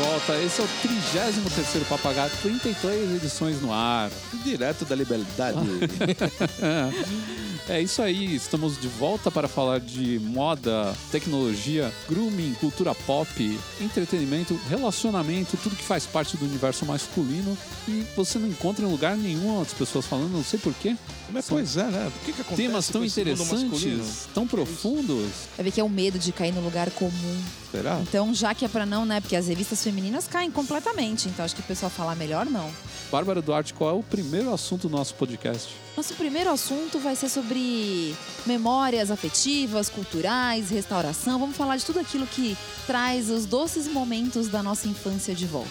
Volta. 0.00 0.34
Esse 0.42 0.62
é 0.62 0.64
o 0.64 0.68
33 0.80 1.86
Papagaio, 1.86 2.30
33 2.40 3.16
edições 3.16 3.60
no 3.60 3.70
ar. 3.70 4.10
Direto 4.42 4.86
da 4.86 4.96
liberdade. 4.96 5.58
É 7.70 7.80
isso 7.80 8.02
aí, 8.02 8.34
estamos 8.34 8.80
de 8.80 8.88
volta 8.88 9.30
para 9.30 9.46
falar 9.46 9.78
de 9.78 10.18
moda, 10.18 10.92
tecnologia, 11.12 11.92
grooming, 12.08 12.52
cultura 12.54 12.92
pop, 12.96 13.60
entretenimento, 13.80 14.58
relacionamento, 14.68 15.56
tudo 15.56 15.76
que 15.76 15.84
faz 15.84 16.04
parte 16.04 16.36
do 16.36 16.44
universo 16.44 16.84
masculino 16.84 17.56
e 17.86 18.04
você 18.16 18.40
não 18.40 18.48
encontra 18.48 18.84
em 18.84 18.90
lugar 18.90 19.16
nenhum 19.16 19.62
as 19.62 19.72
pessoas 19.72 20.04
falando, 20.04 20.32
não 20.32 20.42
sei 20.42 20.58
porquê. 20.58 20.96
Mas 21.30 21.46
pois 21.48 21.76
é, 21.76 21.84
né? 21.84 22.10
Por 22.12 22.24
que, 22.24 22.32
que 22.32 22.40
acontece 22.40 22.68
Temas 22.68 22.88
tão 22.88 23.04
interessantes, 23.04 24.28
tão 24.34 24.48
profundos. 24.48 25.28
Vai 25.56 25.66
ver 25.66 25.70
que 25.70 25.80
é 25.80 25.84
o 25.84 25.88
medo 25.88 26.18
de 26.18 26.32
cair 26.32 26.52
no 26.52 26.60
lugar 26.60 26.90
comum. 26.90 27.42
Será? 27.70 28.00
Então, 28.02 28.34
já 28.34 28.52
que 28.52 28.64
é 28.64 28.68
pra 28.68 28.84
não, 28.84 29.06
né? 29.06 29.20
Porque 29.20 29.36
as 29.36 29.46
revistas 29.46 29.84
femininas 29.84 30.26
caem 30.26 30.50
completamente. 30.50 31.28
Então, 31.28 31.44
acho 31.44 31.54
que 31.54 31.60
o 31.60 31.64
pessoal 31.64 31.88
falar 31.88 32.16
melhor 32.16 32.46
não. 32.46 32.68
Bárbara 33.12 33.40
Duarte, 33.40 33.72
qual 33.74 33.90
é 33.90 33.92
o 33.92 34.02
primeiro 34.02 34.52
assunto 34.52 34.88
do 34.88 34.96
nosso 34.96 35.14
podcast? 35.14 35.72
Nosso 35.96 36.14
primeiro 36.14 36.48
assunto 36.50 36.98
vai 36.98 37.14
ser 37.14 37.28
sobre 37.28 38.14
memórias 38.46 39.10
afetivas, 39.10 39.88
culturais, 39.90 40.70
restauração. 40.70 41.38
Vamos 41.38 41.56
falar 41.56 41.76
de 41.76 41.84
tudo 41.84 41.98
aquilo 42.00 42.26
que 42.26 42.56
traz 42.86 43.28
os 43.28 43.44
doces 43.44 43.86
momentos 43.86 44.48
da 44.48 44.62
nossa 44.62 44.88
infância 44.88 45.34
de 45.34 45.46
volta. 45.46 45.68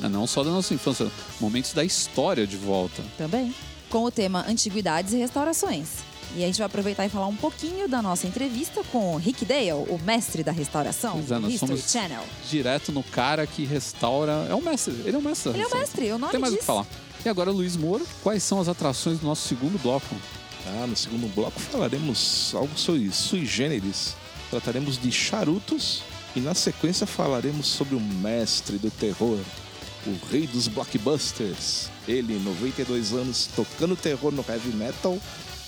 Ah, 0.00 0.08
Não 0.08 0.26
só 0.26 0.44
da 0.44 0.50
nossa 0.50 0.72
infância, 0.74 1.10
momentos 1.40 1.72
da 1.72 1.82
história 1.84 2.46
de 2.46 2.56
volta. 2.56 3.02
Também. 3.18 3.52
Com 3.90 4.04
o 4.04 4.10
tema 4.10 4.44
Antiguidades 4.48 5.12
e 5.14 5.16
Restaurações. 5.16 5.88
E 6.36 6.42
a 6.42 6.46
gente 6.46 6.58
vai 6.58 6.66
aproveitar 6.66 7.04
e 7.04 7.08
falar 7.10 7.26
um 7.26 7.36
pouquinho 7.36 7.86
da 7.88 8.00
nossa 8.00 8.26
entrevista 8.26 8.82
com 8.90 9.14
o 9.14 9.18
Rick 9.18 9.44
Dale, 9.44 9.72
o 9.72 9.98
mestre 10.02 10.42
da 10.42 10.52
restauração, 10.52 11.12
Pois 11.26 11.30
é, 11.30 11.36
History 11.48 11.58
somos- 11.58 11.90
Channel. 11.92 12.22
Direto 12.48 12.90
no 12.92 13.02
cara 13.02 13.46
que 13.46 13.64
restaura. 13.66 14.46
É 14.48 14.54
o 14.54 14.62
mestre, 14.62 14.94
ele 15.04 15.16
é 15.16 15.18
o 15.18 15.22
mestre. 15.22 15.50
Ele 15.52 15.62
é 15.62 15.66
o 15.66 15.74
mestre, 15.76 16.12
o 16.12 16.18
nome 16.18 16.30
Tem 16.32 16.40
mais 16.40 16.54
o 16.54 16.56
que 16.56 16.64
falar. 16.64 16.86
E 17.24 17.28
agora, 17.28 17.50
Luiz 17.50 17.76
Moro, 17.76 18.06
quais 18.22 18.42
são 18.42 18.60
as 18.60 18.68
atrações 18.68 19.18
do 19.20 19.26
nosso 19.26 19.46
segundo 19.46 19.80
bloco? 19.80 20.14
Ah, 20.66 20.86
no 20.86 20.96
segundo 20.96 21.32
bloco 21.34 21.58
falaremos 21.60 22.52
algo 22.54 22.76
sobre 22.76 23.10
sui 23.12 23.46
generis. 23.46 24.14
Trataremos 24.50 24.98
de 24.98 25.10
charutos 25.10 26.02
e 26.34 26.40
na 26.40 26.54
sequência 26.54 27.06
falaremos 27.06 27.66
sobre 27.66 27.94
o 27.94 28.00
mestre 28.00 28.76
do 28.78 28.90
terror, 28.90 29.38
o 30.06 30.16
rei 30.30 30.46
dos 30.46 30.66
blockbusters. 30.68 31.88
Ele, 32.08 32.38
92 32.40 33.12
anos, 33.12 33.48
tocando 33.54 33.94
terror 33.96 34.32
no 34.32 34.44
heavy 34.48 34.74
metal, 34.76 35.16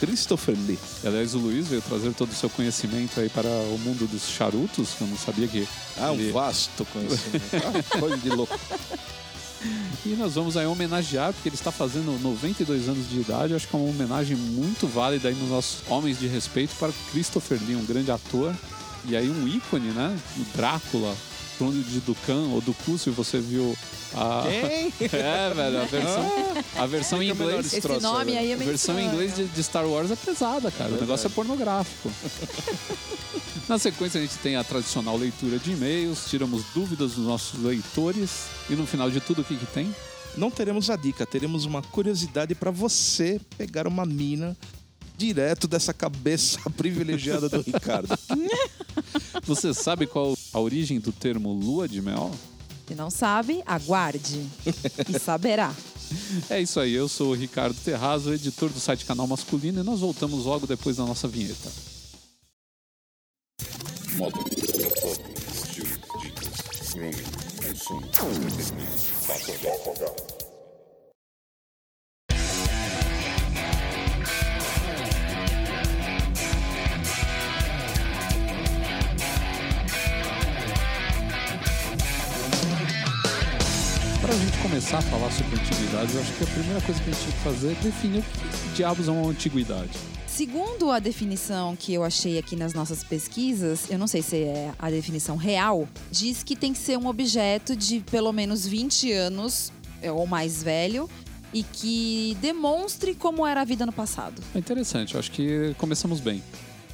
Christopher 0.00 0.56
Lee. 0.66 0.78
Aliás, 1.04 1.34
o 1.34 1.38
Luiz 1.38 1.68
veio 1.68 1.80
trazer 1.82 2.12
todo 2.14 2.30
o 2.30 2.34
seu 2.34 2.50
conhecimento 2.50 3.18
aí 3.20 3.28
para 3.28 3.48
o 3.48 3.78
mundo 3.78 4.08
dos 4.10 4.28
charutos, 4.28 4.90
que 4.94 5.02
eu 5.02 5.06
não 5.08 5.16
sabia 5.16 5.46
que. 5.46 5.66
Ah, 5.96 6.10
um 6.10 6.14
ele- 6.14 6.32
vasto 6.32 6.84
conhecimento. 6.86 7.44
Ah, 7.54 7.98
coisa 7.98 8.16
de 8.18 8.28
louco. 8.30 8.58
E 10.04 10.10
nós 10.10 10.34
vamos 10.34 10.56
aí 10.56 10.66
homenagear, 10.66 11.32
porque 11.32 11.48
ele 11.48 11.56
está 11.56 11.72
fazendo 11.72 12.18
92 12.22 12.88
anos 12.88 13.08
de 13.08 13.20
idade. 13.20 13.54
Acho 13.54 13.66
que 13.66 13.74
é 13.74 13.78
uma 13.78 13.88
homenagem 13.88 14.36
muito 14.36 14.86
válida 14.86 15.28
aí 15.28 15.34
nos 15.34 15.48
nossos 15.48 15.82
homens 15.88 16.18
de 16.18 16.26
respeito 16.26 16.74
para 16.76 16.92
Christopher 17.10 17.58
Lee, 17.66 17.76
um 17.76 17.84
grande 17.84 18.10
ator. 18.10 18.54
E 19.06 19.16
aí 19.16 19.28
um 19.28 19.46
ícone, 19.48 19.90
né? 19.90 20.18
O 20.38 20.56
Drácula, 20.56 21.14
Clone 21.58 21.82
de 21.82 22.00
Ducan 22.00 22.48
ou 22.52 22.60
Ducu, 22.60 22.98
se 22.98 23.10
você 23.10 23.38
viu 23.38 23.76
a. 24.14 24.42
Quem? 24.42 24.92
É, 25.14 25.52
velho, 25.54 25.80
a 25.80 25.84
versão, 25.84 26.32
a 26.76 26.86
versão 26.86 27.22
em 27.22 27.30
inglês. 27.30 27.66
esse 27.66 27.80
troço, 27.80 28.00
nome 28.00 28.32
velho. 28.32 28.38
aí 28.38 28.50
é 28.50 28.54
A 28.54 28.58
versão 28.58 28.98
em 28.98 29.06
inglês 29.06 29.34
de, 29.34 29.46
de 29.46 29.62
Star 29.62 29.86
Wars 29.86 30.10
é 30.10 30.16
pesada, 30.16 30.70
cara. 30.70 30.92
O 30.92 31.00
negócio 31.00 31.26
é 31.26 31.30
pornográfico. 31.30 32.10
Na 33.68 33.78
sequência, 33.78 34.18
a 34.20 34.22
gente 34.22 34.36
tem 34.38 34.56
a 34.56 34.64
tradicional 34.64 35.16
leitura 35.16 35.58
de 35.58 35.72
e-mails, 35.72 36.26
tiramos 36.28 36.64
dúvidas 36.74 37.12
dos 37.12 37.24
nossos 37.24 37.62
leitores. 37.62 38.44
E 38.68 38.74
no 38.74 38.86
final 38.86 39.10
de 39.10 39.20
tudo, 39.20 39.42
o 39.42 39.44
que, 39.44 39.56
que 39.56 39.66
tem? 39.66 39.94
Não 40.36 40.50
teremos 40.50 40.90
a 40.90 40.96
dica, 40.96 41.24
teremos 41.24 41.64
uma 41.64 41.80
curiosidade 41.80 42.54
para 42.54 42.70
você 42.70 43.40
pegar 43.56 43.86
uma 43.86 44.04
mina 44.04 44.56
direto 45.16 45.68
dessa 45.68 45.94
cabeça 45.94 46.58
privilegiada 46.76 47.48
do 47.48 47.60
Ricardo. 47.60 48.18
Você 49.44 49.72
sabe 49.74 50.06
qual 50.06 50.36
a 50.52 50.60
origem 50.60 51.00
do 51.00 51.12
termo 51.12 51.52
lua 51.52 51.88
de 51.88 52.00
mel? 52.00 52.30
Se 52.86 52.94
não 52.94 53.10
sabe, 53.10 53.62
aguarde 53.66 54.46
e 55.08 55.18
saberá. 55.18 55.74
É 56.50 56.60
isso 56.60 56.78
aí, 56.78 56.92
eu 56.92 57.08
sou 57.08 57.30
o 57.30 57.34
Ricardo 57.34 57.74
Terrazo, 57.82 58.32
editor 58.32 58.68
do 58.68 58.78
site 58.78 59.06
Canal 59.06 59.26
Masculino, 59.26 59.80
e 59.80 59.84
nós 59.84 60.00
voltamos 60.00 60.44
logo 60.44 60.66
depois 60.66 60.96
da 60.96 61.04
nossa 61.04 61.26
vinheta. 61.26 61.72
Consumo, 67.74 68.02
entretenimento, 68.36 70.33
começar 84.84 84.98
a 84.98 85.02
falar 85.02 85.30
sobre 85.30 85.58
antiguidades, 85.58 86.14
eu 86.14 86.20
acho 86.20 86.32
que 86.34 86.44
a 86.44 86.46
primeira 86.46 86.80
coisa 86.82 87.02
que 87.02 87.08
a 87.08 87.12
gente 87.14 87.24
tem 87.24 87.32
que 87.32 87.38
fazer 87.38 87.70
é 87.70 87.74
definir 87.76 88.18
o 88.18 88.22
que 88.22 88.74
diabos 88.74 89.08
é 89.08 89.10
uma 89.10 89.30
antiguidade. 89.30 89.90
Segundo 90.26 90.90
a 90.90 90.98
definição 90.98 91.74
que 91.74 91.94
eu 91.94 92.04
achei 92.04 92.38
aqui 92.38 92.54
nas 92.54 92.74
nossas 92.74 93.02
pesquisas, 93.02 93.90
eu 93.90 93.98
não 93.98 94.06
sei 94.06 94.20
se 94.20 94.42
é 94.42 94.74
a 94.78 94.90
definição 94.90 95.36
real, 95.36 95.88
diz 96.10 96.42
que 96.42 96.54
tem 96.54 96.74
que 96.74 96.78
ser 96.78 96.98
um 96.98 97.06
objeto 97.06 97.74
de 97.74 98.00
pelo 98.00 98.30
menos 98.30 98.66
20 98.66 99.10
anos 99.10 99.72
é, 100.02 100.12
ou 100.12 100.26
mais 100.26 100.62
velho 100.62 101.08
e 101.50 101.62
que 101.62 102.36
demonstre 102.42 103.14
como 103.14 103.46
era 103.46 103.62
a 103.62 103.64
vida 103.64 103.86
no 103.86 103.92
passado. 103.92 104.42
É 104.54 104.58
interessante, 104.58 105.14
eu 105.14 105.20
acho 105.20 105.30
que 105.30 105.74
começamos 105.78 106.20
bem. 106.20 106.42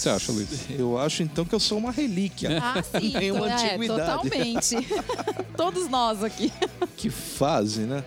O 0.00 0.02
que 0.02 0.04
você 0.04 0.08
acha, 0.08 0.32
Luiz? 0.32 0.48
Eu 0.70 0.96
acho 0.96 1.22
então 1.22 1.44
que 1.44 1.54
eu 1.54 1.60
sou 1.60 1.76
uma 1.76 1.90
relíquia. 1.90 2.58
Ah, 2.58 2.82
sim. 2.82 3.12
Nenhuma 3.18 3.50
é, 3.50 3.52
antiguidade. 3.52 4.22
totalmente. 4.22 4.76
Todos 5.54 5.90
nós 5.90 6.24
aqui. 6.24 6.50
Que 6.96 7.10
fase, 7.10 7.82
né? 7.82 8.02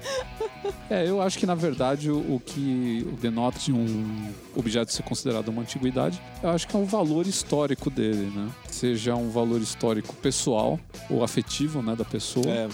É, 0.90 1.08
eu 1.08 1.22
acho 1.22 1.38
que 1.38 1.46
na 1.46 1.54
verdade 1.54 2.10
o, 2.10 2.18
o 2.18 2.42
que 2.44 3.08
denota 3.22 3.60
de 3.60 3.72
um 3.72 4.32
objeto 4.56 4.92
ser 4.92 5.04
considerado 5.04 5.50
uma 5.50 5.62
antiguidade, 5.62 6.20
eu 6.42 6.50
acho 6.50 6.68
que 6.68 6.76
é 6.76 6.80
o 6.80 6.86
valor 6.86 7.28
histórico 7.28 7.92
dele, 7.92 8.32
né? 8.36 8.50
Seja 8.72 9.16
um 9.16 9.30
valor 9.30 9.62
histórico 9.62 10.16
pessoal 10.16 10.80
ou 11.12 11.24
afetivo, 11.24 11.84
né, 11.84 11.96
da 11.96 12.06
pessoa, 12.06 12.48
É, 12.48 12.70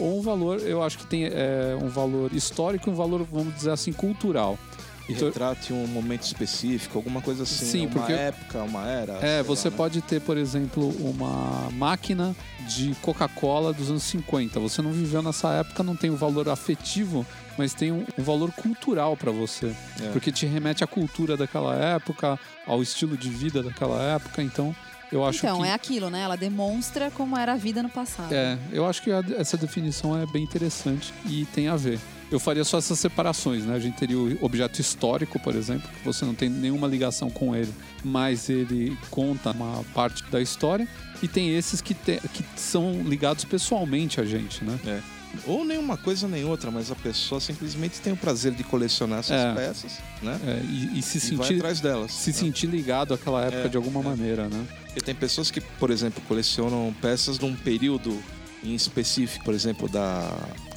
ou 0.00 0.18
um 0.18 0.22
valor, 0.22 0.60
eu 0.60 0.82
acho 0.82 0.98
que 0.98 1.06
tem 1.06 1.26
é, 1.26 1.78
um 1.80 1.88
valor 1.88 2.32
histórico 2.32 2.90
e 2.90 2.92
um 2.92 2.96
valor, 2.96 3.24
vamos 3.30 3.54
dizer 3.54 3.70
assim, 3.70 3.92
cultural. 3.92 4.58
Que 5.06 5.12
Então- 5.12 5.28
retrate 5.28 5.72
um 5.72 5.86
momento 5.86 6.22
específico, 6.22 6.96
alguma 6.98 7.20
coisa 7.20 7.42
assim. 7.42 7.64
Sim, 7.66 7.86
né? 7.86 7.90
porque- 7.92 8.12
Uma 8.12 8.20
época, 8.20 8.62
uma 8.62 8.86
era. 8.88 9.12
É, 9.14 9.36
lá, 9.38 9.42
você 9.42 9.68
né? 9.70 9.76
pode 9.76 10.00
ter, 10.02 10.20
por 10.20 10.36
exemplo, 10.36 10.88
uma 11.00 11.70
máquina 11.72 12.34
de 12.68 12.94
Coca-Cola 13.02 13.72
dos 13.72 13.90
anos 13.90 14.02
50. 14.04 14.58
Você 14.60 14.80
não 14.80 14.92
viveu 14.92 15.22
nessa 15.22 15.48
época, 15.52 15.82
não 15.82 15.94
tem 15.94 16.10
o 16.10 16.16
valor 16.16 16.48
afetivo, 16.48 17.26
mas 17.58 17.74
tem 17.74 17.92
um, 17.92 18.04
um 18.18 18.22
valor 18.22 18.50
cultural 18.52 19.16
para 19.16 19.30
você. 19.30 19.74
É. 20.00 20.08
Porque 20.12 20.32
te 20.32 20.46
remete 20.46 20.82
à 20.82 20.86
cultura 20.86 21.36
daquela 21.36 21.74
época, 21.74 22.38
ao 22.66 22.82
estilo 22.82 23.16
de 23.16 23.28
vida 23.28 23.62
daquela 23.62 24.02
época. 24.02 24.42
Então, 24.42 24.74
eu 25.12 25.24
acho 25.24 25.38
Então, 25.44 25.60
que. 25.60 25.68
é 25.68 25.72
aquilo, 25.74 26.08
né? 26.08 26.22
Ela 26.22 26.36
demonstra 26.36 27.10
como 27.10 27.36
era 27.36 27.52
a 27.52 27.56
vida 27.56 27.82
no 27.82 27.90
passado. 27.90 28.32
É, 28.32 28.56
eu 28.72 28.86
acho 28.86 29.02
que 29.02 29.12
a- 29.12 29.22
essa 29.36 29.56
definição 29.58 30.18
é 30.18 30.24
bem 30.26 30.42
interessante 30.42 31.12
e 31.26 31.44
tem 31.52 31.68
a 31.68 31.76
ver. 31.76 32.00
Eu 32.30 32.40
faria 32.40 32.64
só 32.64 32.78
essas 32.78 32.98
separações, 32.98 33.64
né? 33.64 33.74
A 33.74 33.78
gente 33.78 33.96
teria 33.96 34.18
o 34.18 34.44
objeto 34.44 34.80
histórico, 34.80 35.38
por 35.38 35.54
exemplo, 35.54 35.88
que 35.88 36.04
você 36.04 36.24
não 36.24 36.34
tem 36.34 36.48
nenhuma 36.48 36.86
ligação 36.88 37.30
com 37.30 37.54
ele, 37.54 37.72
mas 38.02 38.48
ele 38.48 38.96
conta 39.10 39.50
uma 39.52 39.84
parte 39.94 40.22
da 40.30 40.40
história. 40.40 40.88
E 41.22 41.28
tem 41.28 41.54
esses 41.56 41.80
que, 41.80 41.94
te- 41.94 42.20
que 42.32 42.44
são 42.56 43.02
ligados 43.02 43.44
pessoalmente 43.44 44.20
a 44.20 44.24
gente, 44.24 44.64
né? 44.64 44.78
É. 44.86 45.00
Ou 45.46 45.64
nenhuma 45.64 45.96
coisa 45.96 46.28
nem 46.28 46.44
outra, 46.44 46.70
mas 46.70 46.90
a 46.90 46.94
pessoa 46.94 47.40
simplesmente 47.40 48.00
tem 48.00 48.12
o 48.12 48.16
prazer 48.16 48.52
de 48.52 48.62
colecionar 48.64 49.18
essas 49.20 49.32
É. 49.40 49.52
peças, 49.54 49.98
né? 50.22 50.38
É, 50.46 50.60
e, 50.64 50.98
e 50.98 51.02
se 51.02 51.18
E 51.18 51.20
sentir, 51.20 51.54
atrás 51.56 51.80
delas. 51.80 52.12
se 52.12 52.30
né? 52.30 52.36
sentir 52.36 52.66
ligado 52.66 53.12
àquela 53.14 53.42
época 53.42 53.64
É, 53.66 53.68
de 53.68 53.76
alguma 53.76 54.00
é. 54.00 54.04
maneira, 54.04 54.48
né? 54.48 54.64
Porque 54.86 55.00
tem 55.00 55.14
pessoas 55.14 55.50
que, 55.50 55.60
por 55.60 55.90
exemplo, 55.90 56.22
colecionam 56.28 56.94
peças 57.00 57.38
de 57.38 57.44
um 57.44 57.54
período 57.54 58.16
em 58.62 58.74
específico, 58.74 59.44
por 59.44 59.54
exemplo, 59.54 59.88
da. 59.88 60.30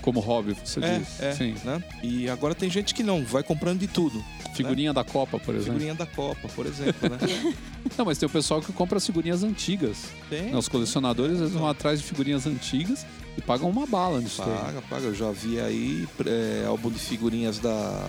Como 0.08 0.22
hobby, 0.22 0.56
você 0.64 0.80
É, 0.80 1.00
diz. 1.00 1.20
é, 1.20 1.32
Sim. 1.34 1.56
né? 1.66 1.84
E 2.02 2.30
agora 2.30 2.56
tem 2.56 2.70
gente 2.70 2.94
que 2.94 3.04
não, 3.04 3.26
vai 3.26 3.44
comprando 3.44 3.80
de 3.80 3.88
tudo. 3.88 4.24
Figurinha 4.56 4.94
da 4.94 5.04
Copa, 5.04 5.38
por 5.38 5.54
exemplo. 5.54 5.74
Figurinha 5.74 5.96
da 5.96 6.06
Copa, 6.06 6.48
por 6.56 6.66
exemplo, 6.66 7.10
né? 7.10 7.18
Não, 7.98 8.06
mas 8.06 8.18
tem 8.18 8.26
o 8.26 8.30
pessoal 8.30 8.62
que 8.62 8.72
compra 8.72 9.02
figurinhas 9.02 9.44
antigas. 9.44 10.06
Tem. 10.30 10.44
Né, 10.44 10.58
Os 10.58 10.70
colecionadores 10.70 11.40
eles 11.42 11.52
vão 11.52 11.68
atrás 11.68 12.00
de 12.00 12.06
figurinhas 12.06 12.48
antigas 12.48 13.06
e 13.38 13.42
pagam 13.42 13.70
uma 13.70 13.86
bala 13.86 14.22
nisso 14.22 14.42
aí. 14.42 14.50
Paga, 14.50 14.82
paga. 14.84 15.06
Eu 15.08 15.14
já 15.16 15.30
vi 15.32 15.60
aí 15.60 16.08
é, 16.26 16.66
álbum 16.66 16.90
de 16.90 17.00
figurinhas 17.00 17.60
da 17.60 18.02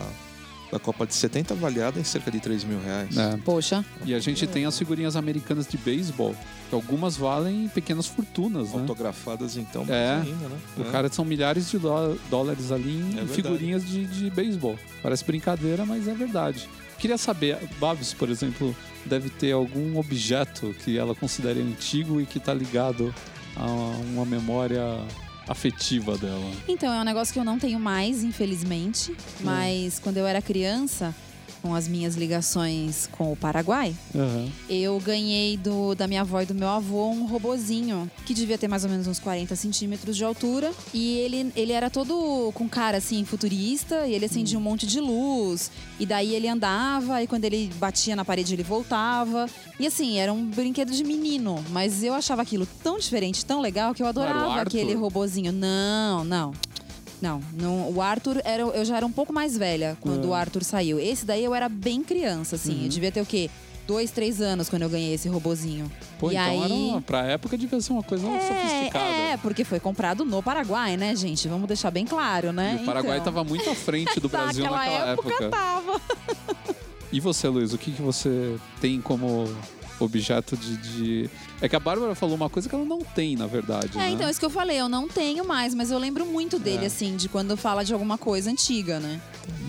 da 0.70 0.78
Copa 0.78 1.06
de 1.06 1.14
70 1.14 1.54
avaliada 1.54 1.98
em 1.98 2.04
cerca 2.04 2.30
de 2.30 2.40
3 2.40 2.64
mil 2.64 2.80
reais. 2.80 3.16
É. 3.16 3.36
Poxa, 3.38 3.84
E 4.04 4.14
a 4.14 4.18
gente 4.18 4.46
tem 4.46 4.64
as 4.66 4.76
figurinhas 4.78 5.16
americanas 5.16 5.66
de 5.66 5.78
beisebol, 5.78 6.34
que 6.68 6.74
algumas 6.74 7.16
valem 7.16 7.68
pequenas 7.68 8.06
fortunas, 8.06 8.72
né? 8.72 8.80
Autografadas 8.80 9.56
então, 9.56 9.84
É. 9.88 10.16
ainda, 10.22 10.48
né? 10.48 10.58
O 10.76 10.82
É. 10.82 10.90
cara 10.90 11.10
são 11.10 11.24
milhares 11.24 11.70
de 11.70 11.78
dó- 11.78 12.14
dólares 12.30 12.70
ali 12.70 12.96
em 12.98 13.10
verdade. 13.14 13.32
figurinhas 13.32 13.86
de, 13.86 14.04
de 14.06 14.30
beisebol. 14.30 14.78
Parece 15.02 15.24
brincadeira, 15.24 15.86
mas 15.86 16.06
é 16.06 16.14
verdade. 16.14 16.68
Queria 16.98 17.16
saber, 17.16 17.56
Babs, 17.78 18.12
por 18.12 18.28
exemplo, 18.28 18.74
deve 19.06 19.30
ter 19.30 19.52
algum 19.52 19.96
objeto 19.98 20.74
que 20.84 20.98
ela 20.98 21.14
considere 21.14 21.60
antigo 21.60 22.20
e 22.20 22.26
que 22.26 22.40
tá 22.40 22.52
ligado 22.52 23.14
a 23.56 23.66
uma 24.12 24.24
memória 24.26 24.82
afetiva 25.48 26.16
dela. 26.18 26.50
Então, 26.68 26.92
é 26.92 27.00
um 27.00 27.04
negócio 27.04 27.32
que 27.32 27.38
eu 27.40 27.44
não 27.44 27.58
tenho 27.58 27.80
mais, 27.80 28.22
infelizmente. 28.22 29.14
Mas 29.40 29.98
quando 29.98 30.18
eu 30.18 30.26
era 30.26 30.42
criança, 30.42 31.14
com 31.62 31.74
as 31.74 31.86
minhas 31.88 32.14
ligações 32.16 33.06
com 33.12 33.32
o 33.32 33.36
Paraguai, 33.36 33.94
eu 34.68 34.98
ganhei 35.00 35.56
do, 35.56 35.94
da 35.94 36.06
minha 36.06 36.20
avó 36.22 36.40
e 36.40 36.46
do 36.46 36.54
meu 36.54 36.68
avô 36.68 37.08
um 37.10 37.26
robozinho 37.26 38.10
que 38.26 38.34
devia 38.34 38.58
ter 38.58 38.68
mais 38.68 38.84
ou 38.84 38.90
menos 38.90 39.06
uns 39.06 39.18
40 39.18 39.54
centímetros 39.56 40.16
de 40.16 40.24
altura. 40.24 40.72
E 40.92 41.18
ele, 41.18 41.52
ele 41.56 41.72
era 41.72 41.90
todo 41.90 42.50
com 42.54 42.68
cara 42.68 42.98
assim, 42.98 43.24
futurista, 43.24 44.06
e 44.06 44.14
ele 44.14 44.24
acendia 44.24 44.58
um 44.58 44.62
monte 44.62 44.86
de 44.86 45.00
luz. 45.00 45.70
E 45.98 46.06
daí 46.06 46.34
ele 46.34 46.48
andava, 46.48 47.22
e 47.22 47.26
quando 47.26 47.44
ele 47.44 47.70
batia 47.76 48.14
na 48.14 48.24
parede, 48.24 48.54
ele 48.54 48.62
voltava. 48.62 49.48
E 49.78 49.86
assim, 49.86 50.18
era 50.18 50.32
um 50.32 50.44
brinquedo 50.44 50.92
de 50.92 51.04
menino, 51.04 51.64
mas 51.70 52.02
eu 52.02 52.14
achava 52.14 52.42
aquilo 52.42 52.66
tão 52.82 52.98
diferente, 52.98 53.44
tão 53.44 53.60
legal, 53.60 53.94
que 53.94 54.02
eu 54.02 54.06
adorava 54.06 54.60
aquele 54.60 54.94
robozinho. 54.94 55.52
Não, 55.52 56.24
não. 56.24 56.52
Não, 57.20 57.42
não, 57.52 57.90
o 57.90 58.00
Arthur 58.00 58.40
era, 58.44 58.62
eu 58.62 58.84
já 58.84 58.96
era 58.96 59.04
um 59.06 59.10
pouco 59.12 59.32
mais 59.32 59.56
velha 59.56 59.96
quando 60.00 60.24
É. 60.24 60.26
o 60.28 60.34
Arthur 60.34 60.62
saiu. 60.64 61.00
Esse 61.00 61.24
daí 61.26 61.42
eu 61.44 61.54
era 61.54 61.68
bem 61.68 62.02
criança, 62.02 62.56
assim. 62.56 62.76
Uhum. 62.78 62.82
Eu 62.84 62.88
devia 62.88 63.10
ter 63.12 63.20
o 63.20 63.26
quê? 63.26 63.50
Dois, 63.86 64.10
três 64.10 64.40
anos 64.42 64.68
quando 64.68 64.82
eu 64.82 64.88
ganhei 64.90 65.14
esse 65.14 65.28
robozinho. 65.30 65.90
Pô, 66.20 66.30
e 66.30 66.36
então 66.36 66.44
aí... 66.44 66.62
era 66.62 66.74
uma, 66.74 67.00
pra 67.00 67.22
época 67.24 67.56
devia 67.56 67.80
ser 67.80 67.92
uma 67.92 68.02
coisa 68.02 68.24
sofisticada. 68.26 69.04
É, 69.04 69.30
é, 69.32 69.36
porque 69.38 69.64
foi 69.64 69.80
comprado 69.80 70.24
no 70.26 70.42
Paraguai, 70.42 70.96
né, 70.98 71.16
gente? 71.16 71.48
Vamos 71.48 71.66
deixar 71.66 71.90
bem 71.90 72.04
claro, 72.04 72.52
né? 72.52 72.76
E 72.78 72.82
o 72.82 72.84
Paraguai 72.84 73.18
então, 73.18 73.30
estava 73.32 73.42
muito 73.48 73.68
à 73.70 73.74
frente 73.74 74.20
do 74.20 74.28
Brasil 74.30 74.62
naquela 74.64 74.84
naquela 74.84 75.10
época, 75.12 75.28
época. 75.32 75.48
tava. 75.48 76.00
E 77.10 77.18
você, 77.18 77.48
Luiz, 77.48 77.72
o 77.72 77.78
que, 77.78 77.90
que 77.92 78.02
você 78.02 78.56
tem 78.80 79.00
como 79.00 79.46
objeto 80.04 80.56
de, 80.56 80.76
de- 80.76 81.30
É 81.60 81.68
que 81.68 81.74
a 81.76 81.80
Bárbara 81.80 82.14
falou 82.14 82.34
uma 82.36 82.48
coisa 82.48 82.68
que 82.68 82.74
ela 82.74 82.84
não 82.84 83.00
tem, 83.00 83.36
na 83.36 83.46
verdade. 83.46 83.90
É, 83.94 83.98
né? 83.98 84.10
então, 84.10 84.28
isso 84.30 84.38
que 84.38 84.46
eu 84.46 84.50
falei, 84.50 84.78
eu 84.78 84.88
não 84.88 85.08
tenho 85.08 85.46
mais, 85.46 85.74
mas 85.74 85.90
eu 85.90 85.98
lembro 85.98 86.24
muito 86.26 86.58
dele, 86.58 86.84
É. 86.84 86.86
assim, 86.86 87.16
de 87.16 87.28
quando 87.28 87.56
fala 87.56 87.84
de 87.84 87.92
alguma 87.92 88.16
coisa 88.18 88.50
antiga, 88.50 88.98
né? 89.00 89.20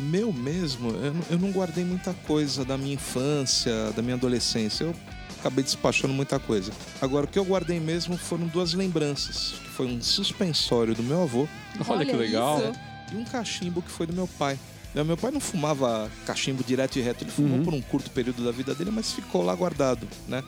Meu 0.09 0.31
mesmo, 0.31 0.89
eu, 0.91 1.13
não- 1.13 1.23
eu 1.31 1.37
não 1.39 1.51
guardei 1.51 1.83
muita 1.83 2.13
coisa 2.25 2.63
da 2.65 2.77
minha 2.77 2.93
infância, 2.93 3.91
da 3.95 4.01
minha 4.01 4.15
adolescência. 4.15 4.83
Eu 4.85 4.95
acabei 5.39 5.63
despachando 5.63 6.13
muita 6.13 6.37
coisa. 6.39 6.71
Agora, 7.01 7.25
o 7.25 7.29
que 7.29 7.39
eu 7.39 7.45
guardei 7.45 7.79
mesmo 7.79 8.17
foram 8.17 8.47
duas 8.47 8.73
lembranças. 8.73 9.53
Que 9.63 9.69
foi 9.69 9.85
um 9.87 10.01
suspensório 10.01 10.93
do 10.93 11.03
meu 11.03 11.23
avô 11.23 11.47
Olha, 11.87 12.05
que 12.05 12.11
legal. 12.13 12.59
isso. 12.59 12.73
e 13.13 13.17
um 13.17 13.23
cachimbo 13.25 13.81
que 13.81 13.89
foi 13.91 14.05
do 14.05 14.13
meu 14.13 14.27
pai. 14.27 14.59
Né, 14.93 15.03
Meu 15.03 15.15
pai 15.17 15.31
não 15.31 15.39
fumava 15.39 16.09
cachimbo 16.25 16.63
direto 16.63 16.97
e 16.97 17.01
reto, 17.01 17.23
ele 17.23 17.31
fumou 17.31 17.59
Uhum. 17.59 17.63
por 17.63 17.73
um 17.73 17.81
curto 17.81 18.09
período 18.11 18.43
da 18.43 18.51
vida 18.51 18.73
dele, 18.73 18.89
mas 18.91 19.11
ficou 19.11 19.43
lá 19.43 19.53
guardado, 19.55 20.07
né? 20.27 20.43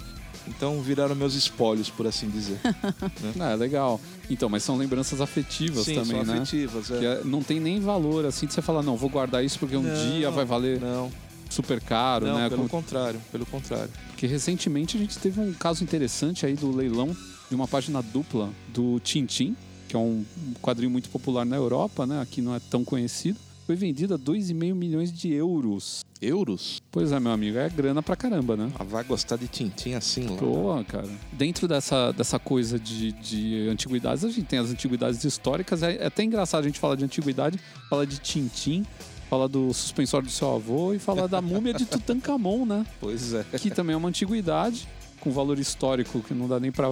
Então 0.47 0.81
viraram 0.81 1.13
meus 1.15 1.35
espólios, 1.35 1.89
por 1.89 2.07
assim 2.07 2.27
dizer. 2.29 2.57
É, 3.39 3.55
legal. 3.55 4.01
Então, 4.29 4.49
mas 4.49 4.63
são 4.63 4.75
lembranças 4.77 5.21
afetivas 5.21 5.85
Sim, 5.85 5.95
também, 5.95 6.25
são 6.25 6.33
né? 6.35 6.41
afetivas. 6.41 6.89
é. 6.89 6.97
Que 6.99 7.05
é- 7.05 7.21
não 7.23 7.43
tem 7.43 7.59
nem 7.59 7.79
valor 7.79 8.25
assim 8.25 8.47
de 8.47 8.53
você 8.53 8.61
falar, 8.61 8.81
não, 8.81 8.97
vou 8.97 9.09
guardar 9.09 9.43
isso 9.45 9.59
porque 9.59 9.75
um 9.77 9.83
Não, 9.83 9.93
dia 10.17 10.31
vai 10.31 10.43
valer 10.43 10.79
Não, 10.81 11.11
super 11.49 11.79
caro, 11.79 12.25
não 12.25 12.37
né? 12.39 12.49
pelo 12.49 12.67
Como- 12.67 12.69
contrário, 12.69 13.21
pelo 13.31 13.45
contrário. 13.45 13.91
Porque 14.07 14.25
recentemente 14.25 14.97
a 14.97 14.99
gente 14.99 15.19
teve 15.19 15.39
um 15.39 15.53
caso 15.53 15.83
interessante 15.83 16.45
aí 16.47 16.55
do 16.55 16.75
leilão 16.75 17.15
de 17.47 17.55
uma 17.55 17.67
página 17.67 18.01
dupla 18.01 18.49
do 18.73 18.99
Tintin, 19.01 19.55
que 19.87 19.95
é 19.95 19.99
um 19.99 20.25
quadrinho 20.61 20.89
muito 20.89 21.09
popular 21.09 21.45
na 21.45 21.55
Europa, 21.57 22.07
né? 22.07 22.19
Aqui 22.21 22.41
não 22.41 22.55
é 22.55 22.59
tão 22.59 22.83
conhecido. 22.83 23.37
Foi 23.71 23.75
vendido 23.77 24.15
a 24.15 24.19
2,5 24.19 24.75
milhões 24.75 25.13
de 25.13 25.31
euros. 25.31 26.01
Euros? 26.21 26.81
Pois 26.91 27.13
é, 27.13 27.19
meu 27.21 27.31
amigo, 27.31 27.57
é 27.57 27.69
grana 27.69 28.03
pra 28.03 28.17
caramba, 28.17 28.57
né? 28.57 28.69
Ah, 28.77 28.83
vai 28.83 29.01
gostar 29.01 29.37
de 29.37 29.47
Tintim 29.47 29.93
assim 29.93 30.27
lá. 30.27 30.35
Pô, 30.35 30.83
cara. 30.85 31.07
Dentro 31.31 31.69
dessa, 31.69 32.11
dessa 32.11 32.37
coisa 32.37 32.77
de, 32.77 33.13
de 33.13 33.69
antiguidades, 33.69 34.25
a 34.25 34.29
gente 34.29 34.43
tem 34.43 34.59
as 34.59 34.69
antiguidades 34.69 35.23
históricas. 35.23 35.83
É, 35.83 35.95
é 35.95 36.07
até 36.07 36.21
engraçado 36.21 36.65
a 36.65 36.67
gente 36.67 36.81
falar 36.81 36.97
de 36.97 37.05
antiguidade, 37.05 37.57
falar 37.89 38.03
de 38.03 38.19
Tintim, 38.19 38.85
falar 39.29 39.47
do 39.47 39.73
suspensório 39.73 40.27
do 40.27 40.33
seu 40.33 40.53
avô 40.53 40.93
e 40.93 40.99
falar 40.99 41.27
da 41.27 41.41
múmia 41.41 41.73
de 41.73 41.85
Tutankhamon, 41.85 42.65
né? 42.65 42.85
Pois 42.99 43.33
é. 43.33 43.45
Que 43.57 43.71
também 43.71 43.93
é 43.93 43.97
uma 43.97 44.09
antiguidade 44.09 44.85
com 45.21 45.31
valor 45.31 45.57
histórico 45.57 46.19
que 46.19 46.33
não 46.33 46.45
dá 46.45 46.59
nem 46.59 46.73
pra 46.73 46.89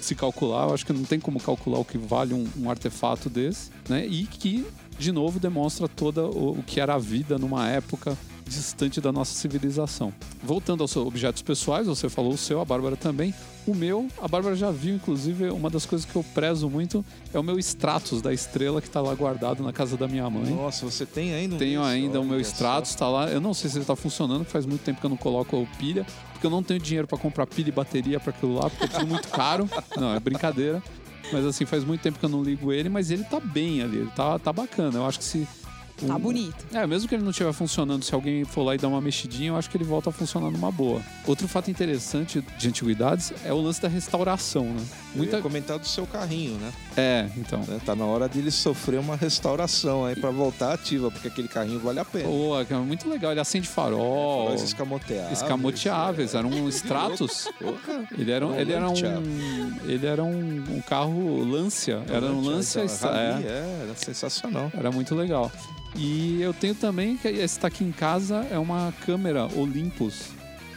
se 0.00 0.14
calcular. 0.14 0.68
Eu 0.68 0.74
acho 0.74 0.84
que 0.84 0.92
não 0.92 1.04
tem 1.04 1.18
como 1.18 1.40
calcular 1.40 1.78
o 1.78 1.84
que 1.84 1.98
vale 1.98 2.34
um, 2.34 2.48
um 2.56 2.70
artefato 2.70 3.28
desse, 3.28 3.70
né? 3.88 4.06
E 4.06 4.24
que, 4.26 4.64
de 5.02 5.12
novo, 5.12 5.40
demonstra 5.40 5.88
toda 5.88 6.24
o, 6.24 6.52
o 6.52 6.62
que 6.62 6.80
era 6.80 6.94
a 6.94 6.98
vida 6.98 7.36
numa 7.36 7.68
época 7.68 8.16
distante 8.46 9.00
da 9.00 9.10
nossa 9.10 9.34
civilização. 9.34 10.12
Voltando 10.42 10.82
aos 10.82 10.90
seus 10.90 11.06
objetos 11.06 11.42
pessoais, 11.42 11.86
você 11.86 12.08
falou 12.08 12.32
o 12.32 12.38
seu, 12.38 12.60
a 12.60 12.64
Bárbara 12.64 12.96
também. 12.96 13.34
O 13.66 13.74
meu, 13.74 14.08
a 14.20 14.28
Bárbara 14.28 14.54
já 14.56 14.70
viu, 14.70 14.94
inclusive, 14.94 15.48
uma 15.50 15.70
das 15.70 15.86
coisas 15.86 16.04
que 16.04 16.14
eu 16.14 16.24
prezo 16.34 16.68
muito 16.68 17.04
é 17.32 17.38
o 17.38 17.42
meu 17.42 17.58
Stratos 17.58 18.20
da 18.20 18.32
estrela 18.32 18.80
que 18.82 18.90
tá 18.90 19.00
lá 19.00 19.14
guardado 19.14 19.62
na 19.62 19.72
casa 19.72 19.96
da 19.96 20.06
minha 20.08 20.28
mãe. 20.28 20.52
Nossa, 20.54 20.84
você 20.84 21.06
tem 21.06 21.32
ainda 21.32 21.54
um 21.54 21.58
Tenho 21.58 21.82
ainda 21.82 22.20
o 22.20 22.24
meu. 22.24 22.40
Stratos, 22.40 22.94
tá 22.94 23.08
lá. 23.08 23.28
Eu 23.28 23.40
não 23.40 23.54
sei 23.54 23.70
se 23.70 23.78
ele 23.78 23.84
tá 23.84 23.96
funcionando, 23.96 24.44
faz 24.44 24.66
muito 24.66 24.82
tempo 24.82 25.00
que 25.00 25.06
eu 25.06 25.10
não 25.10 25.16
coloco 25.16 25.66
pilha, 25.78 26.04
porque 26.32 26.46
eu 26.46 26.50
não 26.50 26.62
tenho 26.62 26.80
dinheiro 26.80 27.06
pra 27.06 27.16
comprar 27.16 27.46
pilha 27.46 27.68
e 27.68 27.72
bateria 27.72 28.18
pra 28.18 28.30
aquilo 28.30 28.54
lá, 28.54 28.68
porque 28.68 28.84
é 28.84 28.88
tudo 28.88 29.06
muito 29.06 29.28
caro. 29.28 29.68
Não, 29.96 30.14
é 30.14 30.20
brincadeira. 30.20 30.82
Mas 31.32 31.44
assim, 31.44 31.64
faz 31.64 31.84
muito 31.84 32.00
tempo 32.00 32.18
que 32.18 32.24
eu 32.24 32.28
não 32.28 32.42
ligo 32.42 32.72
ele, 32.72 32.88
mas 32.88 33.10
ele 33.10 33.24
tá 33.24 33.38
bem 33.38 33.82
ali, 33.82 33.98
ele 33.98 34.10
tá, 34.10 34.38
tá 34.38 34.52
bacana. 34.52 34.98
Eu 34.98 35.06
acho 35.06 35.18
que 35.18 35.24
se. 35.24 35.48
Tá 36.06 36.16
um- 36.16 36.18
bonito. 36.18 36.64
É, 36.72 36.86
mesmo 36.86 37.08
que 37.08 37.14
ele 37.14 37.22
não 37.22 37.30
estiver 37.30 37.52
funcionando, 37.52 38.04
se 38.04 38.14
alguém 38.14 38.44
for 38.44 38.62
lá 38.62 38.74
e 38.74 38.78
dar 38.78 38.88
uma 38.88 39.00
mexidinha, 39.00 39.50
eu 39.50 39.56
acho 39.56 39.70
que 39.70 39.76
ele 39.76 39.84
volta 39.84 40.10
a 40.10 40.12
funcionar 40.12 40.50
numa 40.50 40.70
boa. 40.72 41.00
Outro 41.26 41.46
fato 41.46 41.70
interessante 41.70 42.42
de 42.58 42.68
antiguidades 42.68 43.32
é 43.44 43.52
o 43.52 43.60
lance 43.60 43.80
da 43.80 43.88
restauração, 43.88 44.64
né? 44.64 44.82
Muita... 45.14 45.32
Muita. 45.36 45.42
comentar 45.42 45.78
do 45.78 45.86
seu 45.86 46.06
carrinho, 46.06 46.54
né? 46.58 46.72
É, 46.96 47.28
então. 47.36 47.60
Né? 47.60 47.80
Tá 47.84 47.94
na 47.94 48.04
hora 48.04 48.28
de 48.28 48.38
ele 48.38 48.50
sofrer 48.50 48.98
uma 48.98 49.14
restauração 49.16 50.04
aí 50.04 50.16
pra 50.16 50.30
voltar 50.30 50.72
ativa, 50.72 51.10
porque 51.10 51.28
aquele 51.28 51.48
carrinho 51.48 51.78
vale 51.80 52.00
a 52.00 52.04
pena. 52.04 52.24
Pô, 52.24 52.58
é 52.58 52.74
muito 52.78 53.08
legal. 53.08 53.30
Ele 53.30 53.40
acende 53.40 53.68
farol. 53.68 54.44
Faróis 54.44 54.62
escamoteáveis. 54.62 55.32
Escamoteáveis, 55.40 56.34
é. 56.34 56.38
eram 56.38 56.68
Stratos. 56.68 57.48
Porra. 57.58 58.06
Ele 58.18 58.30
era, 58.30 58.46
um- 58.46 58.54
ele 58.58 58.72
era 58.72 58.88
um, 58.88 58.94
ele 59.84 60.06
era 60.06 60.24
um, 60.24 60.64
um 60.76 60.80
carro 60.80 61.44
Lancia, 61.44 62.02
era 62.08 62.26
um 62.26 62.40
Lancia, 62.44 62.84
então, 62.84 63.10
é, 63.14 63.42
é, 63.44 63.78
era 63.84 63.94
sensacional. 63.94 64.70
era 64.74 64.90
muito 64.90 65.14
legal. 65.14 65.50
E 65.94 66.40
eu 66.40 66.54
tenho 66.54 66.74
também 66.74 67.16
que 67.16 67.28
esse 67.28 67.58
tá 67.58 67.68
aqui 67.68 67.84
em 67.84 67.92
casa 67.92 68.46
é 68.50 68.58
uma 68.58 68.92
câmera 69.04 69.46
Olympus 69.54 70.30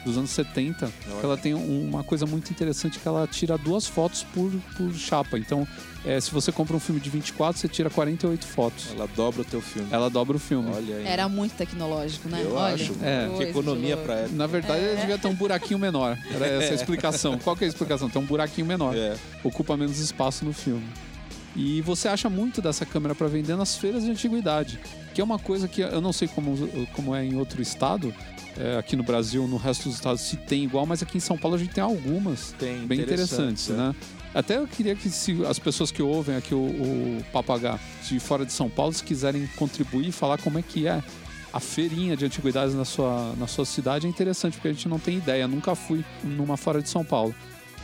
dos 0.05 0.17
anos 0.19 0.29
70. 0.31 0.91
que 1.19 1.25
ela 1.25 1.35
tem 1.35 1.55
um- 1.55 1.89
uma 1.89 2.03
coisa 2.03 2.27
muito 2.27 2.51
interessante 2.51 2.99
que 2.99 3.07
ela 3.07 3.25
tira 3.25 3.57
duas 3.57 3.87
fotos 3.87 4.23
por, 4.23 4.51
por 4.77 4.93
chapa. 4.93 5.35
Então, 5.39 5.67
é, 6.05 6.21
se 6.21 6.29
você 6.29 6.51
compra 6.51 6.75
um 6.75 6.79
filme 6.79 7.01
de 7.01 7.09
24, 7.09 7.59
você 7.59 7.67
tira 7.67 7.89
48 7.89 8.45
fotos. 8.45 8.89
Ela 8.91 9.07
dobra 9.15 9.41
o 9.41 9.45
teu 9.45 9.61
filme. 9.61 9.87
Ela 9.91 10.07
dobra 10.07 10.37
o 10.37 10.39
filme. 10.39 10.69
Olha 10.75 10.97
aí. 10.97 11.07
Era 11.07 11.27
muito 11.27 11.53
tecnológico, 11.55 12.29
né? 12.29 12.41
Eu 12.43 12.53
Olha, 12.53 12.75
acho. 12.75 12.93
É. 13.01 13.29
Que 13.35 13.43
economia 13.45 13.97
pra 13.97 14.13
época. 14.15 14.35
Na 14.35 14.45
verdade, 14.45 14.83
É. 14.85 14.95
devia 14.95 15.17
ter 15.17 15.27
um 15.27 15.33
buraquinho 15.33 15.79
menor. 15.79 16.15
Era 16.29 16.45
essa 16.45 16.73
a 16.73 16.75
explicação. 16.75 17.39
Qual 17.39 17.55
que 17.55 17.63
é 17.63 17.67
a 17.67 17.69
explicação? 17.69 18.07
Tem 18.07 18.21
um 18.21 18.25
buraquinho 18.25 18.67
menor. 18.67 18.95
É. 18.95 19.15
ocupa 19.43 19.75
menos 19.75 19.97
espaço 19.97 20.45
no 20.45 20.53
filme. 20.53 20.85
E 21.55 21.81
você 21.81 22.07
acha 22.07 22.29
muito 22.29 22.61
dessa 22.61 22.85
câmera 22.85 23.15
para 23.15 23.27
vender 23.27 23.55
nas 23.55 23.77
feiras 23.77 24.03
de 24.03 24.11
antiguidade, 24.11 24.79
que 25.13 25.21
é 25.21 25.23
uma 25.23 25.39
coisa 25.39 25.67
que 25.67 25.81
eu 25.81 26.01
não 26.01 26.11
sei 26.11 26.27
como, 26.27 26.55
como 26.93 27.15
é 27.15 27.23
em 27.23 27.37
outro 27.37 27.61
estado, 27.61 28.13
é, 28.57 28.77
aqui 28.77 28.95
no 28.95 29.03
Brasil, 29.03 29.47
no 29.47 29.57
resto 29.57 29.85
dos 29.85 29.95
estados 29.95 30.21
se 30.21 30.35
tem 30.37 30.63
igual, 30.63 30.85
mas 30.85 31.01
aqui 31.01 31.17
em 31.17 31.21
São 31.21 31.37
Paulo 31.37 31.55
a 31.55 31.59
gente 31.59 31.73
tem 31.73 31.83
algumas 31.83 32.53
Tem 32.59 32.85
bem 32.85 32.99
interessantes, 32.99 33.69
é. 33.69 33.73
né? 33.73 33.95
Até 34.33 34.57
eu 34.57 34.67
queria 34.67 34.95
que 34.95 35.09
se 35.09 35.45
as 35.45 35.57
pessoas 35.57 35.91
que 35.91 36.01
ouvem 36.01 36.35
aqui 36.35 36.53
o, 36.53 36.57
o 36.57 37.23
Papagá 37.31 37.79
de 38.05 38.19
fora 38.19 38.45
de 38.45 38.51
São 38.51 38.69
Paulo, 38.69 38.91
se 38.91 39.01
quiserem 39.01 39.47
contribuir 39.55 40.09
e 40.09 40.11
falar 40.11 40.37
como 40.37 40.59
é 40.59 40.61
que 40.61 40.85
é 40.85 41.01
a 41.53 41.59
feirinha 41.61 42.17
de 42.17 42.25
antiguidades 42.25 42.75
na 42.75 42.83
sua, 42.83 43.33
na 43.37 43.47
sua 43.47 43.63
cidade, 43.63 44.05
é 44.05 44.09
interessante, 44.09 44.55
porque 44.55 44.67
a 44.67 44.73
gente 44.73 44.89
não 44.89 44.99
tem 44.99 45.17
ideia. 45.17 45.47
Nunca 45.47 45.73
fui 45.73 46.03
numa 46.21 46.57
fora 46.57 46.81
de 46.81 46.89
São 46.89 47.05
Paulo. 47.05 47.33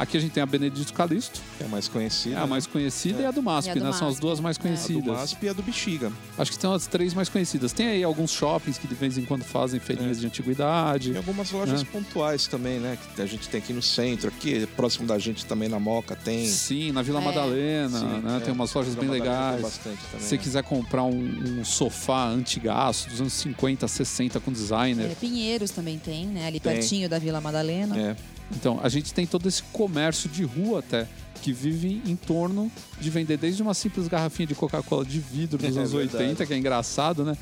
Aqui 0.01 0.17
a 0.17 0.20
gente 0.20 0.31
tem 0.31 0.41
a 0.41 0.48
Benedito 0.48 0.91
Calixto, 0.93 1.39
Que 1.60 1.63
é 1.63 1.67
a 1.67 1.70
mais 1.70 1.88
conhecida. 1.88 2.36
é 2.36 2.39
a 2.41 2.48
mais 2.48 2.65
conhecida, 2.65 3.22
e 3.22 3.25
a 3.25 3.29
do 3.29 3.43
MASP, 3.43 3.70
a 3.70 3.74
do 3.75 3.79
né? 3.84 3.91
São 3.91 4.08
as 4.08 4.13
MASP. 4.15 4.22
duas 4.22 4.39
mais 4.39 4.58
É. 4.58 4.60
A 4.60 4.63
do 4.63 4.67
conhecidas. 4.67 5.05
MASP 5.15 5.46
e 5.46 5.50
a 5.50 5.53
do 5.53 5.62
Bexiga. 5.62 6.12
Acho 6.39 6.51
que 6.51 6.60
são 6.60 6.74
as 6.74 6.88
três 6.88 7.13
mais 7.13 7.29
conhecidas. 7.29 7.72
Tem 7.72 7.88
aí 7.88 8.03
alguns 8.03 8.31
shoppings 8.31 8.79
que 8.79 8.88
de 8.88 8.96
vez 8.96 9.20
em 9.20 9.25
quando 9.25 9.43
fazem 9.43 9.79
feirinhas 9.79 10.20
de 10.20 10.25
antiguidade. 10.25 11.12
E 11.12 11.17
algumas 11.17 11.51
lojas 11.51 11.81
É. 11.81 11.86
pontuais 11.86 12.48
também, 12.48 12.79
né? 12.79 12.98
Que 13.15 13.22
a 13.22 13.27
gente 13.27 13.48
tem 13.48 13.60
aqui 13.62 13.74
no 13.74 13.81
centro, 13.84 14.29
aqui 14.29 14.65
próximo 14.75 15.05
da 15.08 15.20
gente 15.20 15.46
também 15.46 15.70
na 15.70 15.79
Moca 15.79 16.15
tem. 16.15 16.48
Sim, 16.48 16.91
na 16.91 17.03
Vila 17.03 17.22
É. 17.22 17.25
Madalena, 17.25 18.00
Sim, 18.00 18.05
né? 18.24 18.38
é. 18.38 18.39
Tem 18.39 18.53
umas 18.53 18.74
lojas 18.74 18.96
bem 18.96 19.08
legais. 19.08 19.62
bastante 19.62 20.00
também, 20.12 20.20
Se 20.22 20.29
você 20.29 20.36
né? 20.38 20.41
quiser 20.41 20.63
comprar 20.63 21.03
um, 21.03 21.60
um 21.60 21.63
sofá 21.63 22.27
antigaço 22.27 23.08
dos 23.08 23.22
anos 23.22 23.34
50, 23.34 23.88
60 23.88 24.39
com 24.39 24.51
designer. 24.51 25.12
É, 25.12 25.15
Pinheiros 25.15 25.70
também 25.70 26.00
tem, 26.00 26.25
né? 26.25 26.48
Ali 26.48 26.60
Tem. 26.60 26.74
pertinho 26.74 27.08
da 27.08 27.20
Vila 27.20 27.39
Madalena. 27.39 27.96
É. 27.96 28.15
Então, 28.55 28.79
a 28.81 28.89
gente 28.89 29.13
tem 29.13 29.25
todo 29.25 29.48
esse 29.48 29.63
comércio 29.63 30.29
de 30.29 30.43
rua 30.43 30.79
até, 30.79 31.08
que 31.41 31.51
vive 31.51 32.01
em 32.05 32.15
torno 32.15 32.71
de 33.00 33.09
vender 33.09 33.38
desde 33.38 33.61
uma 33.61 33.73
simples 33.73 34.07
garrafinha 34.07 34.47
de 34.47 34.55
Coca-Cola 34.55 35.03
de 35.05 35.19
vidro 35.19 35.57
dos 35.57 35.65
É 35.75 35.79
anos 35.79 35.91
verdade. 35.91 36.23
80, 36.23 36.45
que 36.45 36.53
é 36.53 36.57
engraçado, 36.57 37.23
né? 37.23 37.38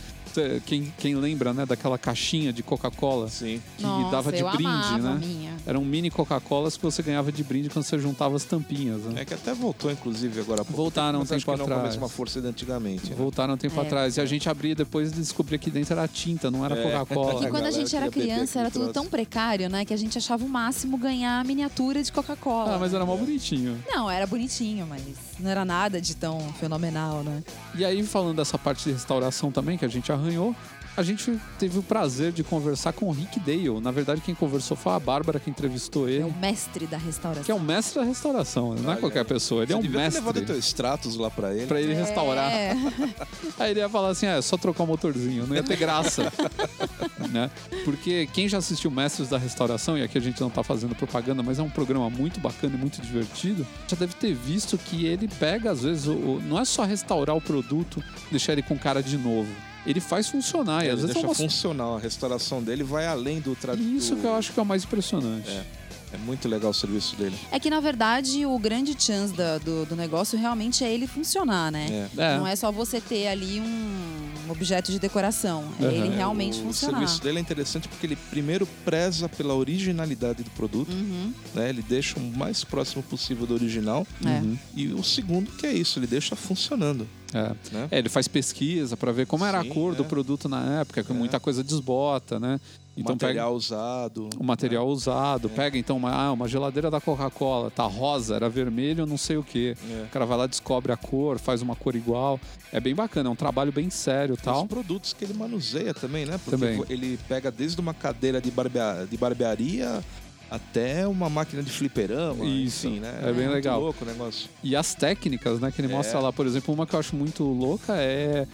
Quem, 0.68 0.94
quem 1.00 1.16
lembra, 1.16 1.52
né, 1.54 1.66
daquela 1.66 1.98
caixinha 1.98 2.54
de 2.54 2.62
Coca-Cola 2.62 3.28
que 3.28 3.60
Nossa, 3.82 4.12
dava 4.12 4.32
de 4.32 4.42
eu 4.42 4.50
brinde, 4.52 4.70
a 4.70 4.98
né? 5.00 5.18
minha. 5.20 5.54
Eram 5.66 5.84
mini 5.84 6.12
Coca-Colas 6.12 6.78
que 6.78 6.84
você 6.84 7.02
ganhava 7.02 7.32
de 7.32 7.44
brinde 7.44 7.68
quando 7.68 7.84
você 7.84 7.98
juntava 7.98 8.36
as 8.36 8.44
tampinhas, 8.44 9.02
né? 9.06 9.22
É 9.22 9.26
que 9.26 9.34
até 9.34 9.56
voltou, 9.56 9.92
inclusive, 9.92 10.40
agora 10.40 10.62
há 10.62 10.66
pouco 10.66 10.78
Voltaram 10.78 11.22
um 11.22 11.26
tempo, 11.26 11.42
que 11.42 11.48
não 11.48 11.58
com 11.58 11.74
a 11.74 11.78
atrás. 11.78 11.96
mesma 11.96 12.08
força 12.08 12.40
de 12.40 12.48
antigamente. 12.48 13.10
né? 13.10 13.16
Voltaram 13.18 13.56
um 13.56 13.58
tempo 13.58 13.80
É. 13.82 13.84
atrás. 13.84 14.18
E 14.18 14.22
a 14.22 14.26
gente 14.28 14.48
abria 14.48 14.76
depois 14.76 15.12
e 15.12 15.16
descobria 15.16 15.58
que 15.58 15.72
dentro 15.72 15.94
era 15.94 16.08
tinta, 16.08 16.52
não 16.52 16.64
era 16.64 16.76
É. 16.78 16.84
Coca-Cola. 16.84 17.32
Que 17.32 17.46
a 17.48 17.50
quando 17.50 17.56
a 17.56 17.60
galera 17.64 17.72
gente 17.72 17.96
era 17.96 18.10
criança 18.12 18.60
era 18.60 18.70
tudo 18.70 18.94
tão 18.94 19.08
precário, 19.08 19.68
né? 19.68 19.84
Que 19.84 19.96
a 19.96 19.98
gente 19.98 20.16
achava 20.16 20.46
o 20.46 20.50
máximo 20.50 20.96
ganhar 20.96 21.40
a 21.40 21.44
miniatura 21.44 22.04
de 22.04 22.12
Coca-Cola. 22.12 22.76
Ah, 22.76 22.80
mas 22.80 22.94
era 22.94 23.04
mó 23.04 23.16
bonitinho. 23.18 23.79
Não, 23.88 24.10
era 24.10 24.26
bonitinho, 24.26 24.86
mas 24.88 25.02
não 25.40 25.50
era 25.50 25.64
nada 25.64 26.02
de 26.02 26.16
tão 26.16 26.52
fenomenal, 26.54 27.24
né? 27.24 27.44
E 27.76 27.86
aí, 27.86 28.04
falando 28.04 28.38
dessa 28.38 28.58
parte 28.58 28.86
de 28.86 28.92
restauração 28.92 29.52
também, 29.52 29.78
que 29.78 29.86
a 29.86 29.90
gente 29.90 30.12
arranhou, 30.12 30.56
a 30.98 31.04
gente 31.04 31.40
teve 31.58 31.80
o 31.80 31.84
prazer 31.84 32.32
de 32.32 32.44
conversar 32.44 32.92
com 32.94 33.06
o 33.08 33.12
Rick 33.12 33.40
Dale. 33.40 33.80
Na 33.82 33.92
verdade, 33.92 34.22
quem 34.22 34.36
conversou 34.36 34.76
foi 34.76 34.94
a 34.94 35.00
Bárbara 35.00 35.40
que 35.40 35.50
entrevistou 35.50 36.08
É 36.08 36.14
ele. 36.14 36.24
o 36.24 36.34
mestre 36.34 36.86
da 36.88 36.98
restauração. 36.98 37.44
Que 37.46 37.52
é 37.52 37.56
um 37.56 37.60
mestre 37.60 38.00
da 38.02 38.06
restauração, 38.06 38.76
não 38.76 38.90
é 38.90 38.94
Olha, 38.94 39.00
qualquer 39.00 39.24
pessoa, 39.26 39.64
ele 39.64 39.74
Você 39.74 39.74
é 39.74 39.78
um 39.78 39.90
mestre. 39.90 40.20
levado 40.22 40.38
o 40.38 40.46
teu 40.46 40.58
extratos 40.60 41.16
lá 41.16 41.30
pra 41.32 41.54
ele. 41.54 41.68
Pra 41.68 41.80
ele 41.82 41.94
restaurar. 41.94 42.52
É. 42.52 42.76
Aí 43.60 43.72
ele 43.72 43.80
ia 43.80 43.90
falar 43.90 44.10
assim: 44.10 44.26
ah, 44.28 44.36
é 44.38 44.42
só 44.42 44.58
trocar 44.58 44.84
o 44.84 44.88
motorzinho, 44.88 45.48
não 45.48 45.56
ia 45.56 45.64
ter 45.64 45.78
graça. 45.78 46.32
né? 47.32 47.50
Porque 47.86 48.28
quem 48.34 48.48
já 48.50 48.58
assistiu 48.58 48.92
Mestres 48.92 49.30
da 49.30 49.38
Restauração, 49.38 49.98
e 49.98 50.04
aqui 50.04 50.18
a 50.18 50.22
gente 50.22 50.40
não 50.42 50.50
tá 50.50 50.64
fazendo 50.64 50.96
propaganda, 50.96 51.42
mas 51.44 51.60
é 51.60 51.64
um 51.64 51.70
programa 51.70 52.10
muito 52.10 52.40
bacana 52.40 52.76
e 52.76 52.78
muito 52.78 53.02
divertido, 53.02 53.66
já 53.88 53.96
deve 53.96 54.14
ter 54.16 54.34
visto 54.34 54.78
que 54.78 55.06
ele 55.06 55.28
pega, 55.28 55.72
às 55.72 55.84
vezes, 55.84 56.08
o, 56.08 56.14
o- 56.14 56.42
não 56.46 56.60
é 56.60 56.66
só 56.66 56.84
restaurar 56.84 57.36
o 57.36 57.42
produto, 57.42 58.04
deixar 58.32 58.54
ele 58.54 58.62
com 58.62 58.78
cara 58.78 59.02
de 59.02 59.18
novo. 59.18 59.50
Ele 59.86 60.00
faz 60.00 60.28
funcionar, 60.28 60.84
e 60.84 60.88
Ele 60.88 60.94
às 60.94 61.02
vezes 61.02 61.12
é 61.12 61.14
deixa 61.14 61.28
uma... 61.28 61.36
funcional. 61.36 61.96
A 61.96 62.00
restauração 62.00 62.62
dele 62.62 62.84
vai 62.84 63.08
além 63.08 63.40
do. 63.40 63.58
E 63.78 63.98
Isso 63.98 64.16
que 64.16 64.26
eu 64.26 64.36
acho 64.36 64.54
que 64.54 64.60
é 64.60 64.64
o 64.64 64.66
mais 64.66 64.84
impressionante. 64.84 65.50
É. 65.50 65.79
É 66.12 66.18
muito 66.18 66.48
legal 66.48 66.72
o 66.72 66.74
serviço 66.74 67.16
dele. 67.16 67.36
É 67.52 67.60
que, 67.60 67.70
na 67.70 67.80
verdade, 67.80 68.46
o 68.46 68.58
grande 68.58 68.96
chance 69.00 69.34
da- 69.34 69.58
do, 69.60 69.86
do 69.86 69.96
negócio 69.96 70.38
realmente 70.40 70.84
é 70.84 70.92
ele 70.92 71.06
funcionar, 71.06 71.72
né? 71.72 72.10
É. 72.18 72.22
É. 72.22 72.38
Não 72.38 72.48
é 72.48 72.56
só 72.56 72.72
você 72.72 73.00
ter 73.00 73.28
ali 73.28 73.62
um 73.62 74.52
objeto 74.52 74.92
de 74.92 74.98
decoração. 74.98 75.66
É 75.80 75.84
Uhum. 75.86 75.92
ele 75.92 76.08
É, 76.14 76.18
realmente 76.18 76.60
o 76.60 76.64
funcionar. 76.64 76.98
serviço 77.00 77.22
dele 77.22 77.38
é 77.38 77.42
interessante 77.42 77.88
porque 77.88 78.08
ele 78.08 78.16
primeiro 78.16 78.66
preza 78.84 79.30
pela 79.30 79.54
originalidade 79.54 80.42
do 80.44 80.50
produto, 80.52 80.92
Uhum. 80.92 81.32
né? 81.54 81.70
Ele 81.70 81.84
deixa 81.84 82.18
o 82.20 82.24
mais 82.24 82.64
próximo 82.64 83.04
possível 83.04 83.46
do 83.46 83.54
original. 83.54 84.06
É. 84.26 84.30
Uhum. 84.42 84.58
E 84.76 84.88
o 84.88 85.04
segundo 85.04 85.52
que 85.52 85.68
é 85.68 85.74
isso, 85.74 86.00
ele 86.00 86.08
deixa 86.08 86.36
funcionando, 86.36 87.08
É. 87.34 87.52
né? 87.72 87.88
É, 87.92 88.00
ele 88.00 88.10
faz 88.10 88.28
pesquisa 88.28 88.98
pra 88.98 89.12
ver 89.12 89.28
como 89.28 89.46
era 89.46 89.62
Sim, 89.62 89.70
a 89.70 89.74
cor 89.74 89.94
do 89.94 90.04
produto 90.04 90.50
na 90.50 90.80
época, 90.82 91.04
que 91.04 91.12
É. 91.12 91.16
muita 91.16 91.40
coisa 91.40 91.64
desbota, 91.64 92.40
né? 92.40 92.60
Então 93.02 93.16
material 93.16 93.54
usado. 93.56 94.30
o 94.38 94.44
material 94.44 94.88
usado, 94.88 95.48
É. 95.48 95.56
pega 95.56 95.78
então 95.78 95.98
uma, 95.98 96.12
ah, 96.12 96.32
uma 96.32 96.48
geladeira 96.48 96.92
da 96.92 97.00
Coca-Cola, 97.00 97.72
tá 97.72 97.84
rosa, 97.84 98.36
era 98.36 98.50
vermelho, 98.50 99.06
não 99.06 99.18
sei 99.18 99.38
o 99.38 99.44
quê. 99.44 99.76
É. 99.90 100.04
O 100.04 100.10
cara 100.10 100.26
vai 100.26 100.38
lá, 100.38 100.48
descobre 100.48 100.92
a 100.92 100.98
cor, 100.98 101.38
faz 101.40 101.62
uma 101.62 101.76
cor 101.76 101.96
igual. 101.96 102.40
É 102.72 102.80
bem 102.80 102.94
bacana, 102.94 103.30
é 103.30 103.32
um 103.32 103.36
trabalho 103.36 103.72
bem 103.72 103.90
sério 103.90 104.34
e 104.34 104.38
Os 104.38 104.42
tal. 104.42 104.66
produtos 104.68 105.14
que 105.14 105.24
ele 105.26 105.34
manuseia 105.34 105.94
também, 105.94 106.26
né? 106.26 106.38
Porque 106.44 106.52
Também. 106.52 106.84
ele 106.90 107.18
pega 107.28 107.50
desde 107.50 107.80
uma 107.80 107.94
cadeira 107.94 108.42
de, 108.42 108.52
barbea- 108.52 109.08
de 109.10 109.18
barbearia 109.18 110.04
até 110.52 111.08
uma 111.08 111.30
máquina 111.30 111.62
de 111.62 111.70
fliperama. 111.70 112.44
Isso, 112.44 112.88
enfim, 112.88 113.00
né? 113.00 113.20
é 113.22 113.26
bem 113.26 113.44
muito 113.44 113.52
legal. 113.54 113.80
louco 113.80 114.04
o 114.04 114.08
negócio. 114.08 114.50
E 114.64 114.76
as 114.76 114.96
técnicas, 114.96 115.60
né, 115.60 115.72
que 115.72 115.80
ele 115.80 115.92
É. 115.94 115.96
mostra 115.96 116.20
lá, 116.20 116.34
por 116.34 116.48
exemplo, 116.48 116.74
uma 116.74 116.88
que 116.88 116.96
eu 116.96 117.00
acho 117.00 117.16
muito 117.16 117.44
louca 117.44 117.96
é 117.98 118.10
é, 118.10 118.48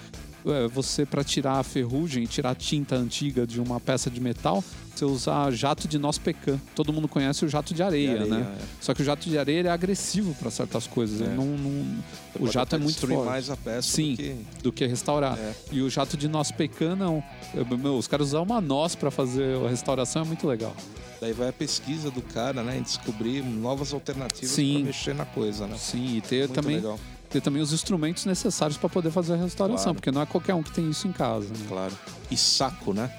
você 0.71 1.05
para 1.05 1.23
tirar 1.23 1.59
a 1.59 1.63
ferrugem, 1.63 2.25
tirar 2.25 2.51
a 2.51 2.55
tinta 2.55 2.95
antiga 2.95 3.45
de 3.47 3.59
uma 3.59 3.79
peça 3.79 4.09
de 4.09 4.19
metal, 4.21 4.63
você 4.95 5.03
usar 5.03 5.51
jato 5.51 5.87
de 5.87 5.97
noz 5.97 6.17
pecan. 6.17 6.59
Todo 6.75 6.93
mundo 6.93 7.07
conhece 7.07 7.43
o 7.43 7.49
jato 7.49 7.73
de 7.73 7.81
areia, 7.83 8.19
De 8.19 8.29
né? 8.29 8.55
é. 8.59 8.65
Só 8.79 8.93
que 8.93 9.01
o 9.01 9.05
jato 9.05 9.27
de 9.29 9.37
areia 9.37 9.67
é 9.67 9.69
agressivo 9.69 10.33
para 10.35 10.49
certas 10.51 10.87
coisas. 10.87 11.19
É. 11.21 11.27
não, 11.33 11.45
não- 11.45 12.03
o 12.39 12.47
jato 12.51 12.75
é 12.75 12.79
muito 12.79 12.99
forte 13.07 13.25
mais 13.25 13.49
a 13.49 13.57
peça 13.57 13.81
Sim. 13.89 14.11
do 14.11 14.17
que... 14.17 14.35
do 14.63 14.71
que 14.71 14.85
restaurar. 14.85 15.37
É. 15.37 15.53
E 15.71 15.81
o 15.81 15.89
jato 15.89 16.15
de 16.15 16.27
noz 16.27 16.51
pecan 16.51 16.95
não. 16.95 17.23
Eu- 17.53 17.65
meu, 17.77 17.97
os 17.97 18.07
caras 18.07 18.27
usam 18.27 18.43
uma 18.43 18.61
noz 18.61 18.95
para 18.95 19.09
fazer 19.11 19.57
a 19.65 19.69
restauração 19.69 20.21
é 20.21 20.25
muito 20.25 20.47
legal. 20.47 20.75
Daí 21.19 21.31
vai 21.33 21.47
a 21.49 21.53
pesquisa 21.53 22.11
do 22.11 22.21
cara, 22.21 22.61
né? 22.61 22.77
Em 22.77 22.81
descobrir 22.81 23.41
novas 23.41 23.93
alternativas 23.93 24.53
para 24.53 24.63
mexer 24.83 25.15
na 25.15 25.25
coisa, 25.25 25.65
né? 25.65 25.75
Sim, 25.77 26.17
e 26.17 26.21
ter 26.21 26.39
Muito 26.41 26.53
também 26.53 26.75
legal, 26.75 26.99
ter 27.35 27.41
também 27.41 27.61
os 27.61 27.73
instrumentos 27.73 28.25
necessários 28.25 28.77
para 28.77 28.87
poder 28.87 29.11
fazer 29.11 29.33
a 29.33 29.35
restauração, 29.37 29.85
Claro. 29.85 29.95
porque 29.95 30.11
não 30.11 30.21
é 30.21 30.25
qualquer 30.25 30.53
um 30.53 30.63
que 30.63 30.71
tem 30.71 30.89
isso 30.89 31.05
em 31.07 31.11
casa. 31.11 31.47
né? 31.49 31.65
claro. 31.67 31.93
E 32.31 32.37
saco, 32.37 32.93
né? 32.93 33.11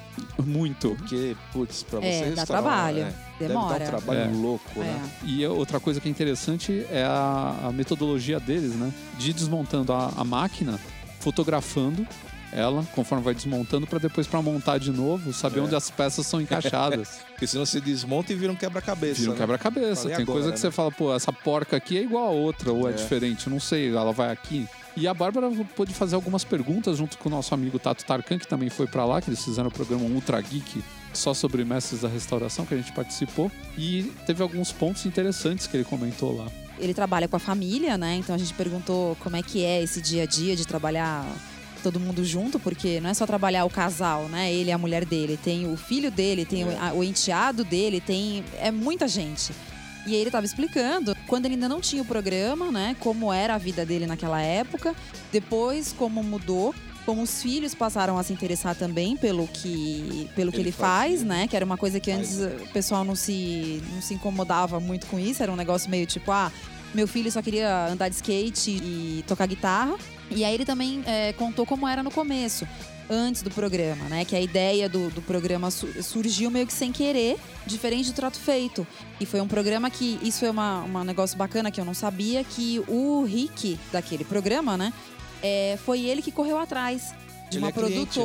Muito. 0.44 0.94
Porque, 0.96 1.36
putz, 1.52 1.82
pra 1.82 2.00
você 2.00 2.06
É, 2.06 2.30
dá 2.30 2.46
trabalho. 2.46 3.00
é, 3.00 3.12
Deve 3.38 3.52
Demora. 3.52 3.78
dar 3.78 3.84
um 3.84 3.88
trabalho 3.88 4.20
É. 4.20 4.26
louco, 4.34 4.80
né? 4.80 5.10
É. 5.22 5.26
E 5.26 5.44
a 5.44 5.50
outra 5.50 5.78
coisa 5.78 6.00
que 6.00 6.08
é 6.08 6.10
interessante 6.10 6.86
é 6.90 7.04
a, 7.04 7.54
a 7.64 7.72
metodologia 7.72 8.40
deles, 8.40 8.74
né? 8.74 8.90
De 9.18 9.30
ir 9.30 9.34
desmontando 9.34 9.92
a, 9.92 10.10
a 10.16 10.24
máquina, 10.24 10.80
fotografando 11.20 12.06
ela 12.56 12.82
conforme 12.94 13.22
vai 13.22 13.34
desmontando 13.34 13.86
para 13.86 13.98
depois 13.98 14.26
para 14.26 14.40
montar 14.40 14.78
de 14.78 14.90
novo, 14.90 15.32
saber 15.32 15.60
É. 15.60 15.62
onde 15.62 15.74
as 15.76 15.90
peças 15.90 16.26
são 16.26 16.40
encaixadas. 16.40 17.20
Porque 17.36 17.46
senão 17.46 17.66
você 17.66 17.80
desmonta 17.80 18.32
e 18.32 18.36
vira 18.36 18.50
um 18.50 18.56
quebra-cabeça. 18.56 19.20
Vira 19.20 19.30
um 19.32 19.34
né? 19.34 19.40
quebra-cabeça. 19.40 20.04
Tem 20.08 20.14
agora, 20.14 20.26
coisa 20.26 20.48
que 20.48 20.54
né? 20.54 20.56
você 20.56 20.70
fala, 20.70 20.90
pô, 20.90 21.14
essa 21.14 21.32
porca 21.32 21.76
aqui 21.76 21.98
é 21.98 22.02
igual 22.02 22.26
a 22.26 22.30
outra, 22.30 22.72
ou 22.72 22.88
é, 22.88 22.92
É. 22.92 22.94
diferente, 22.94 23.50
não 23.50 23.60
sei, 23.60 23.94
ela 23.94 24.12
vai 24.12 24.32
aqui. 24.32 24.66
E 24.96 25.06
a 25.06 25.12
Bárbara 25.12 25.50
pôde 25.76 25.92
fazer 25.92 26.14
algumas 26.14 26.42
perguntas 26.42 26.96
junto 26.96 27.18
com 27.18 27.28
o 27.28 27.32
nosso 27.32 27.52
amigo 27.52 27.78
Tato 27.78 28.02
Tarkan, 28.06 28.38
que 28.38 28.48
também 28.48 28.70
foi 28.70 28.86
para 28.86 29.04
lá, 29.04 29.20
que 29.20 29.28
eles 29.28 29.44
fizeram 29.44 29.68
o 29.68 29.72
programa 29.72 30.04
Ultra 30.06 30.40
Geek 30.40 30.82
só 31.12 31.34
sobre 31.34 31.64
mestres 31.64 32.00
da 32.00 32.08
restauração, 32.08 32.64
que 32.64 32.72
a 32.72 32.76
gente 32.78 32.92
participou. 32.92 33.52
E 33.76 34.10
teve 34.26 34.42
alguns 34.42 34.72
pontos 34.72 35.04
interessantes 35.04 35.66
que 35.66 35.76
ele 35.76 35.84
comentou 35.84 36.34
lá. 36.36 36.46
Ele 36.78 36.94
trabalha 36.94 37.28
com 37.28 37.36
a 37.36 37.38
família, 37.38 37.96
né? 37.98 38.16
Então 38.16 38.34
a 38.34 38.38
gente 38.38 38.52
perguntou 38.54 39.16
como 39.20 39.36
é 39.36 39.42
que 39.42 39.62
é 39.64 39.82
esse 39.82 40.00
dia 40.00 40.22
a 40.22 40.26
dia 40.26 40.56
de 40.56 40.66
trabalhar 40.66 41.26
todo 41.90 42.00
mundo 42.00 42.24
junto, 42.24 42.58
porque 42.58 43.00
não 43.00 43.10
é 43.10 43.14
só 43.14 43.24
trabalhar 43.26 43.64
o 43.64 43.70
casal, 43.70 44.24
né? 44.28 44.52
Ele 44.52 44.70
e 44.70 44.72
a 44.72 44.78
mulher 44.78 45.04
dele, 45.04 45.38
tem 45.40 45.72
o 45.72 45.76
filho 45.76 46.10
dele, 46.10 46.44
tem 46.44 46.64
o, 46.64 46.68
a- 46.82 46.92
o 46.92 47.04
enteado 47.04 47.62
dele, 47.64 48.00
tem 48.00 48.42
é 48.58 48.72
muita 48.72 49.06
gente. 49.06 49.52
E 50.04 50.10
aí 50.10 50.16
ele 50.20 50.28
estava 50.28 50.44
explicando 50.44 51.14
quando 51.28 51.46
ele 51.46 51.54
ainda 51.54 51.68
não 51.68 51.80
tinha 51.80 52.02
o 52.02 52.04
programa, 52.04 52.72
né? 52.72 52.96
Como 52.98 53.32
era 53.32 53.54
a 53.54 53.58
vida 53.58 53.86
dele 53.86 54.04
naquela 54.06 54.40
época, 54.42 54.94
depois 55.32 55.92
como 55.96 56.22
mudou, 56.24 56.74
como 57.04 57.22
os 57.22 57.40
filhos 57.40 57.72
passaram 57.72 58.18
a 58.18 58.22
se 58.24 58.32
interessar 58.32 58.74
também 58.74 59.16
pelo 59.16 59.46
que 59.46 60.28
pelo 60.34 60.50
que 60.50 60.56
Ele 60.58 60.64
ele 60.70 60.72
faz, 60.72 61.12
fazia. 61.20 61.26
né? 61.26 61.46
Que 61.46 61.54
era 61.54 61.64
uma 61.64 61.76
coisa 61.76 62.00
que 62.00 62.10
Faz, 62.12 62.40
antes 62.40 62.62
o 62.68 62.72
pessoal 62.72 63.04
não 63.04 63.14
se 63.14 63.80
não 63.94 64.02
se 64.02 64.12
incomodava 64.14 64.80
muito 64.80 65.06
com 65.06 65.18
isso, 65.20 65.40
era 65.40 65.52
um 65.52 65.56
negócio 65.56 65.88
meio 65.88 66.04
tipo, 66.06 66.32
ah, 66.32 66.50
meu 66.92 67.06
filho 67.06 67.30
só 67.30 67.40
queria 67.42 67.86
andar 67.88 68.08
de 68.08 68.16
skate 68.16 68.70
e 68.72 69.24
tocar 69.26 69.46
guitarra. 69.46 69.96
E 70.30 70.44
aí 70.44 70.54
ele 70.54 70.64
também 70.64 71.02
é, 71.06 71.32
contou 71.32 71.64
como 71.66 71.86
era 71.86 72.02
no 72.02 72.10
começo, 72.10 72.66
antes 73.08 73.42
do 73.42 73.50
programa, 73.50 74.04
né? 74.08 74.24
Que 74.24 74.34
a 74.34 74.40
ideia 74.40 74.88
do, 74.88 75.08
do 75.10 75.22
programa 75.22 75.70
su- 75.70 76.02
surgiu 76.02 76.50
meio 76.50 76.66
que 76.66 76.72
sem 76.72 76.90
querer, 76.92 77.36
diferente 77.66 78.10
do 78.10 78.14
Trato 78.14 78.38
Feito. 78.38 78.86
E 79.20 79.24
foi 79.26 79.40
um 79.40 79.46
programa 79.46 79.88
que, 79.90 80.18
isso 80.22 80.44
é 80.44 80.50
uma, 80.50 80.82
um 80.82 81.04
negócio 81.04 81.38
bacana 81.38 81.70
que 81.70 81.80
eu 81.80 81.84
não 81.84 81.94
sabia, 81.94 82.42
que 82.42 82.82
o 82.88 83.22
Rick 83.24 83.78
daquele 83.92 84.24
programa, 84.24 84.76
né? 84.76 84.92
é, 85.42 85.78
foi 85.84 86.00
ele 86.00 86.22
que 86.22 86.32
correu 86.32 86.58
atrás 86.58 87.14
de 87.50 87.58
Ele 87.58 87.64
uma 87.64 87.68
é 87.68 87.72
cliente, 87.72 88.18
né? 88.18 88.24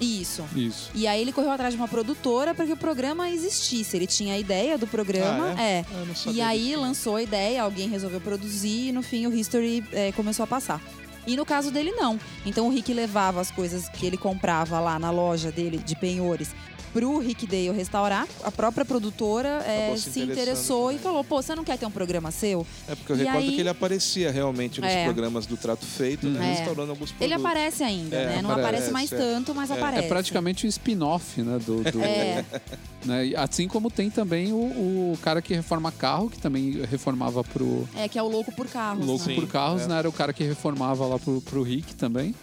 Isso. 0.00 0.44
Isso. 0.54 0.90
E 0.94 1.06
aí 1.06 1.20
ele 1.20 1.32
correu 1.32 1.50
atrás 1.50 1.72
de 1.74 1.80
uma 1.80 1.88
produtora 1.88 2.54
para 2.54 2.66
que 2.66 2.72
o 2.72 2.76
programa 2.76 3.30
existisse. 3.30 3.96
Ele 3.96 4.06
tinha 4.06 4.34
a 4.34 4.38
ideia 4.38 4.76
do 4.76 4.86
programa, 4.86 5.54
Ah, 5.56 5.62
é. 5.62 5.84
Sabia 6.14 6.32
E 6.32 6.40
aí 6.40 6.76
lançou 6.76 7.16
a 7.16 7.22
ideia, 7.22 7.62
alguém 7.62 7.88
resolveu 7.88 8.20
produzir 8.20 8.88
e 8.88 8.92
no 8.92 9.02
fim 9.02 9.26
o 9.26 9.32
History 9.34 9.84
é, 9.92 10.12
começou 10.12 10.44
a 10.44 10.46
passar. 10.46 10.80
E 11.26 11.36
no 11.36 11.44
caso 11.44 11.70
dele, 11.72 11.90
não. 11.90 12.20
Então 12.44 12.68
o 12.68 12.70
Rick 12.70 12.92
levava 12.94 13.40
as 13.40 13.50
coisas 13.50 13.88
que 13.88 14.06
ele 14.06 14.16
comprava 14.16 14.78
lá 14.78 14.98
na 14.98 15.10
loja 15.10 15.50
dele 15.50 15.78
de 15.78 15.96
penhores 15.96 16.54
pro 16.96 17.18
Rick 17.18 17.46
Dale 17.46 17.72
restaurar. 17.72 18.26
A 18.42 18.50
própria 18.50 18.82
produtora 18.84 19.62
é, 19.66 19.94
se 19.98 20.10
se 20.12 20.20
interessou 20.20 20.90
e 20.90 20.98
falou: 20.98 21.22
pô, 21.22 21.42
você 21.42 21.54
não 21.54 21.62
quer 21.62 21.76
ter 21.76 21.84
um 21.84 21.90
programa 21.90 22.30
seu? 22.30 22.66
É 22.88 22.94
porque 22.94 23.12
eu 23.12 23.16
E 23.16 23.18
recordo 23.18 23.38
aí- 23.38 23.54
que 23.54 23.60
ele 23.60 23.68
aparecia 23.68 24.30
realmente 24.30 24.80
nos 24.80 24.88
É. 24.90 25.04
programas 25.04 25.44
do 25.44 25.58
Trato 25.58 25.84
Feito, 25.84 26.26
né? 26.26 26.42
É. 26.42 26.54
Restaurando 26.54 26.92
alguns 26.92 27.10
produtos. 27.12 27.20
Ele 27.20 27.34
aparece 27.34 27.84
ainda, 27.84 28.16
É, 28.16 28.26
né? 28.36 28.42
Não 28.42 28.50
aparece, 28.50 28.66
aparece 28.88 28.90
mais 28.92 29.12
é. 29.12 29.16
tanto, 29.18 29.54
mas 29.54 29.70
aparece. 29.70 30.04
É 30.06 30.08
praticamente 30.08 30.64
um 30.66 30.68
spin-off, 30.70 31.42
né? 31.42 31.58
Do, 31.66 31.82
do- 31.82 32.02
É. 32.02 32.44
né? 33.04 33.30
Assim 33.36 33.68
como 33.68 33.90
tem 33.90 34.08
também 34.08 34.52
o, 34.54 34.56
o 35.12 35.18
cara 35.22 35.42
que 35.42 35.52
reforma 35.54 35.92
carro, 35.92 36.30
que 36.30 36.38
também 36.38 36.82
reformava 36.90 37.44
pro 37.44 37.86
É, 37.94 38.08
que 38.08 38.18
é 38.18 38.22
o 38.22 38.28
louco 38.28 38.50
por 38.52 38.66
carros. 38.68 39.04
Louco 39.04 39.28
né? 39.28 39.34
por 39.34 39.46
Carros, 39.46 39.82
é. 39.82 39.86
né? 39.88 39.98
Era 39.98 40.08
o 40.08 40.12
cara 40.12 40.32
que 40.32 40.44
reformava 40.44 41.04
lá 41.06 41.18
pro, 41.18 41.40
pro 41.42 41.62
Rick 41.62 41.94
também. 41.94 42.34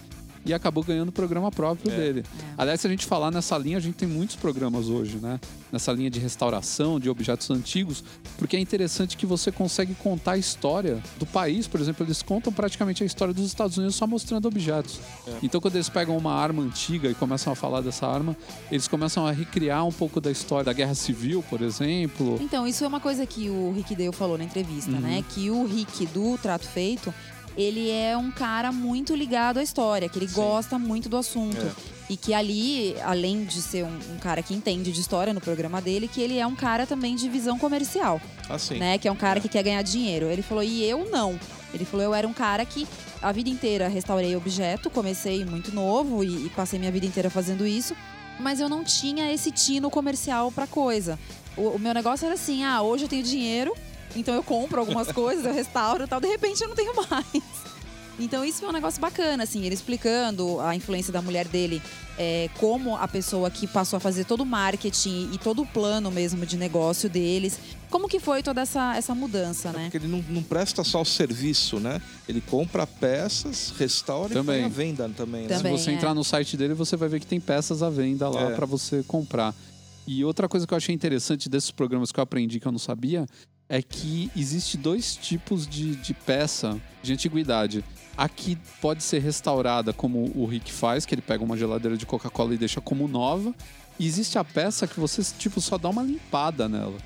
E 0.44 0.52
acabou 0.52 0.84
ganhando 0.84 1.08
o 1.08 1.12
programa 1.12 1.50
próprio 1.50 1.90
É. 1.92 1.96
dele. 1.96 2.24
Aliás, 2.58 2.80
se 2.80 2.86
a 2.86 2.90
gente 2.90 3.06
falar 3.06 3.30
nessa 3.30 3.56
linha, 3.56 3.78
a 3.78 3.80
gente 3.80 3.94
tem 3.94 4.06
muitos 4.08 4.36
programas 4.36 4.88
hoje, 4.88 5.16
né? 5.16 5.40
Nessa 5.72 5.90
linha 5.92 6.10
de 6.10 6.20
restauração, 6.20 7.00
de 7.00 7.08
objetos 7.08 7.50
antigos, 7.50 8.04
porque 8.36 8.56
é 8.56 8.60
interessante 8.60 9.16
que 9.16 9.24
você 9.26 9.50
consegue 9.50 9.94
contar 9.94 10.32
a 10.32 10.38
história 10.38 11.02
do 11.18 11.24
país. 11.26 11.66
Por 11.66 11.80
exemplo, 11.80 12.04
eles 12.04 12.22
contam 12.22 12.52
praticamente 12.52 13.02
a 13.02 13.06
história 13.06 13.32
dos 13.32 13.46
Estados 13.46 13.76
Unidos 13.78 13.96
só 13.96 14.06
mostrando 14.06 14.46
objetos. 14.46 15.00
É. 15.26 15.32
Então, 15.42 15.60
quando 15.60 15.76
eles 15.76 15.88
pegam 15.88 16.16
uma 16.16 16.32
arma 16.34 16.62
antiga 16.62 17.08
e 17.08 17.14
começam 17.14 17.52
a 17.52 17.56
falar 17.56 17.80
dessa 17.80 18.06
arma, 18.06 18.36
eles 18.70 18.86
começam 18.86 19.26
a 19.26 19.32
recriar 19.32 19.84
um 19.86 19.92
pouco 19.92 20.20
da 20.20 20.30
história 20.30 20.64
da 20.64 20.72
Guerra 20.72 20.94
Civil, 20.94 21.42
por 21.48 21.62
exemplo. 21.62 22.38
Então, 22.40 22.66
isso 22.66 22.84
é 22.84 22.86
uma 22.88 23.00
coisa 23.00 23.24
que 23.26 23.48
o 23.48 23.72
Rick 23.72 23.94
Dale 23.96 24.12
falou 24.12 24.36
na 24.38 24.44
entrevista, 24.44 24.90
Uhum. 24.92 25.00
né? 25.00 25.24
Que 25.30 25.50
o 25.50 25.66
Rick 25.66 26.06
do 26.06 26.36
Trato 26.38 26.66
Feito, 26.66 27.12
ele 27.56 27.90
é 27.90 28.16
um 28.16 28.30
cara 28.30 28.72
muito 28.72 29.14
ligado 29.14 29.58
à 29.58 29.62
história, 29.62 30.08
que 30.08 30.18
ele 30.18 30.28
Sim. 30.28 30.34
gosta 30.34 30.78
muito 30.78 31.08
do 31.08 31.16
assunto. 31.16 31.56
É. 31.58 31.94
E 32.10 32.18
que 32.18 32.34
ali, 32.34 32.94
além 33.02 33.44
de 33.44 33.62
ser 33.62 33.82
um, 33.84 33.98
um 34.14 34.18
cara 34.18 34.42
que 34.42 34.52
entende 34.52 34.92
de 34.92 35.00
história 35.00 35.32
no 35.32 35.40
programa 35.40 35.80
dele, 35.80 36.06
que 36.06 36.20
ele 36.20 36.36
é 36.38 36.46
um 36.46 36.54
cara 36.54 36.86
também 36.86 37.16
de 37.16 37.26
visão 37.30 37.58
comercial, 37.58 38.20
Assim. 38.48 38.76
né? 38.78 38.98
Que 38.98 39.08
é 39.08 39.12
um 39.12 39.16
cara 39.16 39.38
É. 39.38 39.42
que 39.42 39.48
quer 39.48 39.62
ganhar 39.62 39.80
dinheiro. 39.80 40.26
Ele 40.26 40.42
falou, 40.42 40.62
e 40.62 40.84
eu 40.84 41.08
não. 41.10 41.38
Ele 41.72 41.84
falou, 41.86 42.04
eu 42.04 42.14
era 42.14 42.28
um 42.28 42.32
cara 42.34 42.62
que 42.66 42.86
a 43.22 43.32
vida 43.32 43.48
inteira 43.48 43.88
restaurei 43.88 44.36
objeto, 44.36 44.90
comecei 44.90 45.46
muito 45.46 45.74
novo 45.74 46.22
e, 46.22 46.46
e 46.46 46.50
passei 46.50 46.78
minha 46.78 46.92
vida 46.92 47.06
inteira 47.06 47.30
fazendo 47.30 47.66
isso, 47.66 47.96
mas 48.38 48.60
eu 48.60 48.68
não 48.68 48.84
tinha 48.84 49.32
esse 49.32 49.50
tino 49.50 49.88
comercial 49.90 50.52
pra 50.52 50.66
coisa. 50.66 51.18
O, 51.56 51.68
o 51.70 51.78
meu 51.78 51.94
negócio 51.94 52.26
era 52.26 52.34
assim, 52.34 52.64
ah, 52.64 52.82
hoje 52.82 53.04
eu 53.04 53.08
tenho 53.08 53.22
dinheiro, 53.22 53.72
então 54.16 54.34
eu 54.34 54.42
compro 54.42 54.80
algumas 54.80 55.10
coisas, 55.12 55.44
eu 55.44 55.52
restauro 55.52 56.04
e 56.04 56.06
tal, 56.06 56.20
de 56.20 56.28
repente 56.28 56.62
eu 56.62 56.68
não 56.68 56.76
tenho 56.76 56.92
mais. 57.10 57.42
Então 58.18 58.44
isso 58.44 58.60
foi 58.60 58.68
um 58.68 58.72
negócio 58.72 59.00
bacana, 59.00 59.42
assim, 59.42 59.64
ele 59.64 59.74
explicando 59.74 60.60
a 60.60 60.76
influência 60.76 61.12
da 61.12 61.20
mulher 61.20 61.48
dele, 61.48 61.82
é, 62.16 62.48
como 62.60 62.94
a 62.96 63.08
pessoa 63.08 63.50
que 63.50 63.66
passou 63.66 63.96
a 63.96 64.00
fazer 64.00 64.24
todo 64.24 64.42
o 64.42 64.46
marketing 64.46 65.30
e 65.32 65.38
todo 65.38 65.62
o 65.62 65.66
plano 65.66 66.12
mesmo 66.12 66.46
de 66.46 66.56
negócio 66.56 67.10
deles, 67.10 67.58
como 67.90 68.06
que 68.08 68.20
foi 68.20 68.40
toda 68.40 68.60
essa, 68.60 68.94
essa 68.96 69.16
mudança, 69.16 69.72
né? 69.72 69.84
Porque 69.90 69.96
ele 69.96 70.06
não, 70.06 70.24
não 70.28 70.44
presta 70.44 70.84
só 70.84 71.02
o 71.02 71.04
serviço, 71.04 71.80
né? 71.80 72.00
Ele 72.28 72.40
compra 72.40 72.86
peças, 72.86 73.74
restaura 73.76 74.32
Também. 74.32 74.58
e 74.58 74.62
põe 74.62 74.66
à 74.66 74.68
venda 74.72 75.08
também. 75.16 75.42
né? 75.48 75.56
Também. 75.56 75.76
Se 75.76 75.82
você 75.84 75.90
é. 75.90 75.94
entrar 75.94 76.14
no 76.14 76.22
site 76.22 76.56
dele, 76.56 76.72
você 76.74 76.96
vai 76.96 77.08
ver 77.08 77.18
que 77.18 77.26
tem 77.26 77.40
peças 77.40 77.82
à 77.82 77.90
venda 77.90 78.28
lá 78.28 78.50
É. 78.52 78.54
para 78.54 78.64
você 78.64 79.02
comprar. 79.02 79.52
E 80.06 80.24
outra 80.24 80.48
coisa 80.48 80.68
que 80.68 80.72
eu 80.72 80.76
achei 80.76 80.94
interessante 80.94 81.48
desses 81.48 81.72
programas 81.72 82.12
que 82.12 82.20
eu 82.20 82.22
aprendi 82.22 82.60
que 82.60 82.68
eu 82.68 82.72
não 82.72 82.78
sabia 82.78 83.26
é 83.68 83.80
que 83.82 84.30
existe 84.36 84.76
dois 84.76 85.16
tipos 85.16 85.66
de, 85.66 85.96
de 85.96 86.12
peça 86.14 86.78
de 87.02 87.12
antiguidade. 87.12 87.84
A 88.16 88.28
que 88.28 88.56
pode 88.80 89.02
ser 89.02 89.20
restaurada 89.20 89.92
como 89.92 90.30
o 90.36 90.46
Rick 90.46 90.72
faz, 90.72 91.04
que 91.04 91.14
ele 91.14 91.22
pega 91.22 91.42
uma 91.42 91.56
geladeira 91.56 91.96
de 91.96 92.06
Coca-Cola 92.06 92.54
e 92.54 92.58
deixa 92.58 92.80
como 92.80 93.08
nova. 93.08 93.52
E 93.98 94.06
existe 94.06 94.38
a 94.38 94.44
peça 94.44 94.86
que 94.86 95.00
você 95.00 95.22
tipo 95.38 95.60
só 95.60 95.76
dá 95.78 95.88
uma 95.88 96.02
limpada 96.02 96.68
nela. 96.68 96.96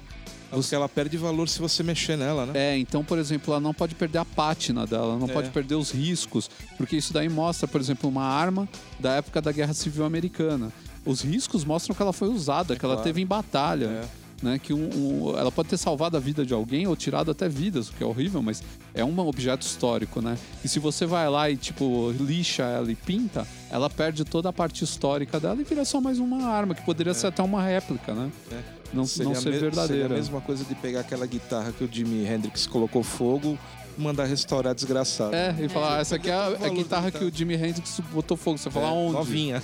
Porque 0.50 0.74
ela 0.74 0.88
perde 0.88 1.16
valor 1.18 1.46
se 1.48 1.58
você 1.60 1.82
mexer 1.82 2.16
nela, 2.16 2.46
né? 2.46 2.52
É, 2.54 2.78
então, 2.78 3.04
por 3.04 3.18
exemplo, 3.18 3.52
ela 3.52 3.60
não 3.60 3.74
pode 3.74 3.94
perder 3.94 4.18
a 4.18 4.24
pátina 4.24 4.86
dela, 4.86 5.04
ela 5.12 5.18
não 5.18 5.28
É. 5.28 5.32
pode 5.32 5.50
perder 5.50 5.74
os 5.74 5.90
riscos, 5.90 6.50
porque 6.78 6.96
isso 6.96 7.12
daí 7.12 7.28
mostra, 7.28 7.68
por 7.68 7.80
exemplo, 7.80 8.08
uma 8.08 8.24
arma 8.24 8.66
da 8.98 9.12
época 9.16 9.42
da 9.42 9.52
Guerra 9.52 9.74
Civil 9.74 10.06
Americana. 10.06 10.72
Os 11.04 11.20
riscos 11.20 11.64
mostram 11.66 11.94
que 11.94 12.00
ela 12.00 12.14
foi 12.14 12.28
usada, 12.28 12.76
que 12.76 12.84
ela 12.84 12.94
claro. 12.94 13.06
teve 13.06 13.20
em 13.20 13.26
batalha, 13.26 13.86
É. 13.86 14.04
né? 14.42 14.58
Que 14.58 14.72
um, 14.72 14.88
um- 15.32 15.38
ela 15.38 15.50
pode 15.50 15.68
ter 15.68 15.76
salvado 15.76 16.16
a 16.16 16.20
vida 16.20 16.44
de 16.44 16.54
alguém 16.54 16.86
ou 16.86 16.94
tirado 16.96 17.30
até 17.30 17.48
vidas, 17.48 17.88
o 17.88 17.92
que 17.92 18.02
é 18.02 18.06
horrível, 18.06 18.42
mas 18.42 18.62
é 18.94 19.04
um 19.04 19.18
objeto 19.20 19.62
histórico, 19.62 20.20
né? 20.20 20.36
E 20.64 20.68
se 20.68 20.78
você 20.78 21.06
vai 21.06 21.28
lá 21.28 21.50
e 21.50 21.56
tipo 21.56 22.10
lixa 22.18 22.62
ela 22.64 22.90
e 22.90 22.94
pinta, 22.94 23.46
ela 23.70 23.88
perde 23.90 24.24
toda 24.24 24.48
a 24.48 24.52
parte 24.52 24.84
histórica 24.84 25.38
dela 25.40 25.60
e 25.60 25.64
vira 25.64 25.84
só 25.84 26.00
mais 26.00 26.18
uma 26.18 26.44
arma 26.46 26.74
que 26.74 26.82
poderia 26.82 27.14
ser 27.14 27.28
até 27.28 27.42
uma 27.42 27.62
réplica, 27.62 28.14
né? 28.14 28.30
É. 28.52 28.78
Não, 28.90 29.04
Seria 29.04 29.34
não 29.34 29.40
ser 29.40 29.50
verdadeira. 29.50 29.86
Seria 29.86 30.06
a 30.06 30.08
mesma 30.08 30.40
coisa 30.40 30.64
de 30.64 30.74
pegar 30.74 31.00
aquela 31.00 31.26
guitarra 31.26 31.72
que 31.72 31.84
o 31.84 31.88
Jimi 31.92 32.24
Hendrix 32.26 32.66
colocou 32.66 33.02
fogo 33.02 33.58
mandar 33.98 34.24
restaurar 34.24 34.74
desgraçado. 34.74 35.34
É, 35.34 35.54
e 35.60 35.68
falar, 35.68 35.96
ah, 35.96 36.00
essa 36.00 36.16
aqui 36.16 36.30
é 36.30 36.32
a, 36.34 36.46
a 36.46 36.50
Valor 36.50 36.74
guitarra 36.74 37.10
que 37.10 37.24
o 37.24 37.30
Jimi 37.34 37.54
Hendrix 37.54 38.00
botou 38.12 38.36
fogo. 38.36 38.56
Você 38.58 38.70
fala 38.70 38.86
É, 38.86 38.90
aonde? 38.90 39.12
Novinha. 39.12 39.62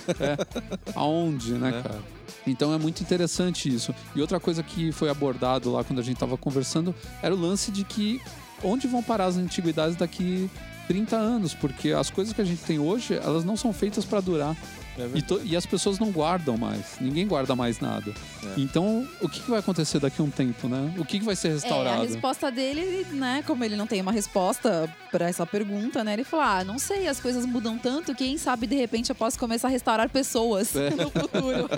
Aonde, 0.95 1.53
né, 1.53 1.69
É. 1.79 1.81
cara? 1.81 1.99
Então 2.47 2.73
é 2.73 2.77
muito 2.77 3.01
interessante 3.01 3.73
isso. 3.73 3.93
E 4.15 4.21
outra 4.21 4.39
coisa 4.39 4.61
que 4.61 4.91
foi 4.91 5.09
abordado 5.09 5.71
lá 5.71 5.83
quando 5.83 5.99
a 5.99 6.03
gente 6.03 6.17
tava 6.17 6.37
conversando 6.37 6.93
era 7.21 7.33
o 7.33 7.39
lance 7.39 7.71
de 7.71 7.83
que 7.83 8.21
onde 8.63 8.87
vão 8.87 9.01
parar 9.01 9.25
as 9.25 9.37
antiguidades 9.37 9.95
daqui 9.95 10.49
30 10.87 11.15
anos, 11.15 11.53
porque 11.55 11.89
as 11.91 12.09
coisas 12.11 12.33
que 12.33 12.41
a 12.41 12.45
gente 12.45 12.61
tem 12.61 12.77
hoje, 12.77 13.15
elas 13.15 13.43
não 13.43 13.57
são 13.57 13.73
feitas 13.73 14.05
para 14.05 14.19
durar. 14.21 14.55
É 14.97 15.09
E, 15.17 15.21
to- 15.21 15.41
e 15.43 15.55
as 15.57 15.65
pessoas 15.65 15.99
não 15.99 16.09
guardam 16.11 16.55
mais. 16.57 16.95
Ninguém 17.01 17.27
guarda 17.27 17.53
mais 17.55 17.79
nada. 17.81 18.11
É. 18.43 18.53
Então, 18.59 19.05
o 19.21 19.27
que, 19.27 19.41
que 19.41 19.49
vai 19.49 19.59
acontecer 19.59 19.99
daqui 19.99 20.21
a 20.21 20.23
um 20.23 20.29
tempo, 20.29 20.67
né? 20.69 20.93
O 20.97 21.03
que, 21.03 21.19
que 21.19 21.25
vai 21.25 21.35
ser 21.35 21.49
É, 21.49 21.51
a 21.51 21.53
restaurado? 21.55 22.01
resposta 22.03 22.49
dele, 22.51 22.79
ele, 22.81 23.15
né, 23.15 23.43
como 23.45 23.63
ele 23.63 23.75
não 23.75 23.85
tem 23.87 23.99
uma 24.01 24.11
resposta 24.13 24.89
pra 25.11 25.27
essa 25.27 25.45
pergunta, 25.45 26.03
né, 26.03 26.13
ele 26.13 26.23
falou: 26.23 26.45
"Ah, 26.45 26.63
não 26.63 26.79
sei, 26.79 27.07
as 27.07 27.19
coisas 27.19 27.45
mudam 27.45 27.77
tanto, 27.77 28.15
quem 28.15 28.37
sabe 28.37 28.67
de 28.67 28.75
repente 28.75 29.09
eu 29.09 29.15
posso 29.15 29.37
começar 29.37 29.67
a 29.67 29.71
restaurar 29.71 30.09
pessoas 30.09 30.73
É. 30.75 30.89
no 30.91 31.09
futuro". 31.09 31.69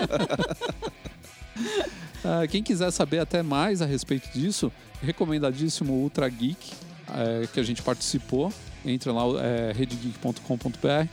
Ah, 2.24 2.46
quem 2.48 2.62
quiser 2.62 2.90
saber 2.90 3.20
até 3.20 3.42
mais 3.42 3.80
a 3.80 3.86
respeito 3.86 4.28
disso, 4.32 4.70
recomendadíssimo 5.02 5.92
o 5.92 6.02
Ultra 6.02 6.28
Geek, 6.28 6.72
é, 7.14 7.46
que 7.52 7.58
a 7.60 7.62
gente 7.62 7.82
participou. 7.82 8.52
Entra 8.84 9.12
lá, 9.12 9.22
é, 9.42 9.72
redegeek.com.br. 9.72 11.08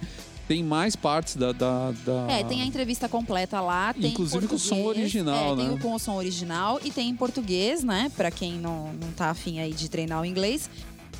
Tem 0.47 0.63
mais 0.63 0.95
partes 0.95 1.35
da. 1.35 1.51
da, 1.51 1.91
da- 2.05 2.27
É, 2.29 2.43
tem 2.43 2.61
a 2.61 2.65
entrevista 2.65 3.09
completa 3.09 3.59
lá, 3.61 3.93
tem 3.93 4.11
Inclusive 4.11 4.47
com 4.47 4.55
o 4.55 4.59
som 4.59 4.83
original, 4.83 5.53
é, 5.53 5.55
Tem 5.57 5.67
né? 5.69 5.73
o 5.73 5.79
com 5.79 5.93
o 5.93 5.99
som 5.99 6.15
original 6.15 6.79
e 6.83 6.91
tem 6.91 7.09
em 7.09 7.15
português, 7.15 7.83
né? 7.83 8.11
Pra 8.15 8.29
quem 8.29 8.53
não, 8.53 8.93
não 8.93 9.11
tá 9.15 9.29
afim 9.31 9.59
aí 9.59 9.73
de 9.73 9.89
treinar 9.89 10.21
o 10.21 10.25
inglês. 10.25 10.69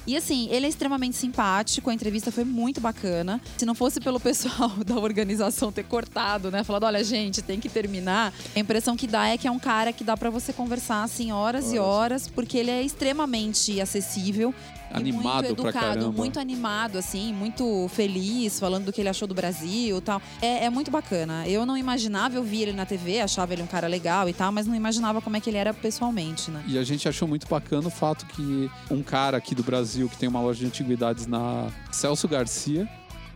E 0.07 0.15
assim, 0.15 0.47
ele 0.51 0.67
é 0.67 0.69
extremamente 0.69 1.15
simpático, 1.17 1.89
a 1.89 1.93
entrevista 1.93 2.31
foi 2.31 2.43
muito 2.43 2.79
bacana. 2.79 3.41
Se 3.57 3.65
não 3.65 3.73
fosse 3.73 3.99
pelo 3.99 4.19
pessoal 4.21 4.69
da 4.85 4.95
organização 4.99 5.71
ter 5.71 5.83
cortado, 5.83 6.51
né? 6.51 6.63
Falado, 6.63 6.83
olha, 6.83 7.03
gente, 7.03 7.41
tem 7.41 7.59
que 7.59 7.67
terminar. 7.67 8.31
A 8.55 8.59
impressão 8.59 8.95
que 8.95 9.07
dá 9.07 9.27
é 9.29 9.35
que 9.39 9.47
é 9.47 9.51
um 9.51 9.57
cara 9.57 9.91
que 9.91 10.03
dá 10.03 10.15
pra 10.15 10.29
você 10.29 10.53
conversar 10.53 11.01
assim 11.01 11.31
horas 11.31 11.73
e 11.73 11.79
horas, 11.79 12.27
porque 12.27 12.55
ele 12.55 12.69
é 12.69 12.83
extremamente 12.83 13.81
acessível. 13.81 14.53
E 14.95 15.01
Animado 15.01 15.45
muito 15.45 15.61
educado, 15.61 16.11
muito 16.11 16.39
animado, 16.39 16.97
assim, 16.97 17.33
muito 17.33 17.87
feliz, 17.89 18.59
falando 18.59 18.85
do 18.85 18.93
que 18.93 19.01
ele 19.01 19.09
achou 19.09 19.27
do 19.27 19.33
Brasil 19.33 19.97
e 19.97 20.01
tal. 20.01 20.21
É, 20.41 20.65
é 20.65 20.69
muito 20.69 20.91
bacana. 20.91 21.47
Eu 21.47 21.65
não 21.65 21.77
imaginava, 21.77 22.35
eu 22.35 22.43
vi 22.43 22.61
ele 22.61 22.73
na 22.73 22.85
TV, 22.85 23.21
achava 23.21 23.53
ele 23.53 23.61
um 23.61 23.67
cara 23.67 23.87
legal 23.87 24.27
e 24.29 24.33
tal, 24.33 24.51
mas 24.51 24.67
não 24.67 24.75
imaginava 24.75 25.21
como 25.21 25.37
é 25.37 25.39
que 25.39 25.49
ele 25.49 25.57
era 25.57 25.73
pessoalmente, 25.73 26.51
né? 26.51 26.63
E 26.67 26.77
a 26.77 26.83
gente 26.83 27.07
achou 27.07 27.27
muito 27.27 27.47
bacana 27.47 27.87
o 27.87 27.91
fato 27.91 28.25
que 28.25 28.69
um 28.89 29.03
cara 29.03 29.37
aqui 29.37 29.53
do 29.53 29.63
Brasil 29.63 30.09
que 30.09 30.17
tem 30.17 30.29
uma 30.29 30.41
loja 30.41 30.59
de 30.59 30.65
antiguidades 30.65 31.27
na 31.27 31.67
Celso 31.91 32.27
Garcia 32.27 32.87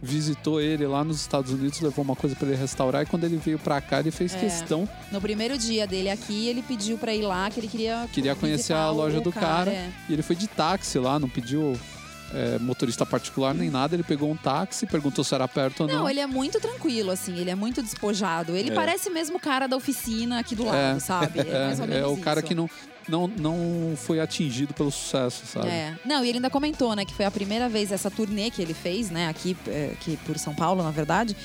visitou 0.02 0.62
ele 0.62 0.88
lá 0.88 1.04
nos 1.04 1.20
Estados 1.20 1.52
Unidos, 1.52 1.82
levou 1.82 2.04
uma 2.04 2.16
coisa 2.16 2.36
pra 2.36 2.48
ele 2.48 2.56
restaurar 2.58 3.04
e 3.04 3.06
quando 3.06 3.26
ele 3.26 3.38
veio 3.38 3.60
pra 3.60 3.82
cá 3.82 4.00
ele 4.00 4.12
fez 4.12 4.34
É. 4.34 4.40
questão, 4.40 4.88
No 5.12 5.20
primeiro 5.20 5.58
dia 5.58 5.86
dele 5.86 6.10
aqui, 6.10 6.48
ele 6.48 6.62
pediu 6.62 6.98
pra 6.98 7.14
ir 7.14 7.22
lá, 7.24 7.50
que 7.50 7.60
ele 7.60 7.68
queria. 7.68 8.08
queria 8.14 8.36
conhecer 8.36 8.74
a 8.74 8.90
loja 8.90 9.20
do 9.20 9.32
cara, 9.32 9.70
é. 9.72 9.90
e 10.08 10.14
ele 10.14 10.22
foi 10.22 10.36
de 10.36 10.48
táxi 10.48 10.98
lá, 11.00 11.20
não 11.20 11.28
pediu 11.30 11.78
é, 12.32 12.60
motorista 12.60 13.06
particular 13.08 13.54
nem 13.56 13.70
nada, 13.72 13.96
ele 13.96 14.04
pegou 14.04 14.30
um 14.32 14.36
táxi, 14.38 14.86
perguntou 14.86 15.24
se 15.24 15.34
era 15.34 15.48
perto 15.48 15.82
ou 15.82 15.88
não. 15.90 15.96
Não, 16.02 16.10
ele 16.10 16.20
é 16.20 16.28
muito 16.28 16.60
tranquilo, 16.60 17.10
assim, 17.10 17.36
ele 17.40 17.50
é 17.50 17.56
muito 17.56 17.82
despojado. 17.82 18.56
Ele 18.56 18.70
É. 18.70 18.74
parece 18.74 19.10
mesmo 19.10 19.38
o 19.38 19.40
cara 19.40 19.66
da 19.68 19.76
oficina 19.76 20.40
aqui 20.40 20.54
do 20.56 20.64
lado, 20.64 20.98
É. 20.98 21.00
sabe? 21.00 21.40
É, 21.50 21.66
mais 21.66 21.80
ou 21.80 21.86
É, 21.88 22.00
é 22.00 22.06
o 22.06 22.16
cara 22.18 22.42
que 22.44 22.54
não, 22.54 22.70
não, 23.10 23.28
não 23.28 23.94
foi 23.96 24.20
atingido 24.20 24.74
pelo 24.74 24.92
sucesso, 24.92 25.46
sabe? 25.46 25.68
É. 25.68 25.96
Não, 26.06 26.24
e 26.24 26.30
ele 26.30 26.38
ainda 26.38 26.50
comentou, 26.50 26.96
né, 26.96 27.04
que 27.04 27.14
foi 27.14 27.26
a 27.26 27.32
primeira 27.32 27.68
vez 27.68 27.92
essa 27.92 28.10
turnê 28.10 28.50
que 28.50 28.62
ele 28.62 28.74
fez, 28.74 29.10
né, 29.10 29.28
aqui, 29.28 29.58
é, 29.68 29.92
aqui 29.94 30.18
por 30.26 30.38
São 30.38 30.54
Paulo, 30.54 30.84
na 30.84 30.92
verdade. 30.92 31.36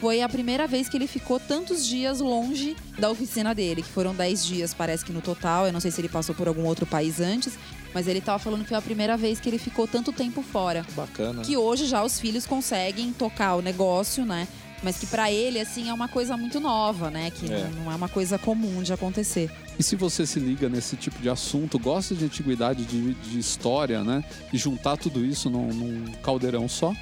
Foi 0.00 0.22
a 0.22 0.28
primeira 0.28 0.66
vez 0.68 0.88
que 0.88 0.96
ele 0.96 1.08
ficou 1.08 1.40
tantos 1.40 1.84
dias 1.84 2.20
longe 2.20 2.76
da 2.96 3.10
oficina 3.10 3.52
dele, 3.52 3.82
que 3.82 3.88
foram 3.88 4.14
10 4.14 4.46
dias, 4.46 4.72
parece 4.72 5.04
que 5.04 5.12
no 5.12 5.20
total. 5.20 5.66
Eu 5.66 5.72
não 5.72 5.80
sei 5.80 5.90
se 5.90 6.00
ele 6.00 6.08
passou 6.08 6.36
por 6.36 6.46
algum 6.46 6.64
outro 6.64 6.86
país 6.86 7.20
antes, 7.20 7.58
mas 7.92 8.06
ele 8.06 8.20
tava 8.20 8.38
falando 8.38 8.62
que 8.62 8.68
foi 8.68 8.76
a 8.78 8.82
primeira 8.82 9.16
vez 9.16 9.40
que 9.40 9.48
ele 9.48 9.58
ficou 9.58 9.88
tanto 9.88 10.12
tempo 10.12 10.40
fora. 10.40 10.86
Bacana. 10.94 11.42
Que 11.42 11.56
hoje 11.56 11.86
já 11.86 12.04
os 12.04 12.20
filhos 12.20 12.46
conseguem 12.46 13.12
tocar 13.12 13.56
o 13.56 13.60
negócio, 13.60 14.24
né? 14.24 14.46
Mas 14.82 14.98
que 14.98 15.06
pra 15.06 15.30
ele, 15.30 15.58
assim, 15.60 15.88
é 15.88 15.94
uma 15.94 16.08
coisa 16.08 16.36
muito 16.36 16.60
nova, 16.60 17.10
né? 17.10 17.30
Que 17.30 17.52
É. 17.52 17.64
Não, 17.64 17.84
não 17.84 17.92
é 17.92 17.94
uma 17.94 18.08
coisa 18.08 18.38
comum 18.38 18.82
de 18.82 18.92
acontecer. 18.92 19.50
E 19.78 19.82
se 19.82 19.96
você 19.96 20.26
se 20.26 20.38
liga 20.38 20.68
nesse 20.68 20.96
tipo 20.96 21.20
de 21.20 21.28
assunto, 21.28 21.78
gosta 21.78 22.14
de 22.14 22.24
antiguidade, 22.24 22.84
de, 22.84 23.14
de 23.14 23.38
história, 23.38 24.02
né? 24.04 24.24
E 24.52 24.58
juntar 24.58 24.96
tudo 24.96 25.24
isso 25.24 25.48
num, 25.48 25.68
num 25.68 26.12
caldeirão 26.22 26.68
só, 26.68 26.92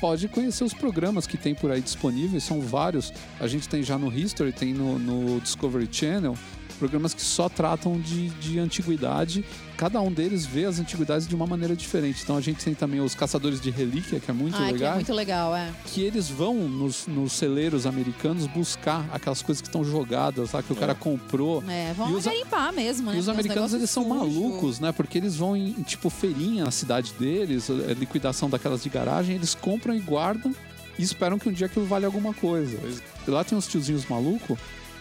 pode 0.00 0.26
conhecer 0.28 0.64
os 0.64 0.72
programas 0.72 1.26
que 1.26 1.36
tem 1.36 1.54
por 1.54 1.70
aí 1.70 1.80
disponíveis, 1.80 2.42
são 2.42 2.60
vários. 2.60 3.12
A 3.38 3.46
gente 3.46 3.68
tem 3.68 3.82
já 3.82 3.98
no 3.98 4.12
History, 4.12 4.52
tem 4.52 4.72
no, 4.72 4.98
no 4.98 5.40
Discovery 5.40 5.88
Channel, 5.90 6.34
programas 6.80 7.12
que 7.14 7.20
só 7.22 7.48
tratam 7.48 8.00
de, 8.00 8.30
de 8.30 8.58
antiguidade. 8.58 9.44
Cada 9.76 10.00
um 10.00 10.10
deles 10.10 10.44
vê 10.46 10.64
as 10.64 10.80
antiguidades 10.80 11.28
de 11.28 11.34
uma 11.34 11.46
maneira 11.46 11.76
diferente. 11.76 12.22
Então 12.22 12.36
a 12.36 12.40
gente 12.40 12.64
tem 12.64 12.74
também 12.74 13.00
os 13.00 13.14
Caçadores 13.14 13.60
de 13.60 13.70
Relíquia, 13.70 14.18
que 14.18 14.30
é 14.30 14.34
muito 14.34 14.56
ah, 14.56 14.66
que 14.66 14.72
legal 14.72 14.92
é 14.92 14.94
muito 14.96 15.12
legal, 15.12 15.54
é. 15.56 15.70
que 15.86 16.02
eles 16.02 16.28
vão 16.28 16.54
nos, 16.54 17.06
nos 17.06 17.32
celeiros 17.32 17.86
americanos 17.86 18.46
buscar 18.46 19.06
aquelas 19.12 19.42
coisas 19.42 19.60
que 19.60 19.68
estão 19.68 19.84
jogadas 19.84 20.52
lá, 20.52 20.62
que 20.62 20.72
o 20.72 20.76
cara 20.76 20.94
comprou. 20.94 21.62
É, 21.68 21.92
vão 21.92 22.10
E 22.10 22.14
os- 22.14 22.24
garimpar 22.24 22.72
mesmo, 22.72 23.10
né? 23.10 23.16
E 23.16 23.20
os 23.20 23.28
americanos, 23.28 23.72
eles 23.74 23.90
são 23.90 24.02
sujos. 24.04 24.18
malucos, 24.18 24.80
né? 24.80 24.90
Porque 24.90 25.18
eles 25.18 25.36
vão 25.36 25.56
em, 25.56 25.68
em, 25.78 25.82
tipo, 25.82 26.08
feirinha 26.10 26.64
na 26.64 26.70
cidade 26.70 27.12
deles, 27.18 27.68
é, 27.70 27.92
liquidação 27.92 28.48
daquelas 28.50 28.82
de 28.82 28.88
garagem, 28.88 29.36
eles 29.36 29.54
compram 29.54 29.94
e 29.94 30.00
guardam 30.00 30.54
e 30.98 31.02
esperam 31.02 31.38
que 31.38 31.48
um 31.48 31.52
dia 31.52 31.66
aquilo 31.66 31.84
vale 31.86 32.06
alguma 32.06 32.32
coisa. 32.34 32.78
E 33.26 33.30
lá 33.30 33.44
tem 33.44 33.56
uns 33.56 33.66
tiozinhos 33.66 34.06
malucos 34.06 34.58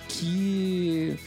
que 0.10 1.18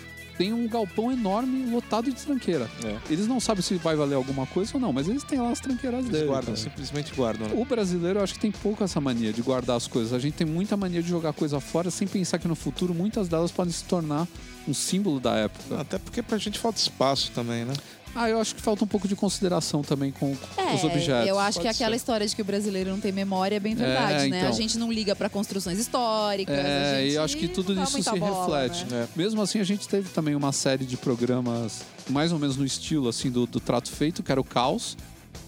tem 0.42 0.52
um 0.52 0.66
galpão 0.66 1.12
enorme 1.12 1.70
lotado 1.70 2.10
de 2.12 2.16
tranqueira. 2.20 2.68
É. 2.84 2.96
Eles 3.08 3.28
não 3.28 3.38
sabem 3.38 3.62
se 3.62 3.74
vai 3.76 3.94
valer 3.94 4.16
alguma 4.16 4.44
coisa 4.46 4.72
ou 4.74 4.80
não, 4.80 4.92
mas 4.92 5.06
eles 5.08 5.22
têm 5.22 5.40
lá 5.40 5.50
as 5.50 5.60
tranqueiras 5.60 6.00
Eles 6.00 6.10
deles. 6.10 6.26
guardam, 6.26 6.54
cara. 6.54 6.56
simplesmente 6.56 7.14
guardam. 7.14 7.46
né? 7.48 7.54
O 7.56 7.64
brasileiro, 7.64 8.18
eu 8.18 8.24
acho 8.24 8.34
que 8.34 8.40
tem 8.40 8.50
pouco 8.50 8.82
essa 8.82 9.00
mania 9.00 9.32
de 9.32 9.40
guardar 9.40 9.76
as 9.76 9.86
coisas. 9.86 10.12
A 10.12 10.18
gente 10.18 10.34
tem 10.34 10.46
muita 10.46 10.76
mania 10.76 11.00
de 11.00 11.08
jogar 11.08 11.32
coisa 11.32 11.60
fora 11.60 11.90
sem 11.92 12.08
pensar 12.08 12.38
que 12.40 12.48
no 12.48 12.56
futuro 12.56 12.92
muitas 12.92 13.28
delas 13.28 13.52
podem 13.52 13.72
se 13.72 13.84
tornar 13.84 14.26
um 14.66 14.74
símbolo 14.74 15.20
da 15.20 15.36
época. 15.36 15.80
Até 15.80 15.98
porque 15.98 16.20
pra 16.22 16.38
gente 16.38 16.58
falta 16.58 16.78
espaço 16.78 17.30
também, 17.32 17.64
né? 17.64 17.74
Ah, 18.14 18.28
eu 18.28 18.38
acho 18.40 18.54
que 18.54 18.60
falta 18.60 18.84
um 18.84 18.86
pouco 18.86 19.08
de 19.08 19.16
consideração 19.16 19.82
também 19.82 20.12
com 20.12 20.36
É, 20.56 20.74
os 20.74 20.84
objetos. 20.84 21.28
eu 21.28 21.38
acho 21.38 21.58
que 21.58 21.64
pode 21.66 21.76
aquela 21.76 21.90
ser. 21.92 21.96
história 21.96 22.26
de 22.26 22.36
que 22.36 22.42
o 22.42 22.44
brasileiro 22.44 22.90
não 22.90 23.00
tem 23.00 23.10
memória 23.10 23.56
é 23.56 23.60
bem 23.60 23.74
verdade, 23.74 24.26
É, 24.26 24.28
né? 24.28 24.36
A 24.38 24.40
então. 24.44 24.52
gente 24.52 24.76
não 24.78 24.92
liga 24.92 25.16
pra 25.16 25.28
construções 25.30 25.78
históricas. 25.78 26.54
a 26.54 26.58
É, 26.58 27.00
gente 27.00 27.12
e 27.12 27.14
eu 27.14 27.22
acho 27.22 27.36
que 27.38 27.48
tudo 27.48 27.72
isso 27.82 28.02
se 28.02 28.18
bola, 28.18 28.60
reflete. 28.62 28.84
né? 28.92 29.08
É. 29.14 29.18
Mesmo 29.18 29.40
assim, 29.40 29.60
a 29.60 29.64
gente 29.64 29.88
teve 29.88 30.10
também 30.10 30.34
uma 30.34 30.52
série 30.52 30.84
de 30.84 30.96
programas 30.96 31.80
mais 32.10 32.32
ou 32.32 32.38
menos 32.38 32.56
no 32.56 32.64
estilo 32.66 33.08
assim 33.08 33.30
do, 33.30 33.46
do 33.46 33.58
Trato 33.60 33.90
Feito, 33.90 34.22
que 34.22 34.30
era 34.30 34.40
o 34.40 34.44
Caos, 34.44 34.96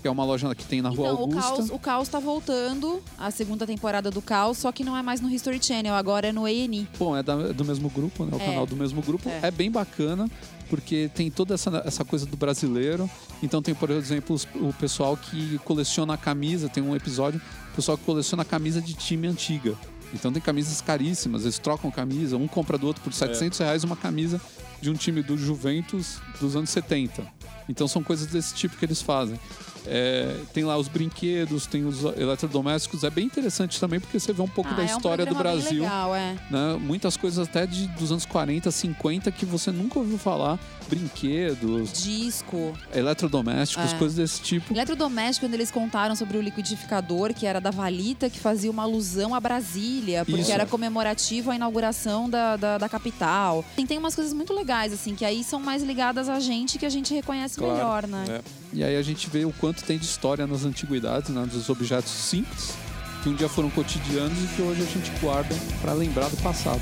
que 0.03 0.09
é 0.09 0.11
uma 0.11 0.25
loja 0.25 0.55
que 0.55 0.65
tem 0.65 0.83
na 0.83 0.89
Rua 0.91 1.09
Então, 1.09 1.15
o 1.17 1.21
Augusta. 1.23 1.41
Caos, 1.57 1.71
o 1.71 1.79
Caos 1.79 2.09
tá 2.09 2.19
voltando, 2.21 3.03
a 3.19 3.31
segunda 3.31 3.67
temporada 3.67 4.11
do 4.11 4.21
Caos, 4.21 4.59
só 4.59 4.71
que 4.73 4.85
não 4.85 4.97
é 4.97 5.03
mais 5.03 5.21
no 5.21 5.31
History 5.31 5.59
Channel, 5.63 5.95
agora 5.95 6.29
é 6.29 6.33
no 6.33 6.45
A&E. 6.45 6.87
Bom, 6.99 7.17
é 7.17 7.23
da- 7.23 7.53
do 7.53 7.65
mesmo 7.65 7.89
grupo, 7.89 8.25
né? 8.25 8.33
O 8.33 8.41
É. 8.41 8.45
canal 8.47 8.67
do 8.67 8.77
mesmo 8.77 9.01
grupo. 9.03 9.29
É. 9.29 9.41
É. 9.45 9.51
bem 9.51 9.71
bacana, 9.71 10.29
porque 10.69 11.11
tem 11.15 11.31
toda 11.31 11.55
essa, 11.55 11.83
essa 11.87 12.05
coisa 12.05 12.27
do 12.27 12.37
brasileiro. 12.37 13.09
Então 13.43 13.63
tem, 13.63 13.75
por 13.75 13.91
exemplo, 13.91 14.35
os- 14.35 14.47
o 14.57 14.73
pessoal 14.79 15.17
que 15.17 15.59
coleciona 15.65 16.17
camisa, 16.17 16.69
tem 16.69 16.83
um 16.83 16.95
episódio, 16.95 17.41
o 17.73 17.77
pessoal 17.77 17.97
que 17.97 18.05
coleciona 18.05 18.45
camisa 18.45 18.81
de 18.81 18.95
time 18.95 19.27
antiga. 19.27 19.75
Então 20.15 20.33
tem 20.33 20.41
camisas 20.41 20.81
caríssimas, 20.81 21.43
eles 21.43 21.59
trocam 21.59 21.91
camisa, 21.91 22.37
um 22.37 22.47
compra 22.47 22.79
do 22.79 22.87
outro 22.87 23.03
por 23.03 23.13
700 23.13 23.59
reais 23.59 23.85
uma 23.85 23.97
camisa 23.97 24.41
de 24.81 24.91
um 24.91 24.95
time 24.95 25.23
do 25.23 25.37
Juventus 25.37 26.19
dos 26.41 26.55
anos 26.57 26.71
70. 26.71 27.23
Então 27.69 27.89
são 27.89 28.03
coisas 28.03 28.27
desse 28.27 28.55
tipo 28.55 28.77
que 28.77 28.85
eles 28.85 29.03
fazem. 29.03 29.39
É, 29.87 30.35
tem 30.55 30.65
lá 30.65 30.79
os 30.79 30.89
brinquedos, 30.89 31.67
tem 31.67 31.85
os 31.85 32.05
eletrodomésticos. 32.05 33.05
É 33.05 33.11
bem 33.11 33.27
interessante 33.27 33.79
também 33.79 34.01
porque 34.01 34.19
você 34.19 34.33
vê 34.33 34.41
um 34.41 34.49
pouco 34.49 34.71
Ah, 34.73 34.77
da 34.77 34.83
é 34.83 34.87
um 34.87 34.97
história 34.97 35.27
do 35.27 35.35
programa 35.35 35.57
bem 35.57 35.63
Brasil 35.63 35.83
legal, 35.83 36.15
é. 36.15 36.35
né? 36.51 36.79
Muitas 36.81 37.17
coisas 37.19 37.47
até 37.47 37.67
de, 37.67 37.87
dos 37.89 38.11
anos 38.11 38.25
40, 38.25 38.71
50 38.71 39.31
que 39.31 39.45
você 39.45 39.71
nunca 39.71 39.99
ouviu 39.99 40.17
falar. 40.17 40.59
Brinquedos, 40.89 42.03
Disco. 42.03 42.73
eletrodomésticos, 42.95 43.93
É. 43.93 43.97
coisas 43.99 44.17
desse 44.17 44.41
tipo. 44.43 44.73
Eletrodoméstico, 44.75 45.47
quando 45.47 45.55
eles 45.55 45.71
contaram 45.71 46.15
sobre 46.17 46.37
o 46.37 46.41
liquidificador, 46.43 47.33
que 47.35 47.47
era 47.47 47.61
da 47.61 47.71
Valita, 47.71 48.29
que 48.31 48.39
fazia 48.39 48.71
uma 48.71 48.83
alusão 48.83 49.35
a 49.35 49.41
Brasília, 49.41 50.04
porque 50.25 50.41
Isso. 50.41 50.53
era 50.53 50.67
comemorativo 50.67 51.51
à 51.51 51.57
inauguração 51.57 52.29
da, 52.29 52.57
da, 52.57 52.79
da 52.79 52.89
capital. 52.89 53.65
Tem, 53.77 53.87
tem 53.87 53.99
umas 53.99 54.15
coisas 54.15 54.33
muito 54.33 54.53
legais, 54.53 54.93
assim, 54.93 55.15
que 55.15 55.25
aí 55.25 55.43
são 55.43 55.61
mais 55.61 55.83
ligadas 55.83 56.29
a 56.29 56.41
gente, 56.41 56.79
que 56.79 56.87
a 56.87 56.91
gente 56.91 57.15
reconhece 57.15 57.57
Claro, 57.57 57.75
melhor, 57.75 58.07
né? 58.07 58.25
É. 58.29 58.41
E 58.73 58.85
aí 58.85 58.97
a 58.97 59.03
gente 59.03 59.31
vê 59.31 59.45
o 59.45 59.53
quanto 59.53 59.85
tem 59.85 59.99
de 59.99 60.05
história 60.05 60.47
nas 60.47 60.65
antiguidades, 60.65 61.31
né? 61.31 61.47
dos 61.47 61.69
objetos 61.71 62.11
simples, 62.11 62.75
que 63.23 63.29
um 63.29 63.35
dia 63.35 63.49
foram 63.49 63.71
cotidianos 63.71 64.37
e 64.39 64.47
que 64.49 64.63
hoje 64.63 64.83
a 64.83 64.87
gente 64.87 65.11
guarda 65.21 65.55
para 65.81 65.93
lembrar 65.93 66.29
do 66.29 66.37
passado. 66.39 66.81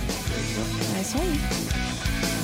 É 0.96 1.00
isso 1.00 1.16
aí. 1.18 2.41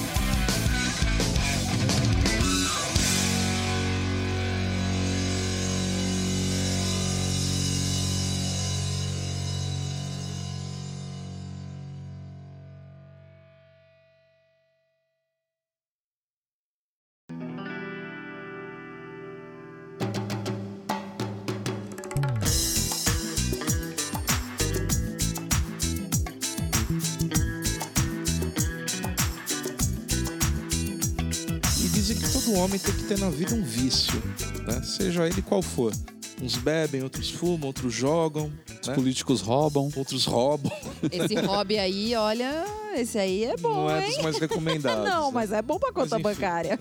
Homem 32.58 32.78
tem 32.78 32.94
que 32.94 33.04
ter 33.04 33.18
na 33.18 33.30
vida 33.30 33.54
um 33.54 33.62
vício, 33.62 34.22
né? 34.66 34.82
Seja 34.82 35.26
ele 35.26 35.42
qual 35.42 35.62
for. 35.62 35.92
Uns 36.40 36.56
bebem, 36.56 37.02
outros 37.02 37.30
fumam, 37.30 37.66
outros 37.66 37.92
jogam, 37.92 38.52
Os 38.80 38.86
né? 38.88 38.94
políticos 38.94 39.40
roubam. 39.40 39.90
outros 39.96 40.24
roubam. 40.24 40.70
Esse 41.10 41.34
hobby 41.40 41.78
aí, 41.78 42.14
olha, 42.14 42.64
esse 42.94 43.18
aí 43.18 43.44
é 43.44 43.56
bom, 43.56 43.74
Não 43.86 43.90
é 43.90 44.06
hein? 44.06 44.14
dos 44.14 44.22
mais 44.22 44.38
recomendados. 44.38 45.02
Não, 45.10 45.26
né? 45.26 45.30
mas 45.34 45.50
é 45.50 45.60
bom 45.60 45.78
pra 45.80 45.92
conta 45.92 46.14
enfim. 46.14 46.22
bancária. 46.22 46.78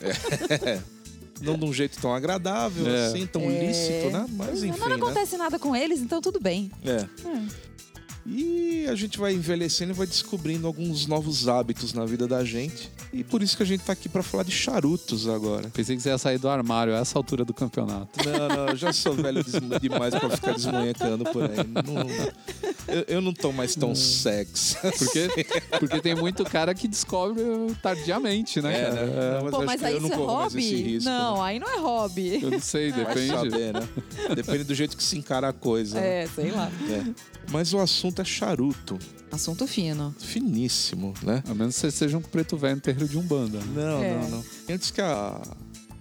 Não 1.42 1.58
de 1.58 1.66
um 1.66 1.74
jeito 1.74 2.00
tão 2.00 2.14
agradável, 2.14 2.88
É. 2.88 3.08
assim, 3.08 3.26
tão 3.26 3.42
É. 3.50 3.68
lícito, 3.68 4.10
né? 4.12 4.26
Mas 4.30 4.64
enfim, 4.64 4.80
não 4.80 4.90
né? 4.90 4.96
acontece 4.96 5.38
nada 5.38 5.58
com 5.60 5.76
eles, 5.76 6.02
então 6.02 6.20
tudo 6.22 6.40
bem. 6.40 6.72
É. 6.84 7.06
E 8.26 8.86
a 8.90 8.96
gente 8.96 9.18
vai 9.18 9.34
envelhecendo 9.34 9.92
e 9.92 9.96
vai 9.96 10.06
descobrindo 10.06 10.68
alguns 10.68 11.06
novos 11.08 11.48
hábitos 11.48 11.94
na 11.94 12.06
vida 12.06 12.28
da 12.28 12.44
gente. 12.44 12.92
E 13.14 13.24
por 13.24 13.42
isso 13.42 13.56
que 13.58 13.64
a 13.64 13.66
gente 13.66 13.84
tá 13.84 13.94
aqui 13.94 14.10
pra 14.10 14.22
falar 14.22 14.44
de 14.44 14.52
charutos 14.52 15.28
agora. 15.28 15.70
Pensei 15.70 15.96
que 15.96 16.02
você 16.02 16.10
ia 16.10 16.18
sair 16.18 16.38
do 16.38 16.48
armário 16.50 16.94
a 16.94 17.00
essa 17.00 17.18
altura 17.18 17.44
do 17.46 17.54
campeonato. 17.54 18.10
Não, 18.26 18.48
não, 18.50 18.68
eu 18.70 18.76
já 18.76 18.92
sou 18.94 19.14
velho 19.14 19.44
demais 19.82 20.14
pra 20.14 20.30
ficar 20.30 20.54
desmanhecando 20.54 21.24
por 21.26 21.44
aí. 21.44 21.58
Não- 21.86 22.08
eu, 22.96 23.06
eu 23.08 23.22
não 23.22 23.34
tô 23.34 23.52
mais 23.52 23.76
tão 23.76 23.96
sexy. 23.96 24.78
Porque, 24.98 25.30
porque 25.80 26.02
tem 26.02 26.16
muito 26.16 26.44
cara 26.44 26.74
que 26.76 26.88
descobre 26.88 27.42
tardiamente, 27.82 28.62
né, 28.62 28.78
É, 28.82 28.84
cara? 28.86 29.06
né? 29.06 29.42
Não, 29.44 29.52
Pô, 29.52 29.62
eu 29.62 29.66
mas 29.66 29.70
acho 29.70 29.78
que 29.80 29.86
aí 29.86 29.94
eu 29.94 30.00
não 30.02 30.08
isso 30.10 30.14
é 30.14 30.18
corro 30.18 30.40
mais 30.42 30.56
esse 30.56 30.70
hobby? 30.76 30.82
risco, 30.84 31.10
não, 31.10 31.36
né? 31.38 31.42
aí 31.44 31.60
não 31.60 31.68
é 31.70 31.80
hobby. 31.80 32.40
Eu 32.44 32.52
não 32.52 32.60
sei, 32.60 32.92
Vai 32.92 33.06
depende. 33.06 33.28
saber, 33.28 33.74
né? 33.74 33.90
Depende 34.36 34.64
do 34.64 34.76
jeito 34.76 34.96
que 34.98 35.04
se 35.04 35.18
encara 35.18 35.50
a 35.50 35.54
coisa. 35.54 36.00
né? 36.00 36.24
É, 36.24 36.28
sei 36.28 36.52
lá. 36.52 36.70
É. 36.90 37.04
Mas 37.52 37.74
o 37.74 37.80
assunto 37.80 38.22
é 38.22 38.26
charuto. 38.26 39.00
Assunto 39.32 39.68
fino. 39.68 40.16
Finíssimo, 40.20 41.14
né? 41.22 41.44
A 41.50 41.54
menos 41.54 41.76
que 41.76 41.82
você 41.82 41.92
seja 41.92 42.18
um 42.18 42.22
preto 42.22 42.56
velho 42.58 42.76
terreiro 42.98 43.08
de 43.08 43.18
Umbanda. 43.18 43.60
né? 43.60 43.66
Não, 43.76 44.04
É. 44.04 44.20
não, 44.22 44.30
não. 44.30 44.44
Antes 44.70 44.92
que 44.92 45.02
a, 45.02 45.42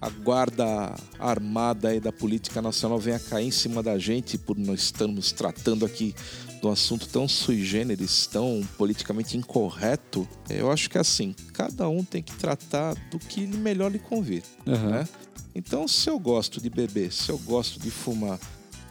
a 0.01 0.09
guarda 0.09 0.93
armada 1.19 1.89
aí 1.89 1.99
da 1.99 2.11
política 2.11 2.61
nacional 2.61 2.99
venha 2.99 3.19
cair 3.19 3.47
em 3.47 3.51
cima 3.51 3.81
da 3.83 3.97
gente 3.97 4.37
por 4.37 4.57
nós 4.57 4.81
estamos 4.81 5.31
tratando 5.31 5.85
aqui 5.85 6.13
do 6.61 6.69
assunto 6.69 7.07
tão 7.07 7.27
sui 7.27 7.63
generis, 7.63 8.25
tão 8.25 8.67
politicamente 8.79 9.37
incorreto, 9.37 10.27
eu 10.49 10.71
acho 10.71 10.89
que 10.89 10.97
assim, 10.97 11.35
cada 11.53 11.87
um 11.87 12.03
tem 12.03 12.23
que 12.23 12.33
tratar 12.35 12.95
do 13.11 13.19
que 13.19 13.45
melhor 13.45 13.91
lhe 13.91 13.99
convir, 13.99 14.41
Aham. 14.67 14.89
né? 14.89 15.07
Então, 15.53 15.87
se 15.87 16.09
eu 16.09 16.19
gosto 16.19 16.59
de 16.61 16.69
beber, 16.69 17.11
se 17.13 17.29
eu 17.31 17.37
gosto 17.39 17.79
de 17.79 17.89
fumar, 17.91 18.39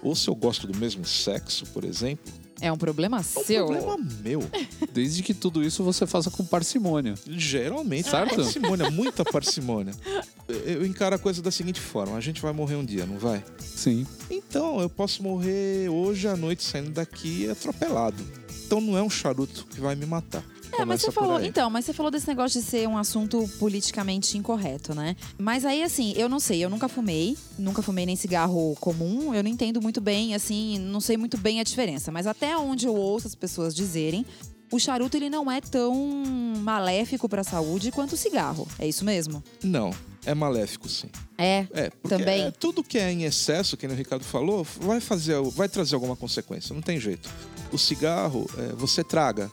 ou 0.03 0.15
se 0.15 0.29
eu 0.29 0.35
gosto 0.35 0.67
do 0.67 0.77
mesmo 0.79 1.05
sexo, 1.05 1.65
por 1.67 1.85
exemplo, 1.85 2.33
É 2.61 2.73
um 2.73 2.77
problema 2.77 3.19
é 3.19 3.21
um 3.21 3.23
seu. 3.23 3.67
problema 3.67 3.99
meu. 4.23 4.43
Desde 4.93 5.23
que 5.23 5.35
tudo 5.35 5.63
isso 5.63 5.83
você 5.85 6.07
faça 6.07 6.31
com 6.31 6.45
parcimônia. 6.45 7.15
Geralmente, 7.29 8.09
Certo? 8.09 8.37
parcimônia, 8.37 8.91
muita 8.93 9.25
parcimônia. 9.25 9.93
Eu 10.49 10.87
encaro 10.87 11.15
a 11.15 11.19
coisa 11.19 11.43
da 11.43 11.51
seguinte 11.51 11.81
forma: 11.81 12.17
a 12.17 12.21
gente 12.21 12.41
vai 12.41 12.53
morrer 12.53 12.77
um 12.77 12.85
dia, 12.85 13.05
não 13.07 13.19
vai? 13.19 13.45
Sim. 13.59 14.07
Então, 14.31 14.81
eu 14.81 14.89
posso 14.89 15.23
morrer 15.23 15.89
hoje 15.89 16.27
à 16.29 16.37
noite 16.37 16.63
saindo 16.63 16.91
daqui 16.91 17.49
atropelado. 17.51 18.23
Então 18.67 18.81
não 18.81 18.97
é 18.99 19.03
um 19.03 19.11
charuto 19.11 19.67
que 19.71 19.81
vai 19.81 19.95
me 19.95 20.07
matar. 20.07 20.43
É, 20.79 20.85
mas 20.85 21.01
você 21.01 21.11
falou, 21.11 21.43
então, 21.43 21.71
mas 21.71 21.85
você 21.85 21.93
falou 21.93 22.11
desse 22.11 22.29
negócio 22.29 22.61
de 22.61 22.67
ser 22.67 22.89
um 22.89 22.97
assunto 22.97 23.49
politicamente 23.59 24.37
incorreto, 24.37 24.95
né? 24.95 25.17
Mas 25.39 25.65
aí, 25.65 25.83
assim, 25.83 26.13
eu 26.17 26.29
não 26.29 26.39
sei, 26.41 26.65
eu 26.65 26.71
nunca 26.71 26.89
fumei, 26.89 27.37
nunca 27.59 27.83
fumei 27.83 28.07
nem 28.07 28.17
cigarro 28.17 28.77
comum, 28.81 29.35
eu 29.35 29.43
não 29.43 29.51
entendo 29.51 29.81
muito 29.81 30.01
bem, 30.01 30.35
assim, 30.35 30.79
não 30.79 31.01
sei 31.01 31.17
muito 31.17 31.39
bem 31.39 31.61
a 31.61 31.65
diferença. 31.65 32.13
Mas 32.13 32.27
até 32.27 32.57
onde 32.57 32.87
eu 32.87 32.95
ouço 32.95 33.27
as 33.27 33.35
pessoas 33.35 33.75
dizerem, 33.75 34.25
o 34.71 34.79
charuto 34.79 35.17
ele 35.17 35.31
não 35.31 35.51
é 35.51 35.61
tão 35.61 35.95
maléfico 36.59 37.29
para 37.29 37.41
a 37.41 37.45
saúde 37.45 37.91
quanto 37.91 38.13
o 38.15 38.17
cigarro. 38.17 38.67
É 38.79 38.87
isso 38.87 39.05
mesmo? 39.05 39.43
Não, 39.63 39.91
é 40.25 40.35
maléfico, 40.35 40.89
sim. 40.89 41.09
É. 41.39 41.67
É, 41.73 41.91
Também. 42.09 42.43
é, 42.43 42.51
tudo 42.51 42.83
que 42.83 42.99
é 42.99 43.13
em 43.13 43.25
excesso, 43.25 43.77
que 43.77 43.87
o 43.87 43.95
Ricardo 43.95 44.25
falou, 44.25 44.67
vai 44.81 45.01
fazer, 45.01 45.41
vai 45.53 45.69
trazer 45.69 45.95
alguma 45.95 46.17
consequência, 46.17 46.75
não 46.75 46.83
tem 46.83 46.99
jeito. 46.99 47.31
O 47.73 47.79
cigarro, 47.79 48.47
é, 48.59 48.75
você 48.75 49.05
traga. 49.05 49.51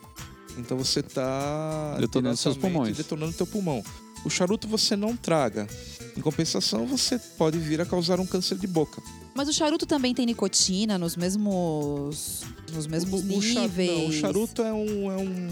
Então 0.58 0.78
você 0.78 1.02
tá 1.02 1.98
Detonando 2.00 2.38
seus 2.38 2.58
pulmões. 2.58 2.96
Detonando 2.98 3.34
teu 3.34 3.48
pulmão. 3.48 3.84
O 4.26 4.30
charuto 4.30 4.68
você 4.68 4.96
não 4.96 5.16
traga. 5.18 5.68
Em 6.16 6.22
compensação, 6.22 6.86
você 6.86 7.18
pode 7.38 7.58
vir 7.58 7.82
a 7.82 7.86
causar 7.86 8.20
um 8.20 8.26
câncer 8.26 8.56
de 8.58 8.68
boca. 8.68 9.02
Mas 9.36 9.50
o 9.50 9.54
charuto 9.54 9.86
também 9.86 10.14
tem 10.14 10.26
nicotina 10.28 10.98
nos 10.98 11.16
mesmos 11.16 12.42
nos 12.72 12.88
mesmos 12.88 13.22
O- 13.22 13.24
o 13.24 13.28
níveis. 13.42 13.92
não, 13.92 14.08
o 14.08 14.14
charuto 14.14 14.62
é, 14.62 14.72
um, 14.74 15.12
é 15.12 15.18
um, 15.18 15.48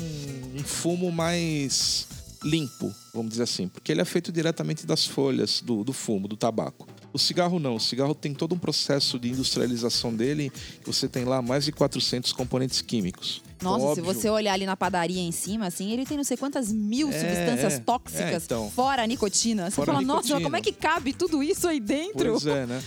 um 0.60 0.64
fumo 0.64 1.12
mais 1.12 2.08
limpo, 2.44 2.92
vamos 3.14 3.32
dizer 3.32 3.44
assim, 3.44 3.68
porque 3.68 3.92
ele 3.92 4.02
é 4.02 4.06
feito 4.06 4.32
diretamente 4.32 4.86
das 4.88 5.06
folhas 5.06 5.62
do, 5.62 5.84
do 5.84 5.94
fumo, 5.94 6.28
do 6.28 6.36
tabaco. 6.36 6.88
O 7.14 7.20
cigarro 7.20 7.60
não, 7.60 7.76
o 7.76 7.80
cigarro 7.80 8.16
tem 8.16 8.34
todo 8.34 8.56
um 8.56 8.58
processo 8.58 9.20
de 9.20 9.30
industrialização 9.30 10.14
dele, 10.16 10.52
você 10.84 11.08
tem 11.08 11.24
lá 11.24 11.42
mais 11.42 11.66
de 11.66 11.72
400 11.72 12.34
componentes 12.34 12.82
químicos. 12.82 13.42
Nossa, 13.62 13.86
Óbvio. 13.86 14.06
se 14.06 14.14
você 14.14 14.30
olhar 14.30 14.54
ali 14.54 14.66
na 14.66 14.76
padaria 14.76 15.22
em 15.22 15.32
cima, 15.32 15.68
assim, 15.68 15.92
ele 15.92 16.06
tem 16.06 16.18
não 16.18 16.24
sei 16.24 16.38
quantas 16.38 16.72
mil 16.72 17.10
É, 17.10 17.12
substâncias 17.20 17.74
é. 17.74 17.80
tóxicas, 17.80 18.32
É, 18.44 18.46
então. 18.46 18.72
fora 18.72 19.04
a 19.04 19.08
nicotina. 19.08 19.70
Você 19.70 19.76
Fora 19.76 19.92
a 19.92 19.96
fala, 19.96 20.06
nossa, 20.06 20.16
nicotina. 20.28 20.36
mas 20.40 20.44
como 20.44 20.56
é 20.58 20.62
que 20.62 20.72
cabe 20.72 21.14
tudo 21.14 21.44
isso 21.44 21.68
aí 21.68 21.80
dentro? 21.80 22.32
Pois 22.32 22.46
é, 22.46 22.66
né? 22.66 22.82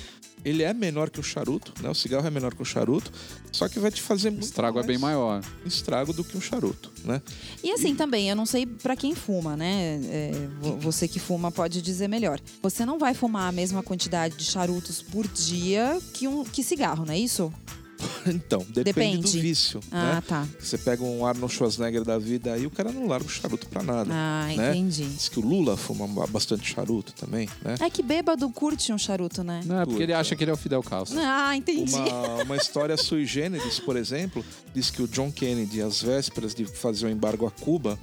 Ele 0.44 0.62
é 0.62 0.74
menor 0.74 1.08
que 1.08 1.18
o 1.18 1.22
charuto, 1.22 1.72
né? 1.82 1.88
O 1.88 1.94
cigarro 1.94 2.26
é 2.26 2.30
menor 2.30 2.54
que 2.54 2.60
o 2.60 2.66
charuto, 2.66 3.10
só 3.50 3.66
que 3.66 3.78
vai 3.78 3.90
te 3.90 4.02
fazer 4.02 4.28
O 4.28 4.32
muito 4.32 4.44
estrago 4.44 4.76
é 4.78 4.82
mais 4.82 4.87
bem 4.87 4.98
maior. 4.98 5.42
estrago 5.64 6.12
do 6.12 6.22
que 6.22 6.37
um 6.37 6.40
charuto, 6.40 6.92
né? 7.02 7.22
E 7.62 7.70
assim 7.72 7.94
também, 7.94 8.28
eu 8.28 8.37
não 8.37 8.44
sei 8.44 8.66
pra 8.66 8.94
quem 8.94 9.14
fuma, 9.14 9.56
né? 9.56 9.98
É, 10.04 10.32
vo- 10.60 10.76
você 10.76 11.08
que 11.08 11.18
fuma 11.18 11.50
pode 11.50 11.80
dizer 11.80 12.08
melhor. 12.08 12.38
Você 12.62 12.84
não 12.84 12.98
vai 12.98 13.14
fumar 13.14 13.48
a 13.48 13.52
mesma 13.52 13.82
quantidade 13.82 14.37
de 14.37 14.44
charutos 14.44 15.00
por 15.00 15.26
dia 15.26 15.98
que 16.12 16.28
um 16.28 16.44
que 16.44 16.62
cigarro, 16.62 17.06
não 17.06 17.14
é 17.14 17.18
isso? 17.18 17.50
Então, 18.26 18.61
depende, 18.61 18.85
Depende. 18.85 19.22
do 19.22 19.28
vício, 19.42 19.80
Ah, 19.90 20.14
né? 20.14 20.22
tá. 20.26 20.46
Você 20.59 20.78
pega 20.78 21.02
um 21.04 21.26
Arnold 21.26 21.52
Schwarzenegger 21.52 22.04
da 22.04 22.18
vida 22.18 22.54
aí, 22.54 22.66
o 22.66 22.70
cara 22.70 22.90
não 22.90 23.07
larga 23.07 23.26
o 23.26 23.28
charuto 23.28 23.66
pra 23.68 23.83
nada. 23.83 24.09
Ah, 24.11 24.46
né? 24.57 24.70
entendi. 24.70 25.04
Diz 25.04 25.28
que 25.28 25.38
o 25.38 25.42
Lula 25.42 25.76
fuma 25.76 26.07
ba- 26.09 26.26
bastante 26.26 26.66
charuto 26.72 27.12
também, 27.12 27.48
né? 27.62 27.74
É 27.80 27.90
que 27.90 28.02
bêbado 28.02 28.48
curte 28.48 28.92
um 28.94 28.98
charuto, 28.98 29.44
né? 29.44 29.61
Não 29.66 29.78
é 29.80 29.85
porque 29.85 30.02
ele 30.02 30.14
acha 30.14 30.35
que 30.35 30.42
ele 30.42 30.50
é 30.50 30.54
o 30.54 30.57
Fidel 30.57 30.83
Castro. 30.83 31.18
Ah, 31.20 31.54
entendi. 31.54 31.94
Uma, 31.94 32.42
uma 32.44 32.57
história 32.57 32.96
sui 32.96 33.26
generis, 33.26 33.78
por 33.78 33.94
exemplo, 33.96 34.42
diz 34.74 34.88
que 34.90 35.02
o 35.02 35.09
John 35.09 35.30
Kennedy, 35.30 35.83
às 35.83 36.00
vésperas 36.02 36.54
de 36.54 36.64
fazer 36.64 37.07
o 37.07 37.11
embargo 37.11 37.46
a 37.46 37.50
Cuba, 37.50 37.98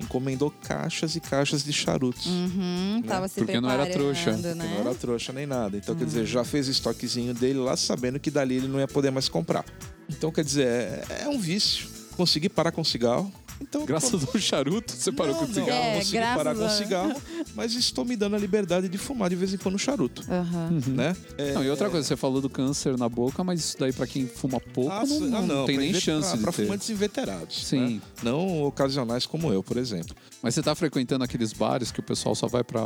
encomendou 0.00 0.50
caixas 0.50 1.16
e 1.16 1.20
caixas 1.20 1.64
de 1.64 1.72
charutos. 1.72 2.26
Uhum, 2.26 3.02
tava 3.06 3.28
se 3.28 3.36
Porque 3.36 3.60
não 3.60 3.70
era 3.70 3.86
trouxa. 3.86 4.32
Né? 4.32 4.54
Não 4.54 4.80
era 4.80 4.94
trouxa 4.94 5.32
nem 5.32 5.46
nada. 5.46 5.76
Então, 5.76 5.94
quer 5.94 6.04
dizer, 6.04 6.26
já 6.26 6.44
fez 6.44 6.68
o 6.68 6.70
estoquezinho 6.70 7.34
dele 7.34 7.58
lá, 7.58 7.76
sabendo 7.76 8.20
que 8.20 8.30
dali 8.30 8.56
ele 8.56 8.68
não 8.68 8.78
ia 8.78 8.88
poder 8.88 9.10
mais 9.10 9.28
comprar. 9.28 9.64
Então, 10.08 10.30
quer 10.30 10.44
dizer, 10.44 10.66
é, 10.66 11.22
é 11.22 11.28
um 11.28 11.38
vício. 11.38 11.88
Consegui 12.16 12.48
parar 12.48 12.72
com 12.72 12.80
o 12.80 12.84
cigarro. 12.84 13.32
Então, 13.60 13.86
Graças 13.86 14.22
ao 14.26 14.38
charuto, 14.40 14.92
você 14.92 15.10
parou 15.10 15.32
não, 15.32 15.38
com 15.40 15.44
o 15.46 15.48
não, 15.48 15.54
cigarro. 15.54 15.80
É, 15.82 15.98
consegui 15.98 16.18
parar 16.18 16.54
com 16.54 16.64
o 16.66 16.70
cigarro, 16.70 17.22
mas 17.54 17.74
estou 17.74 18.04
me 18.04 18.14
dando 18.16 18.36
a 18.36 18.38
liberdade 18.38 18.88
de 18.88 18.98
fumar 18.98 19.30
de 19.30 19.36
vez 19.36 19.52
em 19.54 19.56
quando 19.56 19.78
charuto, 19.78 20.22
Aham. 20.30 20.80
né? 20.88 21.16
É, 21.38 21.52
Não, 21.54 21.64
e 21.64 21.70
outra 21.70 21.88
coisa, 21.88 22.06
você 22.06 22.16
falou 22.16 22.40
do 22.40 22.50
câncer 22.50 22.96
na 22.98 23.08
boca, 23.08 23.42
mas 23.42 23.60
isso 23.60 23.76
daí 23.78 23.92
pra 23.92 24.06
quem 24.06 24.26
fuma 24.26 24.60
pouco 24.60 24.90
Ah, 24.92 25.04
não, 25.06 25.38
ah, 25.38 25.42
não 25.42 25.66
tem 25.66 25.78
nem 25.78 25.94
chance 25.94 26.28
pra, 26.28 26.36
de 26.36 26.42
pra 26.42 26.52
ter. 26.52 26.64
fumantes 26.64 26.90
inveterados. 26.90 27.66
Sim. 27.66 27.96
né? 27.96 28.00
Não 28.22 28.62
ocasionais 28.64 29.24
como 29.26 29.52
eu, 29.52 29.62
por 29.62 29.76
exemplo. 29.76 30.14
Mas 30.42 30.54
você 30.54 30.62
tá 30.62 30.74
frequentando 30.74 31.24
aqueles 31.24 31.52
bares 31.52 31.90
que 31.90 32.00
o 32.00 32.02
pessoal 32.02 32.34
só 32.34 32.46
vai 32.46 32.62
pra 32.62 32.82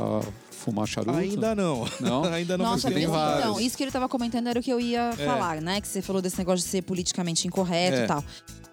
fumar 0.51 0.87
charuto? 0.87 1.17
Ainda 1.19 1.55
não. 1.55 1.87
Não? 2.01 2.25
Ainda 2.33 2.57
não 2.57 2.65
Nossa, 2.67 2.91
tem 2.91 3.07
vários. 3.07 3.41
então, 3.45 3.61
isso 3.61 3.77
que 3.77 3.83
ele 3.83 3.91
tava 3.91 4.09
comentando 4.09 4.47
era 4.47 4.61
o 4.61 4.63
que 4.63 4.71
eu 4.71 4.79
ia 4.81 5.13
falar, 5.13 5.61
né? 5.61 5.81
Que 5.81 5.89
você 5.89 6.01
falou 6.01 6.23
desse 6.23 6.39
negócio 6.39 6.65
de 6.65 6.71
ser 6.71 6.83
politicamente 6.83 7.47
incorreto 7.47 7.97
É. 7.99 8.05
e 8.05 8.07
tal. 8.07 8.25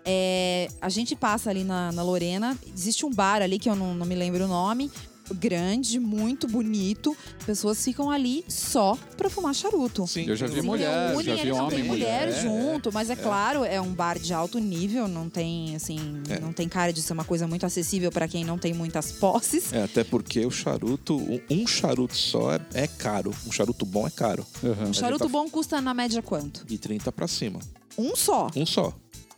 É, 0.10 0.70
a 0.82 0.88
gente 0.88 1.16
passa 1.18 1.50
ali 1.50 1.66
na, 1.66 1.92
na 1.92 2.02
Lorena, 2.02 2.58
existe 2.74 3.06
um 3.06 3.10
bar 3.12 3.42
ali 3.42 3.60
que 3.60 3.70
eu 3.70 3.76
não, 3.76 3.94
não 3.94 4.06
me 4.06 4.16
lembro 4.16 4.46
o 4.46 4.48
nome, 4.48 4.90
grande, 5.34 6.00
muito 6.00 6.48
bonito. 6.48 7.14
Pessoas 7.46 7.84
ficam 7.84 8.10
ali 8.10 8.46
só 8.48 8.98
pra 9.18 9.30
fumar 9.30 9.54
charuto. 9.54 10.08
Sim, 10.08 10.24
Eu 10.26 10.38
já 10.38 10.48
vi 10.48 10.62
Se 10.62 10.62
mulher, 10.62 11.10
reúnem, 11.10 11.36
já 11.38 11.44
vi 11.44 11.52
homem 11.52 11.70
tem 11.72 11.80
e 11.80 11.84
mulher 11.84 12.28
mulher. 12.28 12.42
junto, 12.42 12.94
mas 12.94 13.10
é, 13.10 13.18
claro, 13.18 13.66
é 13.66 13.82
um 13.82 13.92
bar 13.94 14.18
de 14.18 14.34
alto 14.34 14.58
nível, 14.60 15.10
não 15.10 15.30
tem 15.30 15.76
assim, 15.76 16.22
É. 16.30 16.40
não 16.40 16.54
tem 16.54 16.70
cara 16.70 16.94
de 16.94 17.02
ser 17.02 17.12
uma 17.12 17.26
coisa 17.26 17.46
muito 17.46 17.66
acessível 17.66 18.10
pra 18.10 18.30
quem 18.30 18.46
não 18.46 18.58
tem 18.58 18.74
muitas 18.74 19.12
posses. 19.12 19.74
É, 19.74 19.84
até 19.84 20.06
porque 20.06 20.46
o 20.46 20.52
charuto, 20.52 21.18
um- 21.52 21.68
charuto 21.68 22.16
só 22.16 22.54
é, 22.54 22.62
é 22.74 22.88
caro. 22.88 23.34
Um 23.46 23.52
charuto 23.52 23.86
bom 23.86 24.08
é 24.08 24.12
caro. 24.12 24.46
Aham. 24.64 24.86
Um 24.88 24.94
charuto 24.94 25.26
tá- 25.26 25.30
bom 25.30 25.50
custa 25.50 25.82
na 25.82 25.94
média 25.94 26.22
quanto? 26.22 26.66
De 26.66 26.78
30 26.78 27.12
pra 27.12 27.28
cima. 27.28 27.60
Um 27.98 28.16
só. 28.16 28.48
Um 28.56 28.66
só. 28.66 28.94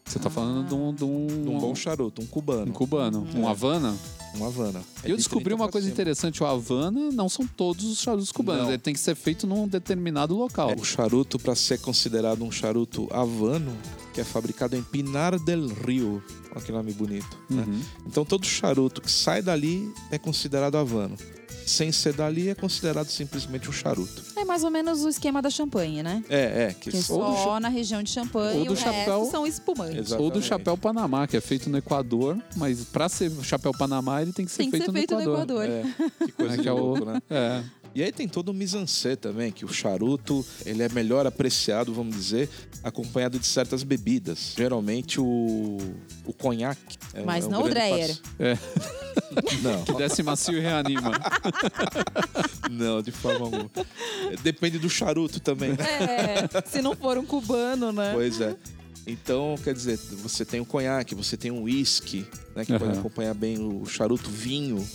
Você 0.10 0.18
tá 0.18 0.30
falando 0.30 0.68
de 0.68 0.74
um, 0.74 0.92
de 0.92 1.04
um, 1.04 1.56
Um 1.56 1.60
bom 1.60 1.76
charuto, 1.76 2.20
um 2.20 2.26
cubano. 2.26 2.72
um 2.72 2.74
cubano, 2.74 3.28
um 3.36 3.48
Havana. 3.48 3.96
Um 4.36 4.44
Havana. 4.46 4.82
É 5.04 5.08
eu 5.08 5.12
de 5.12 5.18
descobri 5.18 5.46
30 5.46 5.62
uma 5.62 5.70
coisa 5.70 5.86
cima. 5.86 5.94
interessante. 5.94 6.42
O 6.42 6.48
Havana 6.48 7.12
não 7.12 7.30
são 7.30 7.46
todos 7.46 7.86
os 7.86 8.00
charutos 8.00 8.32
cubanos. 8.32 8.64
Não. 8.64 8.70
Ele 8.70 8.78
tem 8.80 8.94
que 8.94 9.00
ser 9.00 9.14
feito 9.16 9.46
num 9.46 9.68
determinado 9.68 10.36
local. 10.36 10.72
É, 10.72 10.76
o 10.76 10.84
charuto, 10.84 11.38
para 11.38 11.54
ser 11.54 11.80
considerado 11.80 12.44
um 12.44 12.52
charuto 12.52 13.08
havano, 13.12 13.72
que 14.14 14.22
é 14.22 14.24
fabricado 14.24 14.76
em 14.76 14.82
Pinar 14.84 15.38
del 15.40 15.68
Rio. 15.68 16.22
Olha 16.52 16.62
que 16.66 16.72
nome 16.72 16.94
bonito. 16.94 17.38
né? 17.50 17.64
Uhum. 17.68 17.82
Então 18.08 18.26
todo 18.26 18.46
charuto 18.46 19.02
que 19.02 19.12
sai 19.12 19.42
dali 19.42 19.92
é 20.12 20.18
considerado 20.18 20.76
havano. 20.78 21.16
Sem 21.66 21.92
ser 21.92 22.14
dali 22.14 22.50
é 22.50 22.56
considerado 22.56 23.10
simplesmente 23.10 23.70
um 23.70 23.72
charuto. 23.72 24.24
É 24.36 24.44
mais 24.44 24.64
ou 24.64 24.72
menos 24.72 25.04
o 25.06 25.10
esquema 25.10 25.40
da 25.40 25.52
champanhe, 25.52 26.02
né? 26.02 26.24
É, 26.28 26.64
é. 26.70 26.74
Que 26.74 26.90
Que 26.90 26.98
é 26.98 27.02
só 27.02 27.60
na 27.60 27.70
região 27.70 28.02
de 28.02 28.10
champanhe 28.10 28.62
ou 28.62 28.66
do 28.66 28.74
o 28.74 28.76
chapéu. 28.76 29.20
resto 29.20 29.32
são 29.32 29.46
espumantes. 29.46 29.98
Exato. 30.08 30.16
Ou 30.24 30.32
do 30.32 30.40
Exatamente. 30.40 30.48
chapéu 30.48 30.76
Panamá, 30.76 31.28
que 31.28 31.38
é 31.38 31.42
feito 31.42 31.70
no 31.70 31.78
Equador, 31.78 32.36
mas 32.56 32.84
pra 32.86 33.08
ser 33.08 33.32
chapéu 33.44 33.72
Panamá 33.72 34.20
ele 34.24 34.34
tem 34.34 34.46
que 34.48 34.52
ser, 34.52 34.58
Tem 34.64 34.72
que 34.72 34.78
feito, 34.78 34.86
ser 34.92 34.98
feito 34.98 35.14
no 35.14 35.22
Equador. 35.22 35.64
É, 35.66 35.84
que 36.26 36.32
coisa 36.32 36.54
É, 36.56 36.58
que 36.58 36.68
é 36.68 36.74
o- 36.74 36.78
louco, 36.78 37.06
né? 37.06 37.22
É. 37.30 37.64
E 37.94 38.04
aí 38.04 38.12
tem 38.12 38.28
todo 38.28 38.50
o 38.50 38.54
mise-en-scène 38.54 39.16
também, 39.16 39.52
que 39.52 39.66
o 39.66 39.68
charuto 39.68 40.46
ele 40.66 40.84
é 40.84 40.90
melhor 40.90 41.26
apreciado, 41.26 41.94
vamos 41.94 42.16
dizer, 42.16 42.50
acompanhado 42.84 43.40
de 43.40 43.48
certas 43.48 43.84
bebidas. 43.84 44.54
Geralmente 44.56 45.20
o, 45.20 45.78
o 46.26 46.34
conhaque. 46.34 46.98
É, 47.14 47.24
Mas 47.24 47.46
é 47.46 47.48
um 47.48 47.52
não 47.52 47.64
o 47.64 47.70
Dreyer. 47.70 48.18
É. 48.40 48.58
Não, 49.62 49.84
Que 49.84 49.94
desce 49.94 50.24
macio 50.24 50.58
e 50.58 50.60
reanima. 50.60 51.12
não, 52.72 53.02
de 53.02 53.12
forma 53.12 53.46
alguma. 53.46 53.70
Depende 54.42 54.80
do 54.80 54.90
charuto 54.90 55.40
também. 55.40 55.72
É, 55.72 56.62
se 56.66 56.82
não 56.82 56.96
for 56.96 57.18
um 57.18 57.26
cubano, 57.26 57.92
né? 57.92 58.12
Pois 58.14 58.40
é. 58.42 58.56
Então, 59.06 59.56
quer 59.64 59.74
dizer, 59.74 59.98
você 59.98 60.46
tem 60.46 60.60
o 60.60 60.66
conhaque, 60.66 61.16
você 61.16 61.36
tem 61.36 61.52
o 61.52 61.64
uísque, 61.64 62.26
né, 62.56 62.64
que 62.66 62.72
pode 62.74 62.92
Aham. 62.92 63.00
acompanhar 63.00 63.34
bem 63.34 63.58
o 63.60 63.86
charuto 63.86 64.30
vinho. 64.30 64.86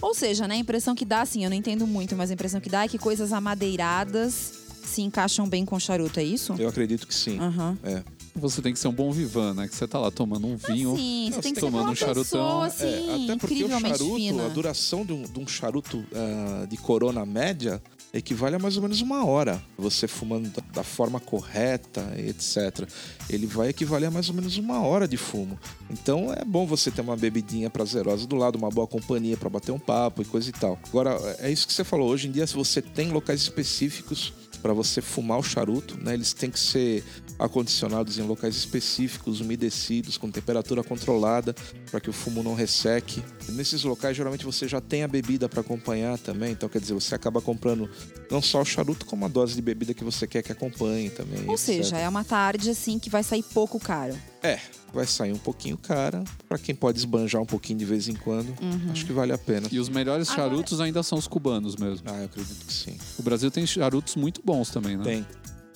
Ou 0.00 0.14
seja, 0.14 0.46
né, 0.48 0.54
a 0.54 0.58
impressão 0.58 0.94
que 0.94 1.04
dá, 1.04 1.22
assim, 1.22 1.44
eu 1.44 1.50
não 1.50 1.56
entendo 1.56 1.86
muito, 1.86 2.16
mas 2.16 2.30
a 2.30 2.34
impressão 2.34 2.60
que 2.60 2.68
dá 2.70 2.84
é 2.84 2.88
que 2.88 2.98
coisas 2.98 3.32
amadeiradas 3.32 4.52
se 4.84 5.02
encaixam 5.02 5.48
bem 5.48 5.64
com 5.64 5.78
charuto, 5.80 6.20
é 6.20 6.24
isso? 6.24 6.54
Eu 6.58 6.68
acredito 6.68 7.06
que 7.06 7.14
sim. 7.14 7.38
Aham. 7.38 7.76
É. 7.82 8.02
Você 8.36 8.60
tem 8.60 8.72
que 8.72 8.78
ser 8.78 8.88
um 8.88 8.92
bom 8.92 9.12
vivan, 9.12 9.54
né? 9.54 9.68
Que 9.68 9.74
você 9.76 9.86
tá 9.86 9.98
lá 9.98 10.10
tomando 10.10 10.46
um 10.46 10.56
vinho. 10.56 10.96
Sim, 10.96 11.26
você 11.30 11.34
Não, 11.36 11.40
tem 11.42 11.54
que 11.54 11.60
tomando 11.60 11.90
um 11.90 11.94
charutão. 11.94 12.62
pessoa, 12.62 12.64
É, 12.66 12.68
assim, 12.68 13.24
até 13.24 13.36
porque 13.38 13.64
o 13.64 13.68
charuto, 13.68 14.14
fina. 14.16 14.46
a 14.46 14.48
duração 14.48 15.04
de 15.06 15.12
um, 15.12 15.22
de 15.22 15.38
um 15.38 15.46
charuto 15.46 16.04
ah, 16.12 16.66
de 16.66 16.76
corona 16.76 17.24
média 17.24 17.80
equivale 18.14 18.54
a 18.54 18.58
mais 18.58 18.76
ou 18.76 18.82
menos 18.82 19.00
uma 19.00 19.26
hora. 19.26 19.60
Você 19.76 20.06
fumando 20.06 20.50
da, 20.72 20.84
forma 20.84 21.18
correta, 21.18 22.14
etc. 22.16 22.88
Ele 23.28 23.46
vai 23.46 23.68
equivaler 23.68 24.08
a 24.08 24.10
mais 24.10 24.28
ou 24.28 24.34
menos 24.34 24.56
uma 24.56 24.80
hora 24.80 25.08
de 25.08 25.16
fumo. 25.16 25.58
Então 25.90 26.32
é 26.32 26.44
bom 26.44 26.64
você 26.64 26.90
ter 26.90 27.00
uma 27.00 27.16
bebidinha 27.16 27.68
prazerosa 27.68 28.26
do 28.26 28.36
lado, 28.36 28.56
uma 28.56 28.70
boa 28.70 28.86
companhia 28.86 29.36
para 29.36 29.50
bater 29.50 29.72
um 29.72 29.78
papo 29.78 30.22
e 30.22 30.24
coisa 30.24 30.48
e 30.48 30.52
tal. 30.52 30.78
Agora, 30.88 31.18
é 31.40 31.50
isso 31.50 31.66
que 31.66 31.72
você 31.72 31.82
falou. 31.82 32.08
Hoje 32.08 32.28
em 32.28 32.30
dia, 32.30 32.46
se 32.46 32.54
você 32.54 32.80
tem 32.80 33.10
locais 33.10 33.40
específicos 33.40 34.32
para 34.64 34.72
você 34.72 35.02
fumar 35.02 35.38
o 35.38 35.42
charuto, 35.42 36.02
né? 36.02 36.14
Eles 36.14 36.32
têm 36.32 36.50
que 36.50 36.58
ser 36.58 37.04
acondicionados 37.38 38.18
em 38.18 38.22
locais 38.22 38.56
específicos, 38.56 39.42
umedecidos, 39.42 40.16
com 40.16 40.30
temperatura 40.30 40.82
controlada, 40.82 41.54
para 41.90 42.00
que 42.00 42.08
o 42.08 42.14
fumo 42.14 42.42
não 42.42 42.54
resseque. 42.54 43.22
E 43.46 43.52
nesses 43.52 43.84
locais, 43.84 44.16
geralmente 44.16 44.42
você 44.42 44.66
já 44.66 44.80
tem 44.80 45.02
a 45.02 45.08
bebida 45.08 45.50
para 45.50 45.60
acompanhar 45.60 46.16
também, 46.16 46.52
então 46.52 46.66
quer 46.66 46.80
dizer, 46.80 46.94
você 46.94 47.14
acaba 47.14 47.42
comprando 47.42 47.90
não 48.30 48.40
só 48.40 48.62
o 48.62 48.64
charuto, 48.64 49.04
como 49.04 49.26
a 49.26 49.28
dose 49.28 49.54
de 49.54 49.60
bebida 49.60 49.92
que 49.92 50.02
você 50.02 50.26
quer 50.26 50.42
que 50.42 50.50
acompanhe 50.50 51.10
também. 51.10 51.46
Ou 51.46 51.56
etc. 51.56 51.58
seja, 51.58 51.98
é 51.98 52.08
uma 52.08 52.24
tarde, 52.24 52.70
assim, 52.70 52.98
que 52.98 53.10
vai 53.10 53.22
sair 53.22 53.42
pouco 53.42 53.78
caro. 53.78 54.16
É, 54.44 54.60
vai 54.92 55.06
sair 55.06 55.32
um 55.32 55.38
pouquinho 55.38 55.76
cara. 55.78 56.22
Pra 56.48 56.58
quem 56.58 56.74
pode 56.74 56.98
esbanjar 56.98 57.40
um 57.40 57.46
pouquinho 57.46 57.78
de 57.78 57.84
vez 57.86 58.08
em 58.08 58.14
quando, 58.14 58.48
Uhum. 58.60 58.92
acho 58.92 59.06
que 59.06 59.12
vale 59.12 59.32
a 59.32 59.38
pena. 59.38 59.66
E 59.72 59.78
os 59.78 59.88
melhores 59.88 60.28
charutos 60.28 60.80
ainda 60.80 61.02
são 61.02 61.16
os 61.18 61.26
cubanos 61.26 61.76
mesmo. 61.76 62.06
Ah, 62.10 62.18
eu 62.18 62.24
acredito 62.26 62.66
que 62.66 62.72
sim. 62.72 62.96
O 63.18 63.22
Brasil 63.22 63.50
tem 63.50 63.66
charutos 63.66 64.16
muito 64.16 64.42
bons 64.44 64.68
também, 64.68 64.96
né? 64.98 65.02
Tem. 65.04 65.26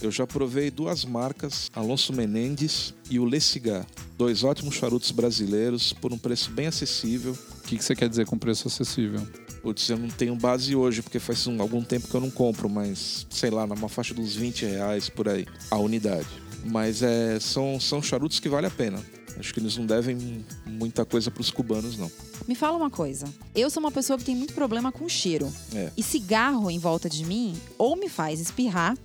Eu 0.01 0.13
já 0.13 0.25
provei 0.27 0.71
duas 0.71 1.05
marcas, 1.05 1.69
Alonso 1.75 2.13
Menendez 2.13 2.95
e 3.11 3.19
o 3.19 3.25
Le 3.25 3.41
Cigar. 3.41 3.85
Dois 4.17 4.45
ótimos 4.45 4.75
charutos 4.77 5.11
brasileiros 5.11 5.93
por 5.95 6.13
um 6.13 6.19
preço 6.19 6.51
bem 6.53 6.67
acessível. 6.69 7.33
O 7.33 7.63
que, 7.63 7.77
que 7.79 7.83
você 7.85 7.97
quer 7.97 8.09
dizer 8.09 8.27
com 8.27 8.39
preço 8.39 8.69
acessível? 8.69 9.27
Putz, 9.63 9.89
eu 9.89 9.99
não 9.99 10.09
tenho 10.09 10.37
base 10.37 10.77
hoje, 10.77 11.03
porque 11.03 11.19
faz 11.19 11.47
um- 11.49 11.61
algum 11.61 11.83
tempo 11.83 12.07
que 12.07 12.15
eu 12.15 12.21
não 12.21 12.31
compro, 12.31 12.69
mas 12.69 13.27
sei 13.29 13.51
lá, 13.51 13.67
numa 13.67 13.89
faixa 13.89 14.15
dos 14.15 14.37
20 14.37 14.65
reais 14.67 15.09
por 15.09 15.29
aí, 15.29 15.47
a 15.69 15.79
unidade. 15.79 16.29
Mas 16.65 17.03
é, 17.03 17.39
são, 17.41 17.79
são 17.81 18.03
charutos 18.03 18.41
que 18.41 18.49
vale 18.49 18.67
a 18.67 18.71
pena. 18.71 19.03
Acho 19.39 19.55
que 19.55 19.61
eles 19.61 19.77
não 19.77 19.87
devem 19.87 20.45
muita 20.67 21.05
coisa 21.05 21.31
pros 21.31 21.51
cubanos, 21.51 21.97
não. 21.97 22.11
Me 22.47 22.55
fala 22.55 22.77
uma 22.77 22.91
coisa. 22.91 23.27
Eu 23.55 23.71
sou 23.71 23.81
uma 23.81 23.93
pessoa 23.93 24.19
que 24.19 24.25
tem 24.25 24.35
muito 24.35 24.53
problema 24.53 24.91
com 24.91 25.09
cheiro. 25.09 25.53
É. 25.75 25.91
E 25.97 26.03
cigarro 26.03 26.71
em 26.71 26.79
volta 26.79 27.09
de 27.09 27.25
mim 27.25 27.57
ou 27.77 27.97
me 27.97 28.09
faz 28.09 28.41
espirrar 28.41 28.97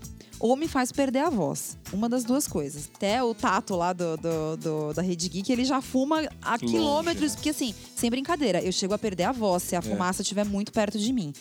ou 0.46 0.58
me 0.58 0.68
faz 0.68 0.92
perder 0.92 1.20
a 1.20 1.30
voz. 1.30 1.78
Uma 1.94 2.10
das 2.10 2.26
duas 2.26 2.46
coisas. 2.50 2.90
Até 2.94 3.24
o 3.24 3.34
Tato 3.34 3.78
lá 3.78 3.94
do, 3.94 4.18
do- 4.18 4.58
do- 4.58 4.94
da 4.94 5.02
Rede 5.02 5.30
Geek, 5.30 5.50
ele 5.50 5.64
já 5.64 5.82
fuma 5.82 6.20
a 6.42 6.52
Longe, 6.52 6.66
quilômetros. 6.66 7.32
né? 7.32 7.36
Porque 7.38 7.50
assim, 7.50 7.74
sem 7.96 8.10
brincadeira, 8.10 8.62
eu 8.62 8.72
chego 8.74 8.94
a 8.94 8.98
perder 8.98 9.24
a 9.24 9.32
voz 9.32 9.64
se 9.64 9.74
a 9.74 9.82
fumaça 9.82 10.22
estiver 10.22 10.44
muito 10.46 10.74
perto 10.74 11.00
de 11.00 11.14
mim. 11.14 11.32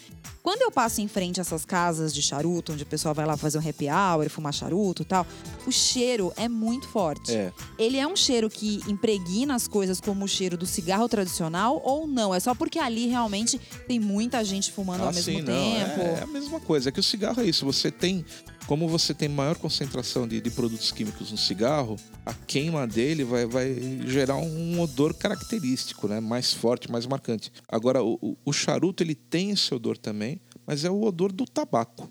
Quando 0.40 0.62
eu 0.62 0.70
passo 0.70 1.00
em 1.00 1.08
frente 1.08 1.40
a 1.40 1.42
essas 1.42 1.64
casas 1.64 2.12
de 2.14 2.20
charuto, 2.22 2.72
onde 2.72 2.82
o 2.82 2.86
pessoal 2.86 3.12
vai 3.14 3.24
lá 3.26 3.36
fazer 3.36 3.58
um 3.58 3.68
happy 3.68 3.86
hour, 3.88 4.28
fumar 4.28 4.52
charuto 4.54 5.02
e 5.02 5.04
tal, 5.04 5.26
o 5.66 5.70
cheiro 5.72 6.32
é 6.36 6.48
muito 6.48 6.86
forte. 6.88 7.32
É, 7.32 7.52
Ele 7.78 7.96
é 7.96 8.06
um 8.06 8.14
cheiro 8.16 8.48
que 8.50 8.80
impregna 8.88 9.54
as 9.56 9.66
coisas 9.68 10.00
como 10.00 10.24
o 10.24 10.28
cheiro 10.28 10.56
do 10.56 10.66
cigarro 10.66 11.08
tradicional 11.08 11.80
ou 11.84 12.06
não? 12.06 12.32
É 12.34 12.38
só 12.40 12.54
porque 12.54 12.78
ali 12.78 13.06
realmente 13.08 13.60
tem 13.88 13.98
muita 14.00 14.44
gente 14.44 14.70
fumando 14.72 15.02
ao 15.02 15.08
Ah, 15.08 15.12
mesmo 15.12 15.32
sim, 15.32 15.42
não, 15.42 15.46
tempo. 15.46 16.00
É, 16.00 16.18
é 16.18 16.22
a 16.22 16.26
mesma 16.26 16.60
coisa. 16.60 16.88
É 16.88 16.92
que 16.92 17.00
o 17.00 17.04
cigarro 17.04 17.40
é 17.40 17.44
isso. 17.46 17.64
Você 17.64 17.90
tem. 17.90 18.24
Como 18.72 18.88
você 18.88 19.12
tem 19.12 19.28
maior 19.28 19.54
concentração 19.58 20.26
de, 20.26 20.40
de 20.40 20.50
produtos 20.50 20.90
químicos 20.90 21.30
no 21.30 21.36
cigarro, 21.36 21.96
a 22.24 22.32
queima 22.32 22.86
dele 22.86 23.22
vai, 23.22 23.44
vai 23.44 23.76
gerar 24.06 24.36
um 24.36 24.80
odor 24.80 25.12
característico, 25.12 26.08
né? 26.08 26.20
Mais 26.20 26.54
forte, 26.54 26.90
mais 26.90 27.04
marcante. 27.04 27.52
Agora, 27.68 28.02
o, 28.02 28.34
o- 28.42 28.50
charuto 28.50 29.02
ele 29.02 29.14
tem 29.14 29.50
esse 29.50 29.74
odor 29.74 29.98
também, 29.98 30.40
mas 30.66 30.86
é 30.86 30.90
o 30.90 31.02
odor 31.02 31.32
do 31.32 31.44
tabaco, 31.44 32.08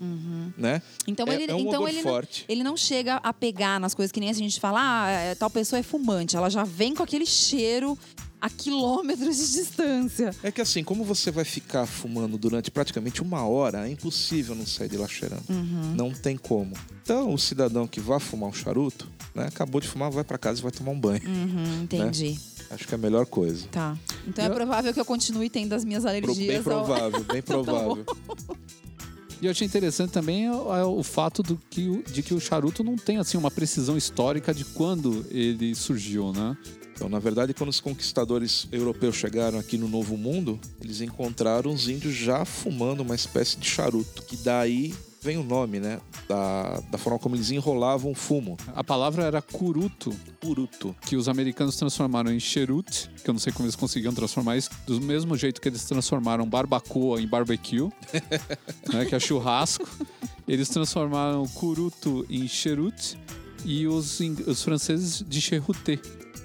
né? 0.56 0.84
Então 1.08 1.26
é, 1.30 1.34
ele, 1.34 1.52
é 1.52 1.56
um 1.56 1.62
então 1.62 1.88
ele, 1.88 2.04
não, 2.04 2.12
forte. 2.12 2.45
ele 2.47 2.63
não 2.63 2.78
chega 2.78 3.15
a 3.15 3.34
pegar 3.34 3.80
nas 3.80 3.95
coisas 3.95 4.12
que 4.12 4.19
nem 4.19 4.30
a 4.30 4.34
gente 4.34 4.60
fala, 4.60 4.82
ah, 4.84 5.10
é, 5.10 5.34
tal 5.34 5.50
pessoa 5.50 5.80
é 5.80 5.84
fumante. 5.84 6.36
Ela 6.38 6.47
já 6.52 6.63
vem 6.63 6.93
com 6.93 7.02
aquele 7.02 7.26
cheiro 7.26 7.97
a 8.41 8.49
quilômetros 8.49 9.38
de 9.38 9.51
distância. 9.54 10.32
É 10.41 10.51
que 10.51 10.60
assim, 10.62 10.84
como 10.84 11.04
você 11.04 11.30
vai 11.30 11.45
ficar 11.45 11.86
fumando 11.86 12.38
durante 12.38 12.71
praticamente 12.71 13.21
uma 13.21 13.45
hora, 13.45 13.88
é 13.88 13.91
impossível 13.91 14.56
não 14.56 14.65
sair 14.65 14.89
de 14.89 14.97
lá 14.97 15.08
cheirando. 15.08 15.43
Uhum. 15.49 15.93
Não 15.95 16.12
tem 16.12 16.36
como. 16.36 16.73
Então, 17.04 17.34
o 17.34 17.38
cidadão 17.38 17.86
que 17.88 17.99
vai 17.99 18.19
fumar 18.19 18.49
um 18.49 18.54
charuto, 18.54 19.08
né, 19.36 19.45
acabou 19.45 19.80
de 19.80 19.88
fumar, 19.88 20.10
vai 20.12 20.23
pra 20.23 20.38
casa 20.38 20.60
e 20.60 20.63
vai 20.63 20.71
tomar 20.71 20.91
um 20.91 20.99
banho. 20.99 21.21
Uhum, 21.27 21.84
entendi. 21.84 22.38
Acho 22.69 22.88
que 22.88 22.93
é 22.93 22.97
a 22.97 22.99
melhor 22.99 23.25
coisa. 23.25 23.67
Tá. 23.69 23.97
Então 24.27 24.45
é 24.45 24.47
Eu- 24.47 24.54
provável 24.54 24.93
que 24.93 24.99
eu 24.99 25.06
continue 25.06 25.49
tendo 25.49 25.73
as 25.73 25.84
minhas 25.84 26.06
alergias. 26.06 26.38
bem 26.38 26.58
ao- 26.58 26.63
provável, 26.63 27.23
bem 27.25 27.41
provável. 27.43 28.06
E 29.41 29.47
eu 29.47 29.51
achei 29.51 29.65
interessante 29.65 30.12
também 30.12 30.45
é 30.45 30.51
o, 30.51 30.75
é 30.75 30.86
o 30.86 31.01
fato 31.01 31.41
do 31.41 31.60
que, 31.69 32.04
de 32.04 32.21
que 32.21 32.34
o 32.34 32.39
charuto 32.39 32.84
não 32.84 32.95
tem 32.95 33.17
assim 33.17 33.38
uma 33.38 33.49
precisão 33.49 33.97
histórica 33.97 34.54
de 34.54 34.63
quando 34.63 35.25
ele 35.32 35.73
surgiu, 35.73 36.32
né? 36.32 36.56
Então, 36.93 37.10
na 37.10 37.17
verdade, 37.17 37.51
quando 37.51 37.71
os 37.71 37.80
conquistadores 37.80 38.67
europeus 38.71 39.15
chegaram 39.15 39.58
aqui 39.58 39.75
no 39.75 39.88
Novo 39.88 40.15
Mundo, 40.15 40.60
eles 40.80 41.01
encontraram 41.01 41.73
os 41.73 41.89
índios 41.89 42.13
já 42.13 42.45
fumando 42.45 43.01
uma 43.01 43.15
espécie 43.15 43.58
de 43.58 43.67
charuto. 43.67 44.21
Que 44.21 44.38
daí 44.38 44.93
vem 45.21 45.38
o 45.38 45.43
nome, 45.43 45.79
né? 45.79 45.99
Da, 46.27 46.81
da 46.89 46.97
forma 46.97 47.19
como 47.19 47.36
eles 47.36 47.51
enrolavam 47.51 48.12
o 48.12 48.15
fumo. 48.15 48.57
A 48.75 48.84
palavra 48.84 49.23
era 49.23 49.41
curuto, 49.41 50.12
Puruto. 50.39 50.95
que 51.01 51.15
os 51.15 51.29
americanos 51.29 51.75
transformaram 51.75 52.31
em 52.34 52.39
cherut, 52.39 53.10
que 53.23 53.29
eu 53.29 53.34
não 53.34 53.39
sei 53.39 53.53
como 53.53 53.65
eles 53.65 53.75
conseguiam 53.75 54.13
transformar 54.13 54.57
isso, 54.57 54.69
do 54.88 54.99
mesmo 54.99 55.38
jeito 55.38 55.62
que 55.62 55.69
eles 55.69 55.84
transformaram 55.86 56.45
barbacoa 56.47 57.21
em 57.21 57.27
barbecue, 57.27 57.89
né, 58.91 59.05
que 59.05 59.13
é 59.15 59.19
churrasco. 59.19 59.88
Eles 60.47 60.67
transformaram 60.69 61.47
curuto 61.49 62.25
em 62.29 62.47
cherut 62.47 63.17
e 63.63 63.88
os, 63.88 64.19
os 64.47 64.63
franceses 64.63 65.23
de 65.27 65.39
cheruté. 65.39 65.99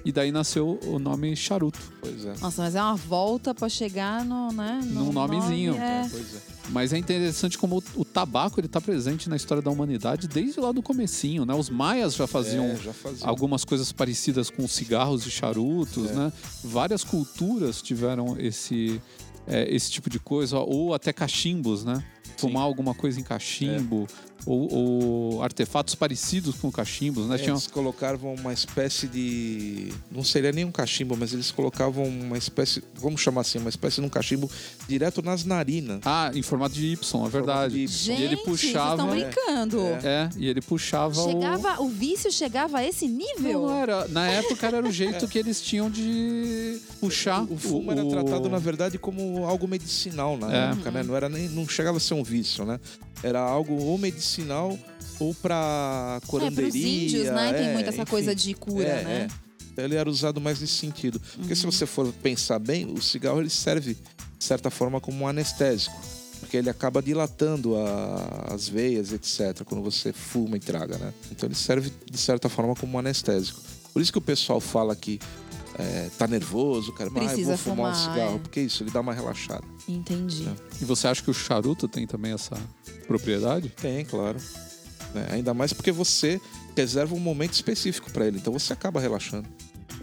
E 0.05 0.11
daí 0.11 0.31
nasceu 0.31 0.79
o 0.85 0.99
nome 0.99 1.35
charuto. 1.35 1.79
Pois 1.99 2.23
é. 2.25 2.33
Nossa, 2.39 2.61
mas 2.61 2.75
é 2.75 2.81
uma 2.81 2.95
volta 2.95 3.53
pra 3.53 3.67
chegar 3.67 4.23
no, 4.23 4.53
né? 4.53 4.79
no 4.85 5.05
Num 5.05 5.11
nomezinho. 5.11 5.73
nome, 5.73 5.83
é. 5.83 6.07
Pois 6.09 6.35
é. 6.35 6.39
Mas 6.69 6.91
é 6.91 6.97
interessante 6.97 7.57
como 7.57 7.77
o, 7.95 8.01
o 8.01 8.05
tabaco 8.05 8.59
ele 8.59 8.67
tá 8.67 8.81
presente 8.81 9.29
na 9.29 9.35
história 9.35 9.61
da 9.63 9.71
humanidade 9.71 10.27
desde 10.27 10.59
lá 10.59 10.71
do 10.71 10.81
comecinho, 10.81 11.45
né? 11.45 11.53
Os 11.53 11.69
maias 11.69 12.15
já 12.15 12.27
faziam 12.27 12.65
É, 12.65 12.75
já 12.75 12.93
fazia. 12.93 13.25
algumas 13.25 13.63
coisas 13.63 13.91
parecidas 13.91 14.49
com 14.49 14.67
cigarros 14.67 15.25
e 15.25 15.31
charutos, 15.31 16.09
É. 16.11 16.13
né? 16.13 16.33
Várias 16.63 17.03
culturas 17.05 17.81
tiveram 17.81 18.35
esse, 18.37 19.01
é, 19.47 19.73
esse 19.73 19.89
tipo 19.91 20.09
de 20.09 20.19
coisa, 20.19 20.59
ou 20.59 20.93
até 20.93 21.13
cachimbos, 21.13 21.85
né? 21.85 22.03
Fumar 22.37 22.63
alguma 22.63 22.93
coisa 22.93 23.19
em 23.19 23.23
cachimbo, 23.23 24.05
ou, 24.45 24.73
ou 24.73 25.43
artefatos 25.43 25.95
parecidos 25.95 26.55
com 26.55 26.71
cachimbos, 26.71 27.27
né? 27.27 27.35
É, 27.35 27.37
Tinha- 27.37 27.51
Eles 27.51 27.67
colocavam 27.67 28.33
uma 28.33 28.53
espécie 28.53 29.07
de. 29.07 29.91
Não 30.11 30.23
seria 30.23 30.51
nem 30.51 30.63
um 30.65 30.71
cachimbo, 30.71 31.15
mas 31.17 31.33
eles 31.33 31.51
colocavam 31.51 32.05
uma 32.05 32.37
espécie. 32.37 32.83
Vamos 32.95 33.19
chamar 33.21 33.41
assim, 33.41 33.57
uma 33.57 33.69
espécie 33.69 33.99
de 33.99 34.07
um 34.07 34.09
cachimbo 34.09 34.49
direto 34.87 35.21
nas 35.21 35.43
narinas. 35.43 35.99
Ah, 36.05 36.31
em 36.33 36.41
formato 36.41 36.75
de 36.75 36.85
Y, 36.87 37.25
é 37.25 37.29
verdade. 37.29 37.73
de 37.73 37.79
Y. 37.83 37.87
Gente, 37.87 38.21
E 38.21 38.25
ele 38.25 38.37
puxava- 38.37 39.03
vocês 39.03 39.19
estão 39.21 39.31
brincando. 39.31 39.81
É. 39.81 39.99
É, 40.07 40.29
e 40.37 40.47
ele 40.47 40.61
puxava 40.61 41.19
o... 41.21 41.31
Chegava, 41.31 41.81
o 41.81 41.89
vício 41.89 42.31
chegava 42.31 42.77
a 42.79 42.85
esse 42.85 43.07
nível? 43.07 43.61
Não, 43.67 43.77
era. 43.77 44.07
Na 44.07 44.27
época 44.27 44.67
era 44.67 44.81
o 44.87 44.91
jeito 44.91 45.27
que 45.27 45.37
eles 45.37 45.61
tinham 45.61 45.89
de 45.89 46.79
puxar. 46.99 47.43
O 47.43 47.57
fumo 47.57 47.91
era 47.91 48.05
tratado, 48.05 48.49
na 48.49 48.59
verdade, 48.59 48.97
como 48.97 49.45
algo 49.45 49.67
medicinal 49.67 50.37
na 50.37 50.53
É. 50.53 50.71
época, 50.71 50.91
né? 50.91 51.03
Não, 51.03 51.15
era 51.15 51.27
nem, 51.29 51.47
não 51.49 51.67
chegava 51.67 51.97
a 51.97 51.99
ser 51.99 52.13
um 52.13 52.23
vício, 52.23 52.65
né? 52.65 52.79
Era 53.23 53.39
algo 53.39 53.73
ou 53.73 53.97
medicinal 53.97 54.26
ou 55.19 55.33
pra 55.33 56.19
É, 56.23 56.27
curanderia. 56.27 56.71
pros 56.71 56.75
índios, 56.75 57.25
né? 57.27 57.53
Tem 57.53 57.67
é, 57.67 57.73
muito 57.73 57.89
essa 57.89 58.01
enfim. 58.01 58.11
coisa 58.11 58.35
de 58.35 58.53
cura, 58.53 58.87
É, 58.87 59.03
né? 59.03 59.27
é. 59.77 59.83
Ele 59.83 59.95
era 59.95 60.09
usado 60.09 60.41
mais 60.41 60.59
nesse 60.59 60.73
sentido. 60.73 61.19
Porque 61.19 61.49
Uhum. 61.49 61.55
se 61.55 61.65
você 61.65 61.85
for 61.85 62.11
pensar 62.13 62.57
bem, 62.59 62.85
o 62.91 63.01
cigarro 63.01 63.39
ele 63.39 63.49
serve, 63.49 63.95
de 64.37 64.43
certa 64.43 64.69
forma, 64.71 64.99
como 64.99 65.23
um 65.23 65.27
anestésico. 65.27 65.95
Porque 66.39 66.57
ele 66.57 66.69
acaba 66.69 67.01
dilatando 67.01 67.75
a- 67.75 68.47
as 68.53 68.67
veias, 68.67 69.11
etc., 69.11 69.63
quando 69.65 69.83
você 69.83 70.11
fuma 70.13 70.57
e 70.57 70.59
traga, 70.59 70.97
né? 70.97 71.13
Então 71.31 71.47
ele 71.47 71.55
serve, 71.55 71.91
de 72.09 72.17
certa 72.17 72.47
forma, 72.49 72.75
como 72.75 72.95
um 72.95 72.99
anestésico. 72.99 73.59
Por 73.93 74.01
isso 74.01 74.11
que 74.11 74.17
o 74.17 74.21
pessoal 74.21 74.59
fala 74.59 74.95
que 74.95 75.19
é, 75.79 76.09
tá 76.17 76.25
nervoso, 76.25 76.91
cara, 76.93 77.11
ah, 77.15 77.23
eu 77.37 77.45
vou 77.45 77.57
fumar 77.57 77.91
um 77.91 77.95
fumar, 77.95 78.13
cigarro. 78.15 78.35
é. 78.37 78.39
Porque 78.39 78.61
isso, 78.61 78.81
ele 78.81 78.89
dá 78.89 78.99
uma 78.99 79.13
relaxada. 79.13 79.63
Entendi. 79.87 80.47
É. 80.47 80.53
E 80.81 80.85
você 80.85 81.07
acha 81.07 81.21
que 81.21 81.29
o 81.29 81.33
charuto 81.35 81.87
tem 81.87 82.07
também 82.07 82.31
essa 82.33 82.55
propriedade? 83.07 83.69
Tem, 83.69 84.03
claro. 84.05 84.37
Né? 85.13 85.27
Ainda 85.31 85.53
mais 85.53 85.73
porque 85.73 85.91
você 85.91 86.39
reserva 86.75 87.15
um 87.15 87.19
momento 87.19 87.53
específico 87.53 88.11
para 88.11 88.27
ele. 88.27 88.37
Então 88.37 88.53
você 88.53 88.73
acaba 88.73 88.99
relaxando. 88.99 89.47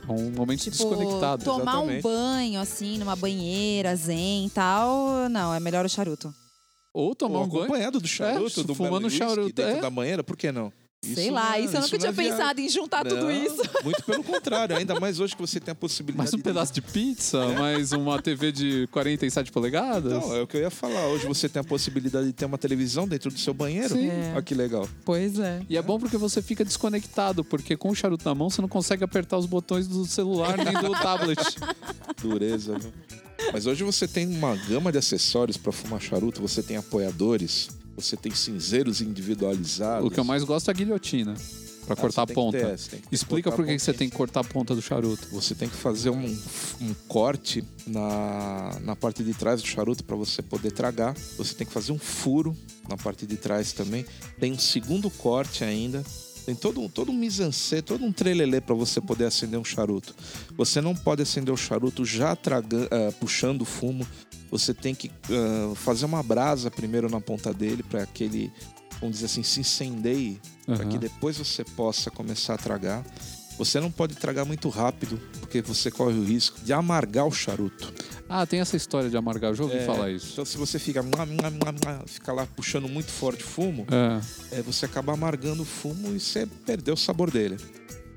É 0.09 0.13
um 0.13 0.31
momento 0.31 0.61
Tipo, 0.63 0.77
desconectado. 0.77 1.45
tomar 1.45 1.81
um 1.81 1.91
exatamente. 1.91 2.03
banho, 2.03 2.61
assim, 2.61 2.99
numa 2.99 3.15
banheira, 3.17 3.95
zen 3.97 4.47
e 4.47 4.51
tal, 4.51 5.29
não, 5.31 5.55
é 5.55 5.61
melhor 5.61 5.85
o 5.85 5.89
charuto. 5.89 6.35
Ou 6.93 7.15
tomar 7.15 7.39
Ou 7.41 7.45
um 7.45 7.49
banho. 7.49 7.63
acompanhado 7.65 8.01
do 8.01 8.07
charuto, 8.09 8.61
É, 8.61 8.65
do 8.65 8.75
fumando 8.75 9.05
whisky 9.05 9.19
charuto, 9.19 9.53
dentro 9.53 9.79
é. 9.79 9.81
da 9.81 9.91
banheira, 9.91 10.23
por 10.23 10.37
que 10.37 10.53
não? 10.53 10.73
Sei 11.15 11.31
lá, 11.31 11.59
isso 11.59 11.77
eu 11.77 11.81
nunca 11.81 11.93
não 11.93 11.99
tinha 11.99 12.11
é 12.11 12.13
pensado 12.31 12.61
em 12.61 12.69
juntar 12.69 13.05
tudo 13.05 13.23
Não, 13.23 13.31
isso. 13.31 13.63
Muito 13.85 14.03
pelo 14.05 14.23
contrário, 14.25 14.77
ainda 14.77 14.99
mais 14.99 15.21
hoje 15.21 15.35
que 15.35 15.41
você 15.41 15.61
tem 15.61 15.73
a 15.73 15.75
possibilidade. 15.75 16.19
Mais 16.19 16.33
um 16.35 16.37
de- 16.39 16.43
pedaço 16.43 16.73
de 16.73 16.81
pizza, 16.81 17.47
mais 17.59 17.93
uma 17.93 18.21
TV 18.23 18.51
de 18.53 18.87
47 18.89 19.53
polegadas. 19.53 20.13
Não, 20.13 20.35
é 20.35 20.43
o 20.43 20.47
que 20.47 20.57
eu 20.57 20.61
ia 20.63 20.71
falar. 20.71 21.07
Hoje 21.09 21.27
você 21.27 21.49
tem 21.49 21.61
a 21.61 21.65
possibilidade 21.65 22.27
de 22.27 22.33
ter 22.33 22.45
uma 22.45 22.59
televisão 22.59 23.07
dentro 23.07 23.31
do 23.31 23.39
seu 23.39 23.53
banheiro. 23.53 23.95
Sim. 23.95 24.09
É. 24.09 24.33
Olha 24.33 24.43
que 24.43 24.55
legal. 24.55 24.89
Pois 25.05 25.39
é. 25.39 25.63
E 25.69 25.77
é 25.77 25.83
bom 25.83 25.99
porque 25.99 26.17
você 26.17 26.41
fica 26.41 26.65
desconectado, 26.65 27.45
porque 27.45 27.77
com 27.77 27.91
o 27.91 27.95
charuto 27.95 28.25
na 28.29 28.35
mão 28.35 28.49
você 28.49 28.61
não 28.63 28.69
consegue 28.69 29.05
apertar 29.05 29.37
os 29.39 29.47
botões 29.47 29.87
do 29.87 30.05
celular 30.07 30.57
nem 30.57 30.73
do 30.75 30.93
tablet. 30.93 31.41
Dureza, 32.21 32.79
viu? 32.79 32.93
Mas 33.53 33.67
hoje 33.67 33.85
você 33.85 34.07
tem 34.09 34.27
uma 34.27 34.57
gama 34.57 34.91
de 34.91 34.99
acessórios 34.99 35.57
para 35.57 35.73
fumar 35.73 36.01
charuto. 36.01 36.41
Você 36.41 36.63
tem 36.63 36.77
apoiadores, 36.77 37.69
você 37.97 38.17
tem 38.17 38.35
cinzeiros 38.35 39.01
individualizados. 39.01 40.07
O 40.07 40.11
que 40.11 40.19
eu 40.19 40.25
mais 40.25 40.43
gosto 40.45 40.69
é 40.69 40.71
a 40.71 40.75
guilhotina, 40.75 41.35
pra 41.87 41.95
Ah, 41.95 41.97
cortar 41.97 42.23
a 42.23 42.27
ponta. 42.27 42.59
ter 42.59 43.01
Explica 43.13 43.53
por 43.53 43.65
que 43.65 43.79
você 43.79 43.93
tem 43.93 44.09
que 44.09 44.17
cortar 44.17 44.41
a 44.41 44.45
ponta 44.45 44.75
do 44.75 44.83
charuto. 44.83 45.29
Você 45.31 45.55
tem 45.55 45.69
que 45.69 45.77
fazer 45.77 46.11
um, 46.11 46.39
um 46.81 46.95
corte 47.09 47.63
na, 47.87 48.79
na 48.83 48.97
parte 48.97 49.23
de 49.23 49.35
trás 49.35 49.61
do 49.61 49.69
charuto 49.69 50.03
para 50.05 50.17
você 50.17 50.43
poder 50.43 50.73
tragar. 50.73 51.15
Você 51.37 51.55
tem 51.55 51.67
que 51.67 51.73
fazer 51.73 51.93
um 51.93 51.99
furo 51.99 52.57
na 52.89 52.97
parte 52.97 53.27
de 53.27 53.37
trás 53.37 53.73
também. 53.73 54.05
Tem 54.41 54.53
um 54.53 54.59
segundo 54.59 55.11
corte 55.11 55.63
ainda 55.65 56.03
Tem 56.47 56.55
todo 56.55 56.81
um, 56.81 56.89
todo 56.89 57.11
um 57.11 57.15
mise-en-scène, 57.15 57.83
todo 57.83 58.05
um 58.05 58.13
trelelê 58.13 58.61
para 58.61 58.75
você 58.75 59.01
poder 59.01 59.25
acender 59.27 59.59
um 59.59 59.65
charuto. 59.65 60.15
Você 60.57 60.81
não 60.81 60.95
pode 60.95 61.23
acender 61.23 61.53
o 61.53 61.57
charuto 61.57 62.05
já 62.05 62.35
traga, 62.37 62.89
ah, 62.91 63.13
puxando 63.19 63.63
o 63.63 63.65
fumo. 63.65 64.07
Você 64.55 64.73
tem 64.73 64.95
que 64.95 65.11
ah, 65.31 65.75
fazer 65.75 66.05
uma 66.05 66.23
brasa 66.23 66.71
primeiro 66.71 67.11
na 67.11 67.21
ponta 67.21 67.53
dele 67.53 67.83
para 67.83 68.07
que 68.07 68.23
ele, 68.23 68.53
vamos 69.01 69.17
dizer 69.17 69.27
assim, 69.27 69.43
se 69.43 69.59
incendeie, 69.59 70.41
para 70.65 70.77
Aham. 70.77 70.89
que 70.91 70.97
depois 70.99 71.37
você 71.39 71.65
possa 71.65 72.09
começar 72.09 72.55
a 72.55 72.57
tragar. 72.57 73.05
Você 73.59 73.81
não 73.81 73.91
pode 73.91 74.15
tragar 74.15 74.45
muito 74.45 74.69
rápido, 74.69 75.21
porque 75.41 75.61
você 75.61 75.91
corre 75.91 76.17
o 76.17 76.25
risco 76.25 76.61
de 76.65 76.73
amargar 76.73 77.27
o 77.27 77.33
charuto. 77.33 77.93
Ah, 78.29 78.47
tem 78.47 78.61
essa 78.61 78.77
história 78.77 79.11
de 79.11 79.17
amargar. 79.17 79.51
Eu 79.51 79.57
já 79.57 79.65
ouvi 79.65 79.77
É, 79.77 79.85
falar 79.85 80.11
isso. 80.11 80.29
Então, 80.35 80.45
se 80.45 80.57
você 80.57 80.79
fica, 80.79 81.03
mua, 81.03 81.27
mua, 81.27 81.51
mua, 81.51 82.05
fica 82.07 82.33
lá 82.33 82.47
puxando 82.47 82.89
muito 82.89 83.11
forte 83.11 83.43
o 83.43 83.47
fumo, 83.47 83.87
É. 83.91 84.59
é, 84.59 84.63
você 84.63 84.87
acaba 84.87 85.13
amargando 85.15 85.63
o 85.63 85.67
fumo 85.67 86.15
e 86.15 86.21
você 86.21 86.47
perdeu 86.65 86.95
o 86.95 86.97
sabor 86.97 87.29
dele. 87.31 87.57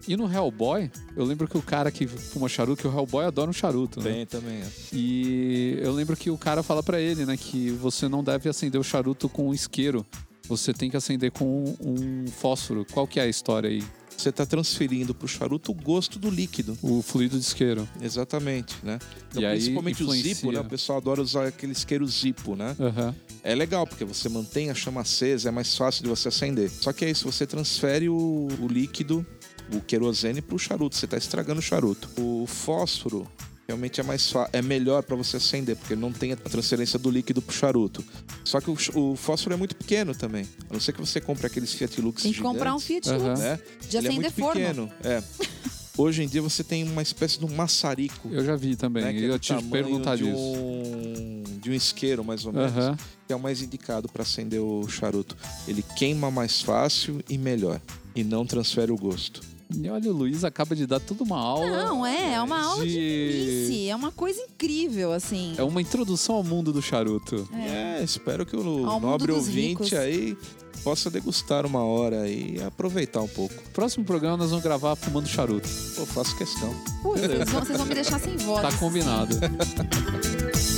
E 0.07 0.15
no 0.15 0.31
Hellboy, 0.31 0.89
eu 1.15 1.25
lembro 1.25 1.47
que 1.47 1.57
o 1.57 1.61
cara 1.61 1.91
que 1.91 2.07
fuma 2.07 2.47
charuto, 2.47 2.81
que 2.81 2.87
o 2.87 2.91
Hellboy 2.91 3.25
adora 3.25 3.49
um 3.49 3.53
charuto, 3.53 3.99
né? 4.01 4.11
Bem, 4.11 4.25
também 4.25 4.61
é. 4.61 4.67
E 4.93 5.77
eu 5.81 5.91
lembro 5.91 6.15
que 6.15 6.29
o 6.29 6.37
cara 6.37 6.63
fala 6.63 6.81
pra 6.81 7.01
ele, 7.01 7.25
né, 7.25 7.35
que 7.35 7.71
você 7.71 8.07
não 8.07 8.23
deve 8.23 8.47
acender 8.47 8.79
o 8.79 8.83
charuto 8.83 9.27
com 9.27 9.53
isqueiro. 9.53 10.05
Você 10.47 10.71
tem 10.73 10.89
que 10.89 10.95
acender 10.95 11.31
com 11.31 11.75
um 11.81 12.25
fósforo. 12.27 12.85
Qual 12.93 13.05
que 13.05 13.19
é 13.19 13.23
a 13.23 13.27
história 13.27 13.69
aí? 13.69 13.83
Você 14.17 14.29
está 14.29 14.45
transferindo 14.47 15.13
para 15.13 15.25
o 15.25 15.27
charuto 15.27 15.71
o 15.71 15.75
gosto 15.75 16.17
do 16.17 16.29
líquido. 16.29 16.75
O 16.81 17.03
fluido 17.03 17.37
de 17.37 17.45
isqueiro. 17.45 17.87
Exatamente, 18.01 18.75
né? 18.81 18.97
Então, 19.29 19.43
E 19.43 19.47
principalmente 19.51 20.03
o. 20.03 20.11
Zippo, 20.11 20.51
né? 20.51 20.59
O 20.59 20.65
pessoal 20.65 20.97
adora 20.97 21.21
usar 21.21 21.45
aquele 21.45 21.73
isqueiro 21.73 22.07
Zippo, 22.07 22.55
né? 22.55 22.75
Aham. 22.79 23.13
É 23.43 23.53
legal, 23.53 23.85
porque 23.85 24.03
você 24.03 24.27
mantém 24.27 24.71
a 24.71 24.73
chama 24.73 25.01
acesa, 25.01 25.49
é 25.49 25.51
mais 25.51 25.75
fácil 25.77 26.01
de 26.01 26.09
você 26.09 26.29
acender. 26.29 26.69
Só 26.69 26.91
que 26.91 27.05
é 27.05 27.11
isso, 27.11 27.31
você 27.31 27.45
transfere 27.45 28.09
o, 28.09 28.47
o 28.59 28.67
líquido, 28.67 29.25
o 29.73 29.81
querosene, 29.81 30.41
para 30.41 30.55
o 30.55 30.59
charuto. 30.59 30.95
Você 30.95 31.05
está 31.05 31.17
estragando 31.17 31.59
o 31.59 31.63
charuto. 31.63 32.09
O 32.21 32.45
fósforo 32.47 33.27
realmente 33.67 33.99
é 33.99 34.03
mais 34.03 34.31
é 34.53 34.61
melhor 34.61 35.03
para 35.03 35.15
você 35.15 35.37
acender, 35.37 35.75
porque 35.75 35.95
não 35.95 36.11
tem 36.11 36.31
a 36.31 36.37
transferência 36.37 36.97
do 36.97 37.09
líquido 37.11 37.41
pro 37.41 37.53
charuto. 37.55 38.03
Só 38.43 38.61
que 38.61 38.69
o, 38.71 38.77
o 38.95 39.15
fósforo 39.15 39.53
é 39.53 39.57
muito 39.57 39.75
pequeno 39.75 40.15
também. 40.15 40.47
A 40.69 40.73
não 40.73 40.79
ser 40.79 40.93
que 40.93 40.99
você 41.01 41.19
compre 41.19 41.47
aqueles 41.47 41.73
Fiat 41.73 41.99
Lux 42.01 42.23
Tem 42.23 42.31
que 42.31 42.41
comprar 42.41 42.73
um 42.73 42.79
gigantes, 42.79 43.09
Fiat 43.09 43.21
Aham. 43.21 43.29
Lux. 43.29 43.39
né? 43.41 43.59
De 43.89 43.97
Ele 43.97 44.07
é 44.07 44.11
muito 44.11 44.31
forno. 44.33 44.53
pequeno. 44.61 44.91
É. 45.03 45.21
Hoje 45.97 46.21
em 46.23 46.27
dia 46.27 46.43
você 46.43 46.63
tem 46.63 46.83
uma 46.83 47.01
espécie 47.01 47.39
de 47.39 47.45
um 47.45 47.55
maçarico. 47.55 48.29
Eu 48.31 48.45
já 48.45 48.55
vi 48.55 48.75
também. 48.75 49.03
né, 49.03 49.11
é 49.11 49.19
eu 49.19 49.31
do 49.33 49.39
tive 49.39 49.63
que 49.63 49.69
perguntar 49.69 50.15
de 50.15 50.25
disso. 50.25 50.37
um, 50.37 51.43
de 51.59 51.71
um 51.71 51.73
isqueiro, 51.73 52.23
mais 52.23 52.45
ou 52.45 52.53
menos, 52.53 52.71
Aham. 52.71 52.95
que 53.25 53.33
é 53.33 53.35
o 53.35 53.39
mais 53.39 53.63
indicado 53.63 54.07
para 54.07 54.21
acender 54.21 54.61
o 54.61 54.87
charuto. 54.87 55.35
Ele 55.67 55.81
queima 55.95 56.29
mais 56.29 56.61
fácil 56.61 57.19
e 57.27 57.35
melhor, 57.35 57.81
e 58.15 58.23
não 58.23 58.45
transfere 58.45 58.91
o 58.91 58.95
gosto. 58.95 59.41
E 59.75 59.89
olha, 59.89 60.09
o 60.09 60.13
Luiz 60.13 60.43
acaba 60.43 60.75
de 60.75 60.87
dar 60.87 60.99
toda 60.99 61.23
uma 61.23 61.37
aula. 61.37 61.83
Não, 61.85 62.05
é, 62.05 62.35
é 62.35 62.41
uma 62.41 62.63
aula 62.63 62.85
de 62.85 63.67
de-. 63.67 63.89
É 63.89 63.95
uma 63.95 64.11
coisa 64.11 64.39
incrível, 64.41 65.11
assim. 65.11 65.55
É 65.57 65.63
uma 65.63 65.81
introdução 65.81 66.35
ao 66.35 66.43
mundo 66.43 66.71
do 66.71 66.81
charuto. 66.81 67.47
É, 67.53 68.01
espero 68.03 68.45
que 68.45 68.55
o 68.55 68.85
Ao 68.87 68.99
nobre 68.99 69.31
ouvinte 69.31 69.83
ricos. 69.83 69.93
aí 69.93 70.37
possa 70.83 71.09
degustar 71.09 71.65
uma 71.65 71.83
hora 71.83 72.21
aí 72.21 72.55
e 72.57 72.63
aproveitar 72.63 73.21
um 73.21 73.27
pouco. 73.27 73.53
Próximo 73.73 74.05
programa 74.05 74.37
nós 74.37 74.49
vamos 74.49 74.63
gravar 74.63 74.95
fumando 74.95 75.27
charuto. 75.27 75.67
Eu 75.97 76.05
faço 76.05 76.35
questão. 76.37 76.73
Putz, 77.03 77.21
vocês 77.21 77.49
vão, 77.49 77.59
vocês 77.65 77.77
vão 77.77 77.87
me 77.87 77.95
deixar 77.95 78.19
sem 78.19 78.37
voz. 78.37 78.61
Tá 78.61 78.71
combinado. 78.77 79.35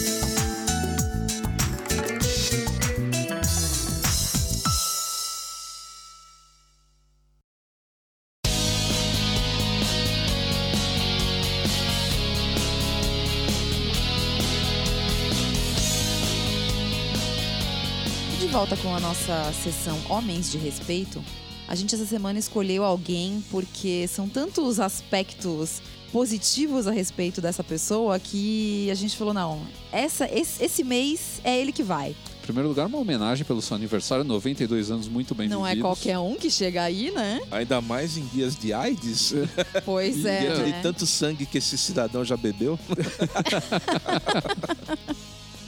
volta 18.60 18.76
com 18.76 18.94
a 18.94 19.00
nossa 19.00 19.54
sessão 19.64 19.98
Homens 20.10 20.52
de 20.52 20.58
Respeito, 20.58 21.24
a 21.66 21.76
gente 21.76 21.96
essa 21.96 22.06
semana 22.06 22.38
escolheu 22.38 22.84
alguém 22.84 23.42
porque 23.50 24.06
são 24.06 24.28
tantos 24.28 24.82
aspectos 24.82 25.82
positivos 26.12 26.86
a 26.86 26.92
respeito 26.92 27.40
dessa 27.40 27.64
pessoa 27.64 28.20
que 28.20 28.92
a 28.92 28.96
gente 28.96 29.16
falou, 29.16 29.34
não, 29.34 29.66
essa, 29.94 30.30
esse, 30.30 30.62
esse 30.62 30.84
mês 30.84 31.40
é 31.46 31.58
ele 31.58 31.72
que 31.72 31.82
vai. 31.82 32.10
Em 32.10 32.42
primeiro 32.42 32.68
lugar, 32.68 32.88
uma 32.88 32.98
homenagem 32.98 33.46
pelo 33.46 33.62
seu 33.62 33.78
aniversário, 33.78 34.26
92 34.26 34.92
anos 34.92 35.08
muito 35.08 35.34
bem 35.34 35.48
não 35.48 35.66
é 35.66 35.70
vividos. 35.70 35.88
qualquer 35.90 36.20
um 36.20 36.36
que 36.36 36.52
chega 36.52 36.84
aí, 36.84 37.12
né? 37.12 37.40
Ainda 37.52 37.80
mais 37.80 38.18
em 38.18 38.26
dias 38.26 38.58
de 38.58 38.74
AIDS, 38.74 39.36
Pois 39.86 40.18
e 40.18 40.28
é, 40.28 40.54
de 40.54 40.62
né? 40.64 40.80
tanto 40.84 41.06
sangue 41.06 41.46
que 41.46 41.60
esse 41.60 41.78
cidadão 41.78 42.26
já 42.26 42.36
bebeu. 42.36 42.78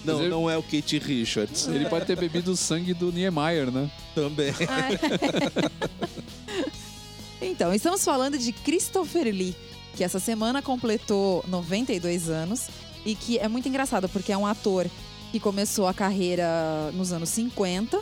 não, 0.05 0.21
eu- 0.23 0.29
não 0.29 0.49
é 0.49 0.57
o 0.57 0.63
Kate 0.63 0.97
Richards. 0.99 1.67
Ele 1.67 1.85
pode 1.87 2.05
ter 2.05 2.15
bebido 2.17 2.51
o 2.51 2.57
sangue 2.57 2.93
do 2.93 3.11
Niemeyer, 3.11 3.71
né? 3.71 3.89
Também. 4.15 4.53
Então, 7.41 7.73
estamos 7.73 8.03
falando 8.05 8.37
de 8.37 8.51
Christopher 8.51 9.25
Lee, 9.25 9.55
que 9.95 10.03
essa 10.03 10.19
semana 10.19 10.61
completou 10.61 11.43
92 11.47 12.29
anos 12.29 12.67
e 13.05 13.15
que 13.15 13.39
é 13.39 13.47
muito 13.47 13.67
engraçado 13.67 14.07
porque 14.07 14.31
é 14.31 14.37
um 14.37 14.45
ator 14.45 14.87
que 15.31 15.39
começou 15.39 15.87
a 15.87 15.93
carreira 15.93 16.91
nos 16.93 17.11
anos 17.11 17.29
50 17.29 17.99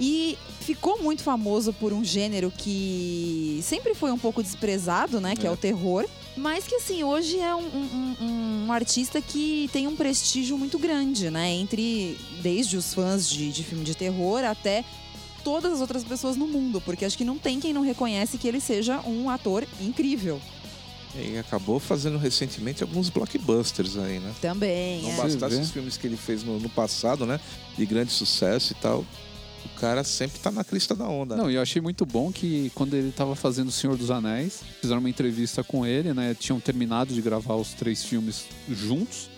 e 0.00 0.38
ficou 0.60 1.02
muito 1.02 1.22
famoso 1.22 1.72
por 1.74 1.92
um 1.92 2.02
gênero 2.02 2.50
que 2.56 3.60
sempre 3.62 3.94
foi 3.94 4.10
um 4.10 4.18
pouco 4.18 4.42
desprezado, 4.42 5.20
né? 5.20 5.36
Que 5.36 5.46
é, 5.46 5.50
É. 5.50 5.52
o 5.52 5.56
terror. 5.56 6.06
Mas 6.36 6.64
que, 6.66 6.76
assim, 6.76 7.02
hoje 7.04 7.38
é 7.38 7.54
um, 7.54 7.60
um- 7.66 8.16
um- 8.66 8.72
artista 8.72 9.20
que 9.20 9.68
tem 9.72 9.86
um 9.88 9.96
prestígio 9.96 10.56
muito 10.56 10.78
grande, 10.78 11.28
né? 11.28 11.50
Entre, 11.50 12.16
desde 12.40 12.76
os 12.76 12.94
fãs 12.94 13.28
de, 13.28 13.50
de 13.50 13.62
filme 13.64 13.84
de 13.84 13.94
terror 13.96 14.42
até 14.44 14.84
todas 15.44 15.72
as 15.74 15.80
outras 15.80 16.02
pessoas 16.04 16.36
no 16.36 16.46
mundo. 16.46 16.80
Porque 16.80 17.04
acho 17.04 17.18
que 17.18 17.24
não 17.24 17.36
tem 17.36 17.58
quem 17.60 17.72
não 17.72 17.82
reconhece 17.82 18.38
que 18.38 18.46
ele 18.48 18.60
seja 18.60 19.00
um 19.00 19.28
ator 19.28 19.66
incrível. 19.80 20.40
E 21.16 21.36
acabou 21.36 21.80
fazendo 21.80 22.16
recentemente 22.16 22.82
alguns 22.84 23.10
blockbusters 23.10 23.96
aí, 23.96 24.20
né? 24.20 24.32
Também, 24.40 25.02
Não 25.02 25.10
é. 25.10 25.16
bastasse 25.16 25.56
os 25.56 25.70
filmes 25.72 25.96
que 25.96 26.06
ele 26.06 26.16
fez 26.16 26.44
no, 26.44 26.60
no 26.60 26.68
passado, 26.70 27.26
né? 27.26 27.40
De 27.76 27.84
grande 27.84 28.12
sucesso 28.12 28.72
e 28.72 28.76
tal. 28.76 29.04
O 29.64 29.80
cara 29.80 30.02
sempre 30.04 30.38
tá 30.40 30.50
na 30.50 30.64
crista 30.64 30.94
da 30.94 31.06
onda. 31.08 31.36
Não, 31.36 31.50
e 31.50 31.54
eu 31.54 31.62
achei 31.62 31.80
muito 31.82 32.04
bom 32.06 32.30
que 32.32 32.70
quando 32.74 32.94
ele 32.94 33.12
tava 33.12 33.34
fazendo 33.34 33.68
O 33.68 33.72
Senhor 33.72 33.96
dos 33.96 34.10
Anéis, 34.10 34.60
fizeram 34.80 35.00
uma 35.00 35.08
entrevista 35.10 35.62
com 35.64 35.84
ele, 35.86 36.12
né? 36.14 36.34
Tinham 36.38 36.58
terminado 36.60 37.12
de 37.14 37.20
gravar 37.20 37.54
os 37.56 37.72
três 37.74 38.02
filmes 38.04 38.44
juntos. 38.68 39.28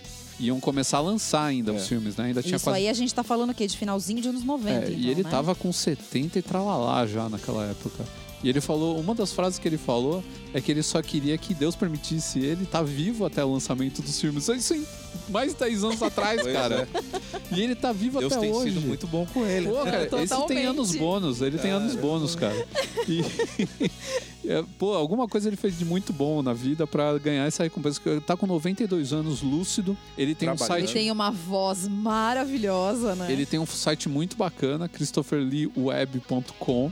Iam 0.40 0.58
começar 0.58 0.98
a 0.98 1.00
lançar 1.00 1.44
ainda 1.44 1.72
É. 1.72 1.76
os 1.76 1.86
filmes, 1.86 2.16
né? 2.16 2.24
Ainda 2.26 2.42
tinha 2.42 2.56
Isso 2.56 2.64
quase 2.64 2.78
aí 2.78 2.88
a 2.88 2.92
gente 2.92 3.14
tá 3.14 3.22
falando 3.22 3.50
o 3.50 3.54
quê? 3.54 3.66
De 3.66 3.76
finalzinho 3.76 4.20
de 4.20 4.28
anos 4.28 4.42
90, 4.42 4.70
É, 4.72 4.88
então, 4.88 4.98
e 5.00 5.10
ele 5.10 5.22
né? 5.22 5.30
tava 5.30 5.54
com 5.54 5.72
70 5.72 6.38
e 6.38 6.42
tralalá 6.42 7.06
já 7.06 7.28
naquela 7.28 7.64
época. 7.66 8.04
E 8.42 8.48
ele 8.48 8.60
falou, 8.60 8.98
uma 8.98 9.14
das 9.14 9.32
frases 9.32 9.58
que 9.60 9.68
ele 9.68 9.78
falou 9.78 10.24
é 10.52 10.60
que 10.60 10.72
ele 10.72 10.82
só 10.82 11.00
queria 11.00 11.38
que 11.38 11.54
Deus 11.54 11.76
permitisse 11.76 12.40
ele 12.40 12.64
estar 12.64 12.82
vivo 12.82 13.24
até 13.24 13.44
o 13.44 13.52
lançamento 13.52 14.02
dos 14.02 14.20
filmes. 14.20 14.48
Isso 14.48 14.74
em 14.74 14.84
mais 15.28 15.52
de 15.52 15.58
10 15.58 15.84
anos 15.84 16.02
atrás, 16.02 16.40
Pois 16.42 16.52
cara. 16.54 16.88
é. 16.94 17.56
E 17.56 17.62
ele 17.62 17.74
tá 17.74 17.92
vivo 17.92 18.18
Deus 18.18 18.32
até 18.32 18.40
tem 18.42 18.52
hoje. 18.52 18.72
sido 18.72 18.86
muito 18.86 19.06
bom 19.06 19.26
com 19.26 19.44
ele. 19.46 19.68
Pô, 19.68 19.84
cara, 19.84 20.02
esse 20.02 20.10
tem 20.10 20.26
Totalmente. 20.26 20.66
anos 20.66 20.94
bônus, 20.94 21.42
ele 21.42 21.58
tem 21.58 21.70
anos 21.70 21.94
bônus, 21.94 22.34
cara. 22.34 22.66
E, 23.08 23.22
é, 24.48 24.64
pô, 24.78 24.94
alguma 24.94 25.28
coisa 25.28 25.48
ele 25.48 25.56
fez 25.56 25.78
de 25.78 25.84
muito 25.84 26.12
bom 26.12 26.42
na 26.42 26.52
vida 26.52 26.86
pra 26.86 27.16
ganhar 27.18 27.46
essa 27.46 27.62
recompensa. 27.62 28.00
Ele 28.06 28.20
tá 28.20 28.36
com 28.36 28.46
92 28.46 29.12
anos, 29.12 29.42
lúcido. 29.42 29.96
Ele 30.16 30.34
tem 30.34 30.48
um 30.48 30.56
Trabalhando. 30.56 30.78
Ele 30.78 30.86
site 30.88 30.98
tem 30.98 31.10
uma 31.10 31.30
voz 31.30 31.88
maravilhosa, 31.88 33.14
né? 33.14 33.30
ele 33.30 33.46
tem 33.46 33.60
um 33.60 33.66
site 33.66 34.08
muito 34.08 34.36
bacana, 34.36 34.88
christopherleeweb.com. 34.88 36.90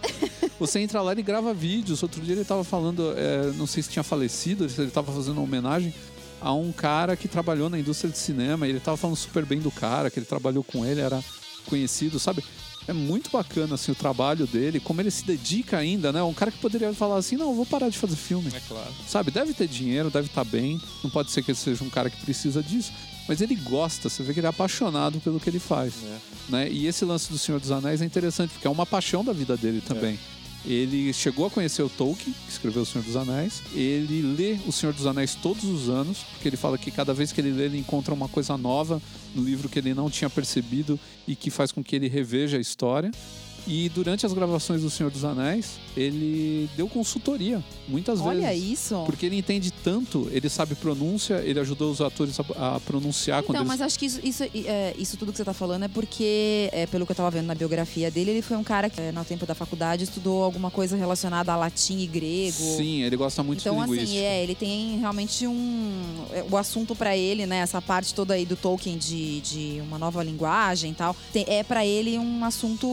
Você 0.58 0.80
entra 0.80 1.00
lá 1.00 1.12
e 1.14 1.22
grava 1.22 1.54
vídeos. 1.54 2.02
Outro 2.02 2.20
dia 2.20 2.34
ele 2.34 2.44
tava 2.44 2.64
falando, 2.64 3.14
é, 3.16 3.50
não 3.56 3.66
sei 3.66 3.82
se 3.82 3.90
tinha 3.90 4.02
falecido, 4.02 4.68
se 4.68 4.80
ele 4.80 4.90
tava 4.90 5.12
fazendo 5.12 5.34
uma 5.38 5.42
homenagem 5.42 5.92
a 6.40 6.52
um 6.52 6.72
cara 6.72 7.16
que 7.16 7.28
trabalhou 7.28 7.68
na 7.68 7.78
indústria 7.78 8.10
de 8.10 8.18
cinema. 8.18 8.66
Ele 8.66 8.80
tava 8.80 8.96
falando 8.96 9.16
super 9.16 9.44
bem 9.44 9.60
do 9.60 9.70
cara, 9.70 10.10
que 10.10 10.18
ele 10.18 10.26
trabalhou 10.26 10.64
com 10.64 10.84
ele, 10.84 11.00
era 11.00 11.22
conhecido, 11.66 12.18
sabe? 12.18 12.42
É 12.88 12.92
muito 12.92 13.30
bacana 13.30 13.74
assim, 13.74 13.92
o 13.92 13.94
trabalho 13.94 14.46
dele, 14.46 14.80
como 14.80 15.00
ele 15.00 15.10
se 15.10 15.24
dedica 15.24 15.76
ainda, 15.78 16.10
né? 16.12 16.22
Um 16.22 16.32
cara 16.32 16.50
que 16.50 16.58
poderia 16.58 16.92
falar 16.92 17.18
assim: 17.18 17.36
não, 17.36 17.50
eu 17.50 17.54
vou 17.54 17.66
parar 17.66 17.88
de 17.88 17.98
fazer 17.98 18.16
filme. 18.16 18.50
É 18.54 18.60
claro. 18.60 18.92
Sabe, 19.06 19.30
deve 19.30 19.52
ter 19.52 19.68
dinheiro, 19.68 20.10
deve 20.10 20.26
estar 20.26 20.44
bem. 20.44 20.80
Não 21.04 21.10
pode 21.10 21.30
ser 21.30 21.42
que 21.42 21.50
ele 21.50 21.58
seja 21.58 21.84
um 21.84 21.90
cara 21.90 22.10
que 22.10 22.20
precisa 22.24 22.62
disso. 22.62 22.92
Mas 23.28 23.40
ele 23.40 23.54
gosta, 23.54 24.08
você 24.08 24.24
vê 24.24 24.32
que 24.32 24.40
ele 24.40 24.46
é 24.46 24.50
apaixonado 24.50 25.20
pelo 25.20 25.38
que 25.38 25.48
ele 25.48 25.60
faz. 25.60 25.94
É. 26.02 26.18
Né? 26.48 26.68
E 26.70 26.86
esse 26.86 27.04
lance 27.04 27.30
do 27.30 27.38
Senhor 27.38 27.60
dos 27.60 27.70
Anéis 27.70 28.02
é 28.02 28.04
interessante, 28.04 28.50
porque 28.50 28.66
é 28.66 28.70
uma 28.70 28.86
paixão 28.86 29.22
da 29.22 29.32
vida 29.32 29.56
dele 29.56 29.80
também. 29.80 30.18
Ele 30.64 31.12
chegou 31.12 31.46
a 31.46 31.50
conhecer 31.50 31.82
o 31.82 31.88
Tolkien, 31.88 32.34
que 32.44 32.52
escreveu 32.52 32.82
O 32.82 32.86
Senhor 32.86 33.04
dos 33.04 33.16
Anéis. 33.16 33.62
Ele 33.74 34.20
lê 34.20 34.58
O 34.66 34.72
Senhor 34.72 34.92
dos 34.92 35.06
Anéis 35.06 35.34
todos 35.34 35.64
os 35.64 35.88
anos, 35.88 36.18
porque 36.18 36.48
ele 36.48 36.56
fala 36.56 36.76
que 36.76 36.90
cada 36.90 37.14
vez 37.14 37.32
que 37.32 37.40
ele 37.40 37.50
lê, 37.50 37.64
ele 37.64 37.78
encontra 37.78 38.12
uma 38.12 38.28
coisa 38.28 38.56
nova 38.58 39.00
no 39.34 39.42
livro 39.42 39.68
que 39.68 39.78
ele 39.78 39.94
não 39.94 40.10
tinha 40.10 40.28
percebido 40.28 40.98
e 41.26 41.34
que 41.34 41.50
faz 41.50 41.72
com 41.72 41.82
que 41.82 41.96
ele 41.96 42.08
reveja 42.08 42.58
a 42.58 42.60
história. 42.60 43.10
E 43.66 43.88
durante 43.88 44.24
as 44.26 44.32
gravações 44.32 44.82
do 44.82 44.90
Senhor 44.90 45.10
dos 45.10 45.24
Anéis, 45.24 45.78
ele 45.96 46.68
deu 46.76 46.88
consultoria, 46.88 47.62
muitas 47.88 48.20
Olha 48.20 48.48
vezes. 48.48 48.70
isso. 48.80 49.02
Porque 49.06 49.26
ele 49.26 49.36
entende 49.36 49.70
tanto, 49.70 50.28
ele 50.32 50.48
sabe 50.48 50.74
pronúncia, 50.74 51.42
ele 51.44 51.60
ajudou 51.60 51.90
os 51.90 52.00
atores 52.00 52.38
a, 52.40 52.76
a 52.76 52.80
pronunciar 52.80 53.42
quando 53.42 53.56
Então, 53.56 53.62
eles... 53.62 53.68
mas 53.68 53.80
acho 53.80 53.98
que 53.98 54.06
isso, 54.06 54.20
isso, 54.22 54.42
é, 54.66 54.94
isso 54.98 55.16
tudo 55.16 55.30
que 55.32 55.38
você 55.38 55.44
tá 55.44 55.52
falando 55.54 55.84
é 55.84 55.88
porque, 55.88 56.68
é, 56.72 56.86
pelo 56.86 57.04
que 57.06 57.12
eu 57.12 57.16
tava 57.16 57.30
vendo 57.30 57.46
na 57.46 57.54
biografia 57.54 58.10
dele, 58.10 58.30
ele 58.30 58.42
foi 58.42 58.56
um 58.56 58.64
cara 58.64 58.88
que, 58.90 59.00
é, 59.00 59.12
no 59.12 59.24
tempo 59.24 59.44
da 59.46 59.54
faculdade, 59.54 60.04
estudou 60.04 60.42
alguma 60.42 60.70
coisa 60.70 60.96
relacionada 60.96 61.52
a 61.52 61.56
latim 61.56 61.98
e 61.98 62.06
grego. 62.06 62.56
Sim, 62.76 63.02
ele 63.02 63.16
gosta 63.16 63.42
muito 63.42 63.60
Então, 63.60 63.76
de 63.76 63.82
assim, 63.82 63.92
linguística. 63.92 64.20
é, 64.20 64.42
ele 64.42 64.54
tem 64.54 64.98
realmente 64.98 65.46
um. 65.46 66.24
é, 66.32 66.44
O 66.50 66.56
assunto 66.56 66.94
pra 66.96 67.16
ele, 67.16 67.46
né? 67.46 67.58
Essa 67.58 67.80
parte 67.82 68.14
toda 68.14 68.34
aí 68.34 68.44
do 68.46 68.56
Tolkien 68.56 68.96
de, 68.98 69.40
de 69.40 69.80
uma 69.82 69.98
nova 69.98 70.22
linguagem 70.22 70.92
e 70.92 70.94
tal, 70.94 71.14
tem- 71.32 71.44
é 71.46 71.62
pra 71.62 71.84
ele 71.86 72.18
um 72.18 72.44
assunto 72.44 72.86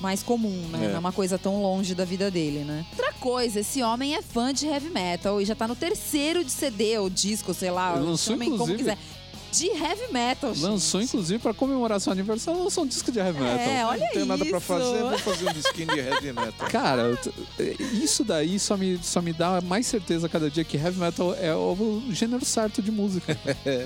mais 0.00 0.22
comum, 0.22 0.68
né? 0.70 0.84
É. 0.84 0.88
Não 0.88 0.96
é 0.96 0.98
uma 0.98 1.12
coisa 1.12 1.38
tão 1.38 1.60
longe 1.62 1.94
da 1.94 2.04
vida 2.04 2.30
dele, 2.30 2.60
né? 2.60 2.84
Outra 2.92 3.12
coisa, 3.14 3.60
esse 3.60 3.82
homem 3.82 4.14
é 4.14 4.22
fã 4.22 4.52
de 4.52 4.66
heavy 4.66 4.90
metal 4.90 5.40
e 5.40 5.44
já 5.44 5.54
tá 5.54 5.66
no 5.66 5.74
terceiro 5.76 6.44
de 6.44 6.50
CD 6.50 6.98
ou 6.98 7.08
disco, 7.10 7.52
sei 7.54 7.70
lá, 7.70 7.92
lançou, 7.94 8.34
chamem 8.34 8.50
como 8.50 8.64
inclusive- 8.72 8.78
quiser. 8.78 8.98
De 9.52 9.68
heavy 9.68 10.12
metal, 10.12 10.52
Lançou, 10.58 11.00
gente. 11.00 11.08
inclusive, 11.10 11.38
pra 11.38 11.54
comemorar 11.54 11.98
seu 11.98 12.12
aniversário, 12.12 12.62
lançou 12.62 12.84
um 12.84 12.86
disco 12.86 13.10
de 13.10 13.18
heavy 13.20 13.40
metal. 13.40 13.58
É, 13.58 13.86
olha 13.86 14.04
Não 14.04 14.12
tenho 14.12 14.26
nada 14.26 14.44
pra 14.44 14.58
isso. 14.58 14.66
fazer, 14.66 14.98
vou 15.02 15.18
fazer 15.18 15.48
um 15.48 15.52
disquinho 15.54 15.86
de 15.88 15.98
heavy 16.00 16.32
metal. 16.32 16.68
Cara, 16.68 17.18
isso 18.02 18.22
daí 18.22 18.58
só 18.58 18.76
me, 18.76 18.98
só 19.02 19.22
me 19.22 19.32
dá 19.32 19.62
mais 19.62 19.86
certeza 19.86 20.26
a 20.26 20.28
cada 20.28 20.50
dia 20.50 20.62
que 20.62 20.76
heavy 20.76 20.98
metal 21.00 21.34
é 21.34 21.54
o 21.54 22.02
gênero 22.10 22.44
certo 22.44 22.82
de 22.82 22.90
música. 22.90 23.38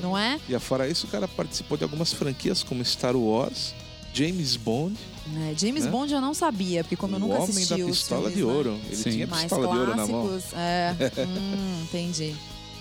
Não 0.02 0.18
é? 0.18 0.40
E 0.48 0.54
afora 0.56 0.88
isso, 0.88 1.06
o 1.06 1.10
cara 1.10 1.28
participou 1.28 1.76
de 1.78 1.84
algumas 1.84 2.12
franquias 2.12 2.64
como 2.64 2.84
Star 2.84 3.14
Wars, 3.14 3.72
James 4.12 4.56
Bond, 4.56 4.96
É, 5.36 5.54
James 5.56 5.84
Né? 5.84 5.90
Bond 5.90 6.12
eu 6.12 6.20
não 6.20 6.34
sabia, 6.34 6.82
porque 6.84 6.96
como 6.96 7.14
eu 7.14 7.18
o 7.18 7.20
nunca 7.20 7.34
Homem 7.34 7.48
assisti 7.48 7.76
da 7.76 7.86
Pistola 7.86 8.20
filmes, 8.30 8.36
de 8.38 8.44
né, 8.44 8.52
Ouro. 8.52 8.80
Ele 8.86 8.96
Sim. 8.96 9.10
tinha 9.10 9.26
mais 9.26 9.42
pistola 9.42 9.68
de 9.72 9.78
ouro 9.78 9.96
na 9.96 10.06
mão. 10.06 10.28
clássicos, 10.28 10.52
é. 10.58 10.96
hum, 11.26 11.82
entendi. 11.84 12.34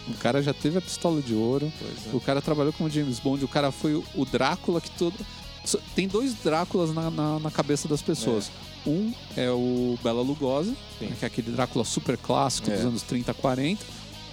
O 0.08 0.14
cara 0.16 0.42
já 0.42 0.54
teve 0.54 0.78
a 0.78 0.82
pistola 0.82 1.22
de 1.22 1.34
ouro. 1.36 1.72
Pois 1.78 2.14
é. 2.14 2.18
O 2.18 2.20
cara 2.20 2.42
trabalhou 2.42 2.74
como 2.74 2.90
James 2.90 3.20
Bond. 3.20 3.44
O 3.46 3.48
cara 3.48 3.72
foi 3.72 3.94
o- 3.96 4.04
o 4.16 4.26
Drácula 4.26 4.82
que 4.82 4.90
todo. 4.92 5.14
Tem 5.94 6.08
dois 6.08 6.34
Dráculas 6.34 6.94
na, 6.94 7.12
na, 7.12 7.40
na 7.40 7.52
cabeça 7.52 7.88
das 7.88 8.02
pessoas. 8.02 8.50
Um 8.88 9.14
é 9.38 9.52
o 9.52 10.00
Bela 10.02 10.22
Lugosi, 10.22 10.76
Sim. 10.98 11.12
que 11.20 11.26
é 11.26 11.28
aquele 11.28 11.52
Drácula 11.52 11.84
super 11.86 12.18
clássico 12.18 12.72
dos 12.72 12.80
É. 12.80 12.84
anos 12.84 13.04
30, 13.04 13.34
40. 13.36 13.86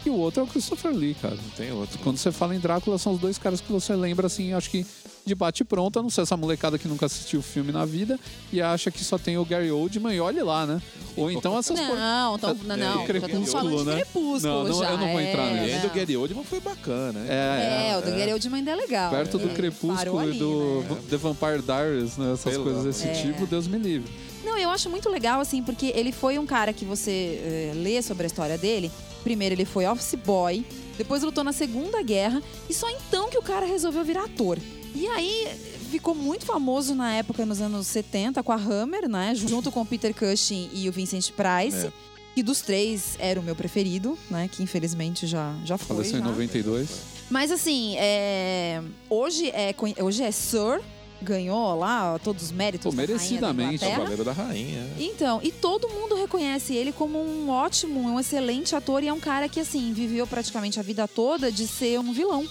E 0.06 0.10
o 0.10 0.14
outro 0.14 0.40
é 0.40 0.44
o 0.44 0.46
Christopher 0.46 0.92
Lee, 0.92 1.14
cara. 1.20 1.34
Não 1.34 1.50
tem 1.56 1.72
outro. 1.72 1.98
Quando 1.98 2.16
você 2.16 2.30
fala 2.30 2.54
em 2.54 2.60
Drácula, 2.60 2.96
são 2.96 3.12
os 3.14 3.18
dois 3.20 3.38
caras 3.38 3.60
que 3.60 3.72
você 3.72 3.94
lembra, 3.96 4.28
assim, 4.28 4.52
acho 4.52 4.70
que 4.70 4.86
de 5.24 5.34
bate 5.34 5.64
pronto, 5.64 5.98
a 5.98 6.02
não 6.02 6.08
ser 6.08 6.20
essa 6.20 6.36
molecada 6.36 6.78
que 6.78 6.86
nunca 6.86 7.06
assistiu 7.06 7.40
o 7.40 7.42
filme 7.42 7.72
na 7.72 7.84
vida 7.84 8.16
e 8.52 8.62
acha 8.62 8.92
que 8.92 9.02
só 9.02 9.18
tem 9.18 9.36
o 9.36 9.44
Gary 9.44 9.72
Oldman 9.72 10.14
e 10.14 10.20
olha 10.20 10.44
lá, 10.44 10.64
né? 10.64 10.80
Ou 11.16 11.28
então 11.28 11.58
essas 11.58 11.80
por... 11.80 11.96
Não, 11.96 12.38
tão, 12.38 12.54
não, 12.54 12.74
É, 12.76 12.78
não. 12.78 13.04
Crepúsculo, 13.04 13.26
estamos 13.26 13.50
falando 13.52 13.78
de 13.78 13.84
né? 13.86 13.94
Crepúsculo 13.96 14.40
Não, 14.54 14.64
não, 14.68 14.78
já. 14.78 14.90
eu 14.92 14.98
não 14.98 15.08
vou 15.10 15.20
entrar 15.20 15.42
é, 15.42 15.52
nisso. 15.54 15.64
E 15.66 15.72
ainda 15.72 15.84
o 15.84 15.88
não. 15.88 15.94
Gary 15.96 16.16
Oldman 16.16 16.44
foi 16.44 16.60
bacana, 16.60 17.18
né? 17.18 17.26
É, 17.28 17.90
É, 17.90 17.98
o 17.98 18.02
do 18.02 18.10
Gary 18.16 18.32
Oldman 18.32 18.58
ainda 18.60 18.70
é 18.70 18.76
legal. 18.76 19.10
perto 19.10 19.38
do 19.38 19.48
É, 19.50 19.54
Crepúsculo 19.54 20.32
e 20.32 20.38
do 20.38 20.84
né? 20.88 20.96
The 21.10 21.16
Vampire 21.16 21.62
Diaries, 21.62 22.16
né? 22.16 22.32
Essas 22.34 22.52
Pelo 22.52 22.62
coisas 22.64 22.84
desse 22.84 23.08
É. 23.08 23.12
tipo, 23.22 23.44
Deus 23.48 23.66
me 23.66 23.78
livre. 23.78 24.08
Não, 24.44 24.56
eu 24.56 24.70
acho 24.70 24.88
muito 24.88 25.08
legal, 25.10 25.40
assim, 25.40 25.60
porque 25.60 25.86
ele 25.96 26.12
foi 26.12 26.38
um 26.38 26.46
cara 26.46 26.72
que 26.72 26.84
você 26.84 27.40
eh, 27.42 27.72
lê 27.74 28.00
sobre 28.00 28.22
a 28.22 28.26
história 28.28 28.56
dele. 28.56 28.92
Primeiro, 29.26 29.56
ele 29.56 29.64
foi 29.64 29.84
office 29.86 30.14
boy, 30.14 30.64
depois 30.96 31.20
lutou 31.20 31.42
na 31.42 31.52
Segunda 31.52 32.00
Guerra, 32.00 32.40
e 32.70 32.72
só 32.72 32.88
então 32.90 33.28
que 33.28 33.36
o 33.36 33.42
cara 33.42 33.66
resolveu 33.66 34.04
virar 34.04 34.22
ator. 34.22 34.56
E 34.94 35.04
aí 35.08 35.48
ficou 35.90 36.14
muito 36.14 36.46
famoso 36.46 36.94
na 36.94 37.12
época, 37.12 37.44
nos 37.44 37.60
anos 37.60 37.88
70, 37.88 38.40
com 38.44 38.52
a 38.52 38.54
Hammer, 38.54 39.08
né? 39.08 39.34
Junto 39.34 39.72
com 39.72 39.80
o 39.80 39.84
Peter 39.84 40.14
Cushing 40.14 40.70
e 40.72 40.88
o 40.88 40.92
Vincent 40.92 41.32
Price. 41.32 41.88
É. 41.88 41.92
Que 42.36 42.42
dos 42.44 42.60
três 42.60 43.16
era 43.18 43.40
o 43.40 43.42
meu 43.42 43.56
preferido, 43.56 44.16
né? 44.30 44.48
Que 44.48 44.62
infelizmente 44.62 45.26
já, 45.26 45.56
já 45.64 45.76
foi. 45.76 45.96
Faleceu 45.96 46.20
em 46.20 46.22
já. 46.22 46.28
92. 46.28 46.88
Mas 47.28 47.50
assim, 47.50 47.96
é, 47.98 48.80
hoje, 49.10 49.48
é, 49.48 49.74
hoje 50.00 50.22
é 50.22 50.30
Sir, 50.30 50.80
ganhou 51.22 51.74
lá 51.78 52.18
todos 52.22 52.44
os 52.44 52.52
méritos. 52.52 52.84
Pô, 52.84 52.90
da 52.90 53.06
rainha 53.06 53.40
da 53.40 53.52
merecidamente. 53.52 54.24
Da 54.24 54.32
Rainha. 54.32 54.82
né? 54.82 54.96
Então, 54.98 55.40
e 55.42 55.50
todo 55.50 55.88
mundo 55.88 56.14
reconhece 56.14 56.74
ele 56.74 56.92
como 56.92 57.18
um 57.18 57.48
ótimo, 57.50 58.00
um 58.00 58.20
excelente 58.20 58.74
ator 58.76 59.02
e 59.02 59.08
é 59.08 59.12
um 59.12 59.20
cara 59.20 59.48
que, 59.48 59.60
assim, 59.60 59.92
viveu 59.92 60.26
praticamente 60.26 60.78
a 60.78 60.82
vida 60.82 61.06
toda 61.08 61.50
de 61.50 61.66
ser 61.66 61.98
um 62.00 62.12
vilão. 62.12 62.46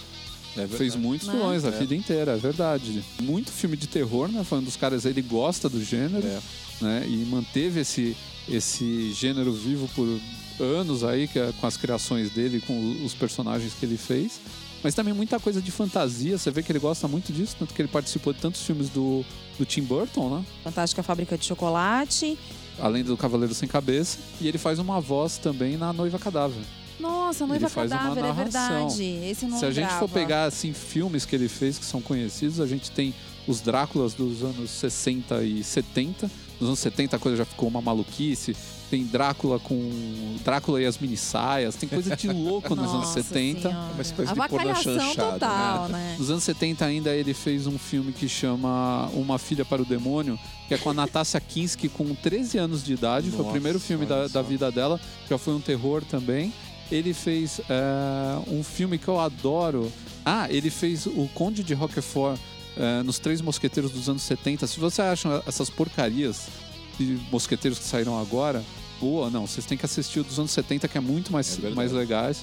É 0.54 0.60
verdade. 0.60 0.78
Fez 0.78 0.96
muitos 0.96 1.28
Né? 1.28 1.34
vilões 1.34 1.64
a 1.64 1.68
É. 1.68 1.70
vida 1.72 1.94
inteira, 1.94 2.32
é 2.32 2.36
verdade. 2.36 3.04
Muito 3.22 3.52
filme 3.52 3.76
de 3.76 3.86
terror, 3.86 4.28
né? 4.28 4.42
Foi 4.42 4.58
um 4.58 4.62
dos 4.62 4.74
caras, 4.76 5.04
ele 5.04 5.20
gosta 5.22 5.68
do 5.68 5.82
gênero, 5.84 6.26
É. 6.26 6.40
né? 6.80 7.04
E 7.06 7.16
manteve 7.26 7.80
esse, 7.80 8.16
esse 8.48 9.12
gênero 9.12 9.52
vivo 9.52 9.86
por 9.94 10.08
anos 10.58 11.04
aí, 11.04 11.28
que 11.28 11.38
é 11.38 11.52
com 11.60 11.66
as 11.66 11.76
criações 11.76 12.30
dele, 12.30 12.62
com 12.66 13.04
os 13.04 13.12
personagens 13.12 13.74
que 13.74 13.84
ele 13.84 13.98
fez. 13.98 14.40
Mas 14.82 14.94
também 14.94 15.12
muita 15.12 15.40
coisa 15.40 15.60
de 15.60 15.70
fantasia, 15.70 16.38
você 16.38 16.50
vê 16.50 16.62
que 16.62 16.70
ele 16.70 16.78
gosta 16.78 17.08
muito 17.08 17.32
disso, 17.32 17.56
tanto 17.58 17.74
que 17.74 17.80
ele 17.82 17.88
participou 17.88 18.32
de 18.32 18.40
tantos 18.40 18.62
filmes 18.62 18.88
do, 18.88 19.24
do 19.58 19.64
Tim 19.64 19.82
Burton, 19.82 20.28
né? 20.38 20.44
Fantástica 20.62 21.02
Fábrica 21.02 21.36
de 21.36 21.44
Chocolate. 21.44 22.38
Além 22.78 23.02
do 23.02 23.16
Cavaleiro 23.16 23.54
Sem 23.54 23.68
Cabeça. 23.68 24.18
E 24.40 24.46
ele 24.46 24.58
faz 24.58 24.78
uma 24.78 25.00
voz 25.00 25.38
também 25.38 25.76
na 25.76 25.92
Noiva 25.92 26.18
Cadáver. 26.18 26.62
Nossa, 27.00 27.44
a 27.44 27.46
Noiva 27.46 27.64
Ele 27.66 27.70
faz 27.72 27.90
uma 27.90 27.98
Cadáver, 27.98 28.24
é 28.24 28.28
narração. 28.28 28.88
verdade. 28.88 29.04
Esse 29.30 29.46
não 29.46 29.58
Se 29.58 29.64
a 29.64 29.70
gente 29.70 29.84
lembrava. 29.84 29.98
for 30.08 30.08
pegar 30.12 30.44
assim 30.44 30.72
filmes 30.72 31.24
que 31.24 31.34
ele 31.34 31.48
fez 31.48 31.78
que 31.78 31.84
são 31.84 32.00
conhecidos, 32.00 32.60
a 32.60 32.66
gente 32.66 32.90
tem 32.90 33.14
os 33.46 33.60
Dráculas 33.60 34.14
dos 34.14 34.42
anos 34.42 34.70
60 34.70 35.42
e 35.42 35.62
70. 35.64 36.30
Nos 36.60 36.68
anos 36.68 36.78
70 36.78 37.16
a 37.16 37.18
coisa 37.18 37.38
já 37.38 37.44
ficou 37.44 37.68
uma 37.68 37.80
maluquice. 37.80 38.54
Tem 38.90 39.04
Drácula 39.04 39.58
com 39.58 40.36
Drácula 40.44 40.80
e 40.80 40.86
as 40.86 40.98
mini 40.98 41.16
saias. 41.16 41.74
Tem 41.74 41.88
coisa 41.88 42.14
de 42.14 42.28
louco 42.28 42.74
nos 42.74 42.88
anos 42.88 43.06
Nossa 43.06 43.22
70. 43.22 43.60
Senhora. 43.60 43.78
Uma 43.92 44.02
espécie 44.02 44.34
de 44.34 44.48
pornô 44.48 44.74
chanchado, 44.74 45.32
total, 45.32 45.88
né? 45.88 46.16
Nos 46.18 46.30
anos 46.30 46.44
70 46.44 46.84
ainda 46.84 47.14
ele 47.14 47.34
fez 47.34 47.66
um 47.66 47.78
filme 47.78 48.12
que 48.12 48.28
chama 48.28 49.08
Uma 49.12 49.38
Filha 49.38 49.64
para 49.64 49.82
o 49.82 49.84
Demônio, 49.84 50.38
que 50.68 50.74
é 50.74 50.78
com 50.78 50.90
a 50.90 50.94
Natasha 50.94 51.40
Kinski 51.40 51.88
com 51.88 52.14
13 52.14 52.58
anos 52.58 52.84
de 52.84 52.92
idade. 52.92 53.30
foi 53.30 53.40
o 53.40 53.42
Nossa, 53.42 53.52
primeiro 53.52 53.80
filme 53.80 54.06
da, 54.06 54.28
da 54.28 54.42
vida 54.42 54.70
dela. 54.70 55.00
Já 55.28 55.36
foi 55.36 55.54
um 55.54 55.60
terror 55.60 56.04
também. 56.04 56.52
Ele 56.90 57.12
fez 57.12 57.60
é, 57.68 58.38
um 58.48 58.62
filme 58.62 58.98
que 58.98 59.08
eu 59.08 59.18
adoro. 59.18 59.92
Ah, 60.24 60.46
ele 60.48 60.70
fez 60.70 61.06
o 61.06 61.28
Conde 61.34 61.64
de 61.64 61.74
Roquefort 61.74 62.38
é, 62.76 63.02
nos 63.02 63.18
Três 63.18 63.40
Mosqueteiros 63.40 63.90
dos 63.90 64.08
anos 64.08 64.22
70. 64.22 64.66
Se 64.66 64.78
você 64.78 65.02
acha 65.02 65.42
essas 65.46 65.70
porcarias 65.70 66.46
de 66.98 67.18
mosqueteiros 67.30 67.78
que 67.78 67.84
saíram 67.84 68.18
agora, 68.18 68.62
boa, 69.00 69.30
não. 69.30 69.46
Vocês 69.46 69.66
têm 69.66 69.76
que 69.78 69.84
assistir 69.84 70.20
o 70.20 70.24
dos 70.24 70.38
anos 70.38 70.50
70, 70.50 70.88
que 70.88 70.96
é 70.98 71.00
muito 71.00 71.32
mais, 71.32 71.58
É 71.62 71.70
mais 71.70 71.92
legais. 71.92 72.42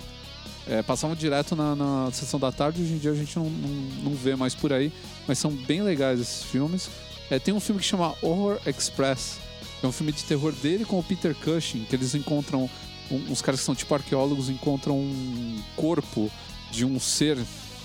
É, 0.68 0.82
passavam 0.82 1.16
direto 1.16 1.56
na, 1.58 1.76
na 1.76 2.10
sessão 2.14 2.40
da 2.40 2.50
tarde, 2.52 2.82
hoje 2.82 2.94
em 2.94 2.98
dia 2.98 3.12
a 3.12 3.16
gente 3.16 3.36
não, 3.38 3.50
não, 3.50 3.70
não 4.12 4.16
vê 4.16 4.34
mais 4.36 4.56
por 4.56 4.72
aí, 4.72 4.94
mas 5.28 5.38
são 5.38 5.52
bem 5.52 5.82
legais 5.82 6.22
esses 6.22 6.44
filmes. 6.44 6.90
É, 7.30 7.38
tem 7.38 7.54
um 7.54 7.60
filme 7.60 7.82
que 7.82 7.88
chama 7.88 8.14
Horror 8.22 8.60
Express, 8.66 9.40
é 9.82 9.88
um 9.88 9.92
filme 9.92 10.14
de 10.14 10.24
terror 10.24 10.54
dele 10.54 10.86
com 10.86 10.98
o 11.00 11.04
Peter 11.04 11.36
Cushing, 11.36 11.84
que 11.90 11.94
eles 11.96 12.16
encontram, 12.16 12.70
um, 13.12 13.16
uns 13.32 13.42
caras 13.42 13.60
que 13.60 13.66
são 13.66 13.76
tipo 13.76 13.94
arqueólogos 13.94 14.50
encontram 14.50 14.98
um 14.98 15.60
corpo 15.76 16.32
de 16.72 16.86
um 16.86 16.98
ser 16.98 17.38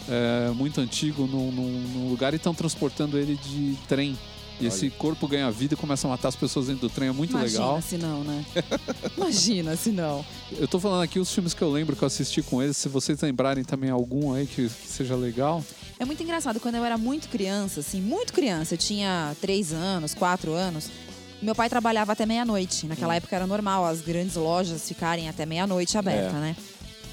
é, 0.09 0.51
muito 0.55 0.81
antigo 0.81 1.27
num, 1.27 1.51
num- 1.51 1.81
num 1.95 2.11
lugar 2.11 2.33
e 2.33 2.37
estão 2.37 2.55
transportando 2.55 3.19
ele 3.19 3.35
de 3.37 3.77
trem. 3.89 4.17
E 4.61 4.65
Olha. 4.65 4.69
esse 4.69 4.91
corpo 4.91 5.29
ganha 5.29 5.51
vida 5.51 5.75
e 5.75 5.77
começa 5.77 6.07
a 6.07 6.11
matar 6.11 6.29
as 6.29 6.37
pessoas 6.37 6.67
dentro 6.67 6.89
do 6.89 6.91
trem, 6.93 7.09
é 7.09 7.13
muito 7.13 7.31
Imagina 7.31 7.61
legal. 7.65 7.81
se 7.83 7.97
não, 7.97 8.25
né? 8.25 8.45
Imagina 9.17 9.77
se 9.77 9.91
não. 9.91 10.25
Eu 10.57 10.67
tô 10.67 10.81
falando 10.81 11.03
aqui 11.03 11.19
os 11.19 11.33
filmes 11.33 11.55
que 11.55 11.63
eu 11.63 11.71
lembro 11.71 11.95
que 11.95 12.03
eu 12.03 12.07
assisti 12.07 12.43
com 12.43 12.63
eles. 12.63 12.77
Se 12.77 12.89
vocês 12.89 13.21
lembrarem 13.21 13.63
também 13.65 13.91
algum 13.91 14.33
aí 14.35 14.47
que, 14.47 14.69
que 14.69 14.89
seja 14.89 15.15
legal. 15.15 15.65
É 15.99 16.05
muito 16.05 16.23
engraçado, 16.23 16.59
quando 16.61 16.75
eu 16.77 16.85
era 16.85 16.99
muito 16.99 17.29
criança, 17.29 17.81
assim, 17.81 18.01
muito 18.01 18.33
criança, 18.33 18.75
eu 18.75 18.79
tinha 18.79 19.35
três 19.41 19.73
anos, 19.73 20.15
quatro 20.15 20.53
anos, 20.53 20.89
meu 21.43 21.55
pai 21.55 21.69
trabalhava 21.69 22.13
até 22.13 22.27
meia-noite. 22.27 22.87
Naquela 22.87 23.15
época 23.17 23.35
era 23.37 23.47
normal 23.47 23.85
as 23.85 24.01
grandes 24.01 24.35
lojas 24.37 24.87
ficarem 24.89 25.29
até 25.29 25.47
meia-noite 25.47 25.97
aberta, 25.99 26.37
É. 26.37 26.41
né? 26.41 26.57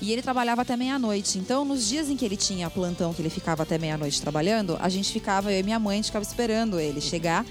E 0.01 0.11
ele 0.11 0.21
trabalhava 0.21 0.61
até 0.61 0.75
meia-noite. 0.75 1.37
Então, 1.37 1.63
nos 1.63 1.87
dias 1.87 2.09
em 2.09 2.17
que 2.17 2.25
ele 2.25 2.37
tinha 2.37 2.69
plantão, 2.69 3.13
que 3.13 3.21
ele 3.21 3.29
ficava 3.29 3.63
até 3.63 3.77
meia-noite 3.77 4.21
trabalhando, 4.21 4.77
a 4.79 4.89
gente 4.89 5.11
ficava, 5.11 5.51
eu 5.51 5.59
e 5.59 5.63
minha 5.63 5.79
mãe, 5.79 5.93
a 5.93 5.97
gente 5.97 6.07
ficava 6.07 6.23
esperando 6.23 6.79
ele 6.79 6.99
chegar. 6.99 7.45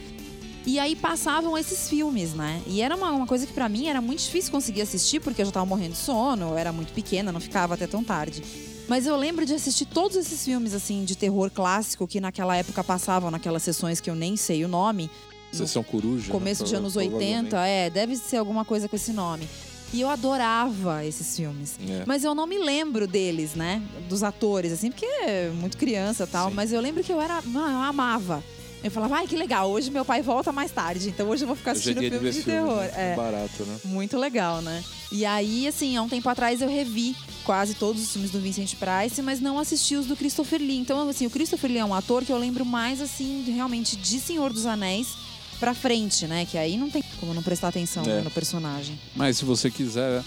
E 0.66 0.78
aí 0.78 0.96
passavam 0.96 1.58
esses 1.58 1.88
filmes, 1.88 2.32
né? 2.32 2.62
E 2.66 2.80
era 2.80 2.96
uma, 2.96 3.10
uma 3.10 3.26
coisa 3.26 3.46
que 3.46 3.52
pra 3.52 3.68
mim 3.68 3.86
era 3.86 4.00
muito 4.00 4.20
difícil 4.20 4.50
conseguir 4.50 4.82
assistir, 4.82 5.20
porque 5.20 5.42
eu 5.42 5.46
já 5.46 5.52
tava 5.52 5.66
morrendo 5.66 5.92
de 5.92 5.98
sono, 5.98 6.50
eu 6.50 6.58
era 6.58 6.72
muito 6.72 6.92
pequena, 6.92 7.30
não 7.30 7.40
ficava 7.40 7.74
até 7.74 7.86
tão 7.86 8.02
tarde. 8.02 8.42
Mas 8.88 9.06
eu 9.06 9.16
lembro 9.16 9.44
de 9.44 9.54
assistir 9.54 9.86
todos 9.86 10.16
esses 10.16 10.44
filmes, 10.44 10.74
assim, 10.74 11.04
de 11.04 11.16
terror 11.16 11.50
clássico 11.50 12.06
que 12.06 12.20
naquela 12.20 12.56
época 12.56 12.84
passavam 12.84 13.30
naquelas 13.30 13.62
sessões 13.62 14.00
que 14.00 14.08
eu 14.08 14.14
nem 14.14 14.36
sei 14.36 14.64
o 14.64 14.68
nome. 14.68 15.10
Sessão 15.52 15.82
Coruja. 15.82 16.30
Começo 16.30 16.64
né? 16.64 16.68
de 16.68 16.76
anos 16.76 16.96
80, 16.96 17.48
Provavelmente. 17.48 17.54
é, 17.56 17.90
deve 17.90 18.16
ser 18.16 18.38
alguma 18.38 18.64
coisa 18.64 18.88
com 18.88 18.96
esse 18.96 19.12
nome. 19.12 19.48
E 19.94 20.00
eu 20.00 20.10
adorava 20.10 21.04
esses 21.04 21.36
filmes. 21.36 21.78
É. 21.88 22.02
Mas 22.04 22.24
eu 22.24 22.34
não 22.34 22.46
me 22.48 22.58
lembro 22.58 23.06
deles, 23.06 23.54
né? 23.54 23.80
Dos 24.08 24.24
atores, 24.24 24.72
assim, 24.72 24.90
porque 24.90 25.06
é 25.06 25.50
muito 25.54 25.76
criança 25.76 26.24
e 26.24 26.26
tal. 26.26 26.48
Sim. 26.48 26.54
Mas 26.56 26.72
eu 26.72 26.80
lembro 26.80 27.04
que 27.04 27.12
eu 27.12 27.20
era. 27.20 27.40
Eu 27.46 27.60
amava. 27.60 28.42
Eu 28.82 28.90
falava, 28.90 29.14
ai, 29.16 29.26
que 29.26 29.34
legal, 29.34 29.70
hoje 29.70 29.90
meu 29.90 30.04
pai 30.04 30.20
volta 30.20 30.52
mais 30.52 30.70
tarde, 30.70 31.08
então 31.08 31.26
hoje 31.30 31.42
eu 31.44 31.46
vou 31.46 31.56
ficar 31.56 31.70
é 31.70 31.72
assistindo 31.72 32.00
dia 32.00 32.10
de 32.10 32.18
de 32.18 32.32
filme, 32.42 32.42
terror. 32.44 32.82
né? 32.82 33.12
É. 33.12 33.16
Barato, 33.16 33.64
né? 33.64 33.78
Muito 33.82 34.18
legal, 34.18 34.60
né? 34.60 34.84
E 35.10 35.24
aí, 35.24 35.66
assim, 35.66 35.96
há 35.96 36.02
um 36.02 36.08
tempo 36.08 36.28
atrás 36.28 36.60
eu 36.60 36.68
revi 36.68 37.16
quase 37.44 37.72
todos 37.72 38.02
os 38.02 38.12
filmes 38.12 38.30
do 38.30 38.38
Vincent 38.40 38.74
Price, 38.74 39.22
mas 39.22 39.40
não 39.40 39.58
assisti 39.58 39.96
os 39.96 40.04
do 40.04 40.14
Christopher 40.14 40.60
Lee. 40.60 40.76
Então, 40.76 41.08
assim, 41.08 41.24
o 41.24 41.30
Christopher 41.30 41.70
Lee 41.70 41.78
é 41.78 41.84
um 41.84 41.94
ator 41.94 42.26
que 42.26 42.32
eu 42.32 42.36
lembro 42.36 42.62
mais, 42.66 43.00
assim, 43.00 43.44
realmente 43.46 43.96
de 43.96 44.20
Senhor 44.20 44.52
dos 44.52 44.66
Anéis 44.66 45.16
pra 45.58 45.74
frente, 45.74 46.26
né? 46.26 46.46
Que 46.50 46.58
aí 46.58 46.76
não 46.76 46.90
tem 46.90 47.02
como 47.20 47.32
não 47.34 47.42
prestar 47.42 47.68
atenção 47.68 48.02
É. 48.04 48.06
né, 48.06 48.20
no 48.22 48.30
personagem. 48.30 48.98
Mas 49.14 49.36
se 49.38 49.44
você 49.44 49.70
quiser, 49.70 50.22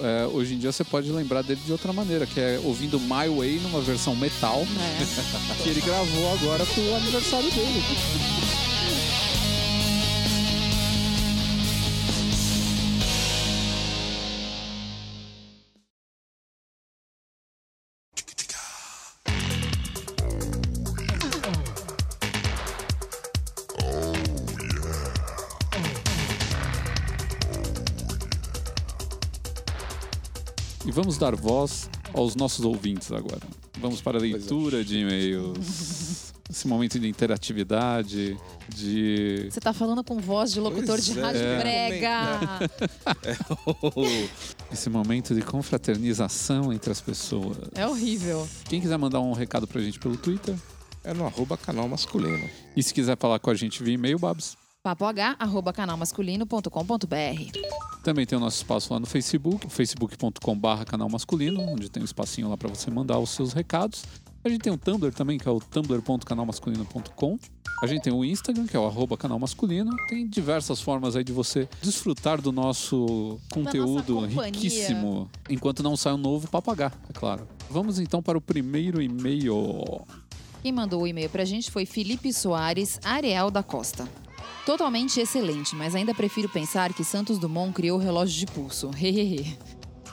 é, 0.00 0.26
hoje 0.32 0.54
em 0.54 0.58
dia 0.58 0.72
você 0.72 0.84
pode 0.84 1.10
lembrar 1.10 1.42
dele 1.42 1.60
de 1.64 1.72
outra 1.72 1.92
maneira, 1.92 2.26
que 2.26 2.40
é 2.40 2.60
ouvindo 2.64 2.98
My 3.00 3.28
Way 3.28 3.60
numa 3.62 3.80
versão 3.80 4.14
metal, 4.16 4.58
né? 4.64 5.06
que 5.62 5.68
ele 5.68 5.80
gravou 5.80 6.32
agora 6.34 6.64
pro 6.64 6.94
aniversário 6.96 7.50
dele. 7.50 7.82
Dar 31.20 31.36
voz 31.36 31.88
aos 32.14 32.34
nossos 32.34 32.64
ouvintes 32.64 33.12
agora. 33.12 33.42
Vamos 33.78 34.00
para 34.00 34.18
a 34.18 34.20
leitura 34.20 34.82
de 34.82 34.98
e-mails. 34.98 36.32
Esse 36.48 36.66
momento 36.66 36.98
de 36.98 37.06
interatividade, 37.08 38.36
de. 38.68 39.46
Você 39.48 39.60
tá 39.60 39.72
falando 39.72 40.02
com 40.02 40.18
voz 40.18 40.52
de 40.52 40.58
locutor 40.58 40.96
Pois 40.96 41.04
de 41.04 41.16
é. 41.18 41.22
rádio 41.22 41.40
É. 41.42 41.58
brega. 41.60 42.70
Esse 44.72 44.90
momento 44.90 45.32
de 45.34 45.42
confraternização 45.42 46.72
entre 46.72 46.90
as 46.90 47.00
pessoas. 47.00 47.56
É 47.74 47.86
horrível. 47.86 48.48
Quem 48.64 48.80
quiser 48.80 48.98
mandar 48.98 49.20
um 49.20 49.32
recado 49.32 49.66
pra 49.68 49.80
gente 49.80 50.00
pelo 50.00 50.16
Twitter. 50.16 50.56
É 51.04 51.14
no 51.14 51.24
arroba 51.24 51.56
canal 51.56 51.88
masculino. 51.88 52.48
E 52.76 52.82
se 52.82 52.92
quiser 52.92 53.16
falar 53.16 53.38
com 53.38 53.48
a 53.50 53.54
gente 53.54 53.82
via 53.82 53.94
e-mail, 53.94 54.18
Babs. 54.18 54.56
papoh.canalmasculino.com.br 54.82 57.58
Também 58.02 58.24
tem 58.24 58.38
o 58.38 58.40
nosso 58.40 58.56
espaço 58.56 58.92
lá 58.92 58.98
no 58.98 59.06
Facebook, 59.06 59.68
facebook.com.br 59.68 60.84
canal 60.86 61.08
masculino, 61.08 61.60
onde 61.60 61.90
tem 61.90 62.02
um 62.02 62.04
espacinho 62.04 62.48
lá 62.48 62.56
pra 62.56 62.68
você 62.68 62.90
mandar 62.90 63.18
os 63.18 63.30
seus 63.30 63.52
recados. 63.52 64.04
A 64.42 64.48
gente 64.48 64.62
tem 64.62 64.72
um 64.72 64.78
Tumblr 64.78 65.12
também, 65.12 65.38
que 65.38 65.46
é 65.46 65.50
o 65.50 65.60
tumblr.canalmasculino.com. 65.60 67.38
A 67.82 67.86
gente 67.86 68.02
tem 68.02 68.12
o 68.12 68.24
Instagram, 68.24 68.66
que 68.66 68.74
é 68.74 68.80
o 68.80 68.86
arroba 68.86 69.18
canal 69.18 69.38
masculino. 69.38 69.90
Tem 70.08 70.26
diversas 70.26 70.80
formas 70.80 71.14
aí 71.14 71.24
de 71.24 71.32
você 71.32 71.68
desfrutar 71.82 72.40
do 72.40 72.50
nosso 72.50 73.38
conteúdo 73.52 74.26
riquíssimo, 74.26 75.30
enquanto 75.48 75.82
não 75.82 75.96
sai 75.96 76.14
um 76.14 76.18
novo 76.18 76.48
pra 76.48 76.62
pagar, 76.62 76.98
é 77.08 77.12
claro. 77.12 77.46
Vamos 77.68 77.98
então 77.98 78.22
para 78.22 78.38
o 78.38 78.40
primeiro 78.40 79.02
e-mail. 79.02 80.06
Quem 80.62 80.72
mandou 80.72 81.02
o 81.02 81.06
e-mail 81.06 81.28
pra 81.28 81.44
gente 81.44 81.70
foi 81.70 81.84
Felipe 81.86 82.32
Soares 82.32 82.98
Ariel 83.04 83.50
da 83.50 83.62
Costa. 83.62 84.08
Totalmente 84.64 85.18
excelente, 85.20 85.74
mas 85.74 85.94
ainda 85.94 86.14
prefiro 86.14 86.48
pensar 86.48 86.92
que 86.92 87.02
Santos 87.02 87.38
Dumont 87.38 87.72
criou 87.72 87.98
o 87.98 88.02
relógio 88.02 88.38
de 88.38 88.46
pulso. 88.46 88.90
Hehehe. 88.96 89.58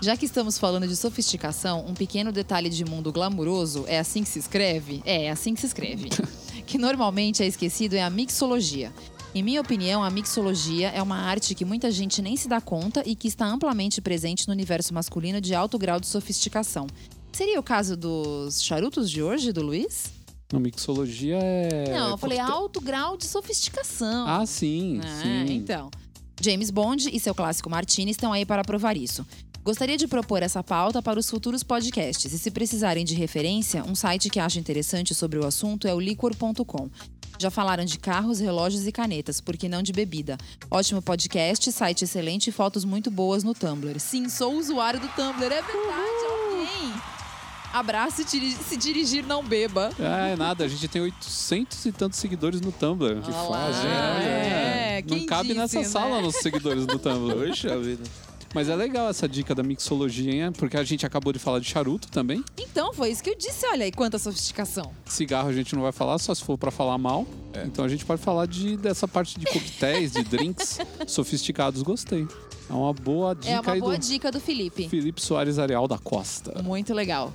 Já 0.01 0.15
que 0.15 0.25
estamos 0.25 0.57
falando 0.59 0.87
de 0.87 0.95
sofisticação, 0.95 1.83
um 1.87 1.93
pequeno 1.93 2.31
detalhe 2.31 2.69
de 2.69 2.85
mundo 2.85 3.11
glamuroso 3.11 3.83
é 3.87 3.97
assim 3.97 4.23
que 4.23 4.29
se 4.29 4.39
escreve? 4.39 5.01
É, 5.03 5.25
é 5.25 5.31
assim 5.31 5.55
que 5.55 5.59
se 5.59 5.67
escreve. 5.67 6.09
que 6.67 6.77
normalmente 6.77 7.41
é 7.41 7.47
esquecido 7.47 7.95
é 7.95 8.03
a 8.03 8.09
mixologia. 8.09 8.93
Em 9.33 9.43
minha 9.43 9.59
opinião, 9.59 10.03
a 10.03 10.09
mixologia 10.09 10.89
é 10.89 11.01
uma 11.01 11.17
arte 11.17 11.53
que 11.53 11.65
muita 11.65 11.91
gente 11.91 12.21
nem 12.21 12.35
se 12.35 12.47
dá 12.47 12.61
conta 12.61 13.03
e 13.05 13.15
que 13.15 13.27
está 13.27 13.45
amplamente 13.45 14.01
presente 14.01 14.47
no 14.47 14.53
universo 14.53 14.93
masculino 14.93 15.41
de 15.41 15.53
alto 15.53 15.77
grau 15.77 15.99
de 15.99 16.07
sofisticação. 16.07 16.87
Seria 17.31 17.59
o 17.59 17.63
caso 17.63 17.95
dos 17.97 18.63
charutos 18.63 19.11
de 19.11 19.21
hoje, 19.21 19.51
do 19.51 19.61
Luiz? 19.61 20.16
A 20.53 20.59
mixologia 20.59 21.37
é. 21.41 21.93
Não, 21.93 22.11
eu 22.11 22.17
falei 22.17 22.39
alto 22.39 22.79
grau 22.79 23.17
de 23.17 23.25
sofisticação. 23.25 24.25
Ah, 24.27 24.45
sim, 24.45 25.01
Ah, 25.03 25.21
sim. 25.21 25.53
então. 25.55 25.89
James 26.41 26.69
Bond 26.69 27.09
e 27.11 27.19
seu 27.19 27.35
clássico 27.35 27.69
Martini 27.69 28.11
estão 28.11 28.31
aí 28.31 28.45
para 28.45 28.63
provar 28.63 28.95
isso. 28.95 29.25
Gostaria 29.63 29.97
de 29.97 30.07
propor 30.07 30.41
essa 30.41 30.63
pauta 30.63 31.01
para 31.01 31.19
os 31.19 31.29
futuros 31.29 31.63
podcasts. 31.63 32.31
E 32.31 32.39
se 32.39 32.49
precisarem 32.51 33.03
de 33.03 33.13
referência, 33.15 33.83
um 33.83 33.93
site 33.95 34.29
que 34.29 34.39
acho 34.39 34.57
interessante 34.57 35.13
sobre 35.13 35.37
o 35.37 35.45
assunto 35.45 35.85
é 35.87 35.93
o 35.93 35.99
liquor.com. 35.99 36.89
Já 37.39 37.51
falaram 37.51 37.83
de 37.83 37.99
carros, 37.99 38.39
relógios 38.39 38.87
e 38.87 38.91
canetas, 38.91 39.41
por 39.41 39.57
que 39.57 39.67
não 39.67 39.83
de 39.83 39.91
bebida? 39.91 40.37
Ótimo 40.71 41.01
podcast, 41.01 41.69
site 41.71 42.03
excelente 42.05 42.47
e 42.47 42.53
fotos 42.53 42.85
muito 42.85 43.11
boas 43.11 43.43
no 43.43 43.53
Tumblr. 43.53 43.99
Sim, 43.99 44.29
sou 44.29 44.55
usuário 44.57 44.99
do 45.01 45.07
Tumblr, 45.09 45.43
é 45.53 45.61
verdade, 45.61 46.25
alguém! 46.31 47.16
Abraço 47.77 48.21
e 48.21 48.25
diri- 48.25 48.51
se 48.67 48.75
dirigir 48.75 49.23
não 49.25 49.43
beba. 49.43 49.91
Ah, 49.99 50.27
é 50.29 50.35
nada, 50.35 50.65
a 50.65 50.67
gente 50.67 50.87
tem 50.87 51.01
800 51.01 51.85
e 51.85 51.91
tantos 51.91 52.17
seguidores 52.19 52.59
no 52.59 52.71
Tumblr. 52.71 53.21
Que 53.21 53.31
Olá, 53.31 53.65
fazem, 53.67 53.89
é, 53.89 55.03
Não 55.07 55.17
quem 55.17 55.25
cabe 55.27 55.49
disse, 55.49 55.59
nessa 55.59 55.79
né? 55.79 55.85
sala 55.85 56.21
nossos 56.21 56.41
seguidores 56.41 56.87
no 56.87 56.97
Tumblr. 56.97 57.35
Poxa 57.47 57.77
vida. 57.79 58.03
Mas 58.55 58.69
é 58.69 58.75
legal 58.75 59.09
essa 59.09 59.27
dica 59.27 59.53
da 59.53 59.61
mixologia, 59.61 60.31
hein? 60.45 60.51
porque 60.53 60.77
a 60.77 60.83
gente 60.83 61.05
acabou 61.05 61.31
de 61.33 61.37
falar 61.37 61.59
de 61.59 61.65
charuto 61.69 62.07
também. 62.09 62.43
Então, 62.57 62.93
foi 62.93 63.11
isso 63.11 63.21
que 63.21 63.29
eu 63.29 63.35
disse, 63.37 63.67
olha 63.67 63.83
aí 63.85 63.91
quanta 63.91 64.17
sofisticação. 64.17 64.91
Cigarro 65.05 65.49
a 65.49 65.53
gente 65.53 65.75
não 65.75 65.83
vai 65.83 65.91
falar, 65.91 66.17
só 66.17 66.33
se 66.33 66.43
for 66.43 66.57
pra 66.57 66.71
falar 66.71 66.97
mal. 66.97 67.27
Então 67.65 67.83
a 67.83 67.87
gente 67.89 68.05
pode 68.05 68.21
falar 68.21 68.45
de, 68.47 68.77
dessa 68.77 69.07
parte 69.07 69.37
de 69.39 69.45
coquetéis, 69.45 70.13
de 70.13 70.23
drinks 70.23 70.79
sofisticados. 71.05 71.81
Gostei. 71.83 72.25
É 72.69 72.73
uma 72.73 72.93
boa 72.93 73.33
dica 73.35 73.53
É 73.53 73.59
uma 73.59 73.71
aí 73.73 73.79
boa 73.79 73.97
do 73.97 74.01
dica 74.01 74.31
do 74.31 74.39
Felipe. 74.39 74.87
Felipe 74.89 75.21
Soares 75.21 75.59
Areal 75.59 75.87
da 75.87 75.97
Costa. 75.97 76.61
Muito 76.63 76.93
legal. 76.93 77.33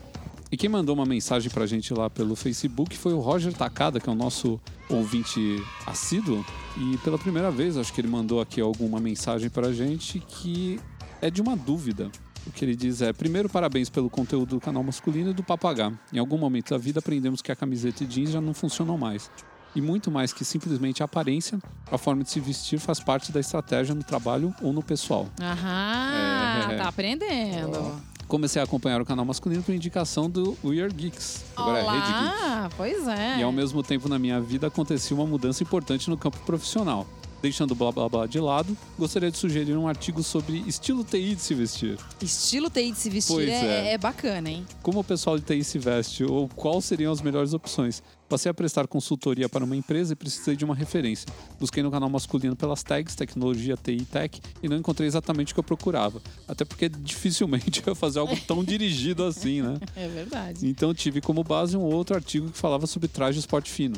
E 0.52 0.56
quem 0.56 0.68
mandou 0.68 0.94
uma 0.94 1.06
mensagem 1.06 1.50
pra 1.50 1.64
gente 1.66 1.94
lá 1.94 2.10
pelo 2.10 2.36
Facebook 2.36 2.94
foi 2.98 3.14
o 3.14 3.20
Roger 3.20 3.54
Takada, 3.54 3.98
que 3.98 4.06
é 4.06 4.12
o 4.12 4.14
nosso 4.14 4.60
ouvinte 4.86 5.40
assíduo. 5.86 6.44
E 6.76 6.98
pela 6.98 7.16
primeira 7.18 7.50
vez, 7.50 7.78
acho 7.78 7.90
que 7.90 8.02
ele 8.02 8.08
mandou 8.08 8.38
aqui 8.38 8.60
alguma 8.60 9.00
mensagem 9.00 9.48
pra 9.48 9.72
gente 9.72 10.20
que 10.20 10.78
é 11.22 11.30
de 11.30 11.40
uma 11.40 11.56
dúvida. 11.56 12.10
O 12.46 12.50
que 12.50 12.64
ele 12.66 12.76
diz 12.76 13.00
é: 13.00 13.14
primeiro, 13.14 13.48
parabéns 13.48 13.88
pelo 13.88 14.10
conteúdo 14.10 14.50
do 14.56 14.60
canal 14.60 14.82
masculino 14.82 15.30
e 15.30 15.34
do 15.34 15.42
Papagá. 15.42 15.90
Em 16.12 16.18
algum 16.18 16.36
momento 16.36 16.70
da 16.70 16.78
vida 16.78 16.98
aprendemos 16.98 17.40
que 17.40 17.50
a 17.50 17.56
camiseta 17.56 18.04
e 18.04 18.06
jeans 18.06 18.30
já 18.30 18.40
não 18.40 18.52
funcionam 18.52 18.98
mais. 18.98 19.30
E 19.74 19.80
muito 19.80 20.10
mais 20.10 20.34
que 20.34 20.44
simplesmente 20.44 21.02
a 21.02 21.06
aparência, 21.06 21.58
a 21.90 21.96
forma 21.96 22.22
de 22.22 22.30
se 22.30 22.38
vestir 22.40 22.78
faz 22.78 23.00
parte 23.00 23.32
da 23.32 23.40
estratégia 23.40 23.94
no 23.94 24.04
trabalho 24.04 24.54
ou 24.60 24.70
no 24.70 24.82
pessoal. 24.82 25.30
Aham, 25.40 26.72
É. 26.72 26.76
tá 26.76 26.88
aprendendo. 26.88 28.11
Comecei 28.28 28.60
a 28.60 28.64
acompanhar 28.64 29.00
o 29.00 29.04
canal 29.04 29.24
masculino 29.24 29.62
por 29.62 29.74
indicação 29.74 30.28
do 30.28 30.56
We 30.64 30.80
Are 30.80 30.92
Geeks. 30.92 31.44
Agora 31.56 31.78
é 31.78 31.82
Rede 31.82 32.06
Geek. 32.06 32.42
Olá, 32.42 32.70
pois 32.76 33.08
é. 33.08 33.38
E 33.38 33.42
ao 33.42 33.52
mesmo 33.52 33.82
tempo 33.82 34.08
na 34.08 34.18
minha 34.18 34.40
vida 34.40 34.66
acontecia 34.66 35.16
uma 35.16 35.26
mudança 35.26 35.62
importante 35.62 36.08
no 36.08 36.16
campo 36.16 36.38
profissional. 36.40 37.06
Deixando 37.42 37.72
o 37.72 37.74
blá 37.74 37.90
blá 37.90 38.08
blá 38.08 38.26
de 38.26 38.38
lado, 38.38 38.76
gostaria 38.96 39.28
de 39.28 39.36
sugerir 39.36 39.76
um 39.76 39.88
artigo 39.88 40.22
sobre 40.22 40.58
estilo 40.58 41.02
TI 41.02 41.34
de 41.34 41.42
se 41.42 41.54
vestir. 41.54 41.98
Estilo 42.22 42.70
TI 42.70 42.92
de 42.92 42.98
se 42.98 43.10
vestir 43.10 43.48
é, 43.48 43.88
é. 43.88 43.92
é 43.94 43.98
bacana, 43.98 44.48
hein? 44.48 44.64
Como 44.80 45.00
o 45.00 45.04
pessoal 45.04 45.36
de 45.36 45.44
TI 45.44 45.64
se 45.64 45.76
veste 45.76 46.22
ou 46.22 46.48
quais 46.48 46.84
seriam 46.84 47.12
as 47.12 47.20
melhores 47.20 47.52
opções? 47.52 48.00
Passei 48.32 48.48
a 48.48 48.54
prestar 48.54 48.86
consultoria 48.86 49.46
para 49.46 49.62
uma 49.62 49.76
empresa 49.76 50.14
e 50.14 50.16
precisei 50.16 50.56
de 50.56 50.64
uma 50.64 50.74
referência. 50.74 51.28
Busquei 51.60 51.82
no 51.82 51.90
canal 51.90 52.08
masculino 52.08 52.56
pelas 52.56 52.82
tags 52.82 53.14
Tecnologia 53.14 53.76
TI 53.76 53.98
e 53.98 54.04
Tech 54.06 54.40
e 54.62 54.70
não 54.70 54.78
encontrei 54.78 55.06
exatamente 55.06 55.52
o 55.52 55.54
que 55.54 55.60
eu 55.60 55.64
procurava. 55.64 56.18
Até 56.48 56.64
porque 56.64 56.88
dificilmente 56.88 57.82
eu 57.84 57.90
ia 57.90 57.94
fazer 57.94 58.20
algo 58.20 58.34
tão 58.46 58.64
dirigido 58.64 59.22
assim, 59.22 59.60
né? 59.60 59.78
É 59.94 60.08
verdade. 60.08 60.66
Então 60.66 60.94
tive 60.94 61.20
como 61.20 61.44
base 61.44 61.76
um 61.76 61.82
outro 61.82 62.16
artigo 62.16 62.50
que 62.50 62.56
falava 62.56 62.86
sobre 62.86 63.06
traje 63.06 63.34
de 63.34 63.40
esporte 63.40 63.70
fino. 63.70 63.96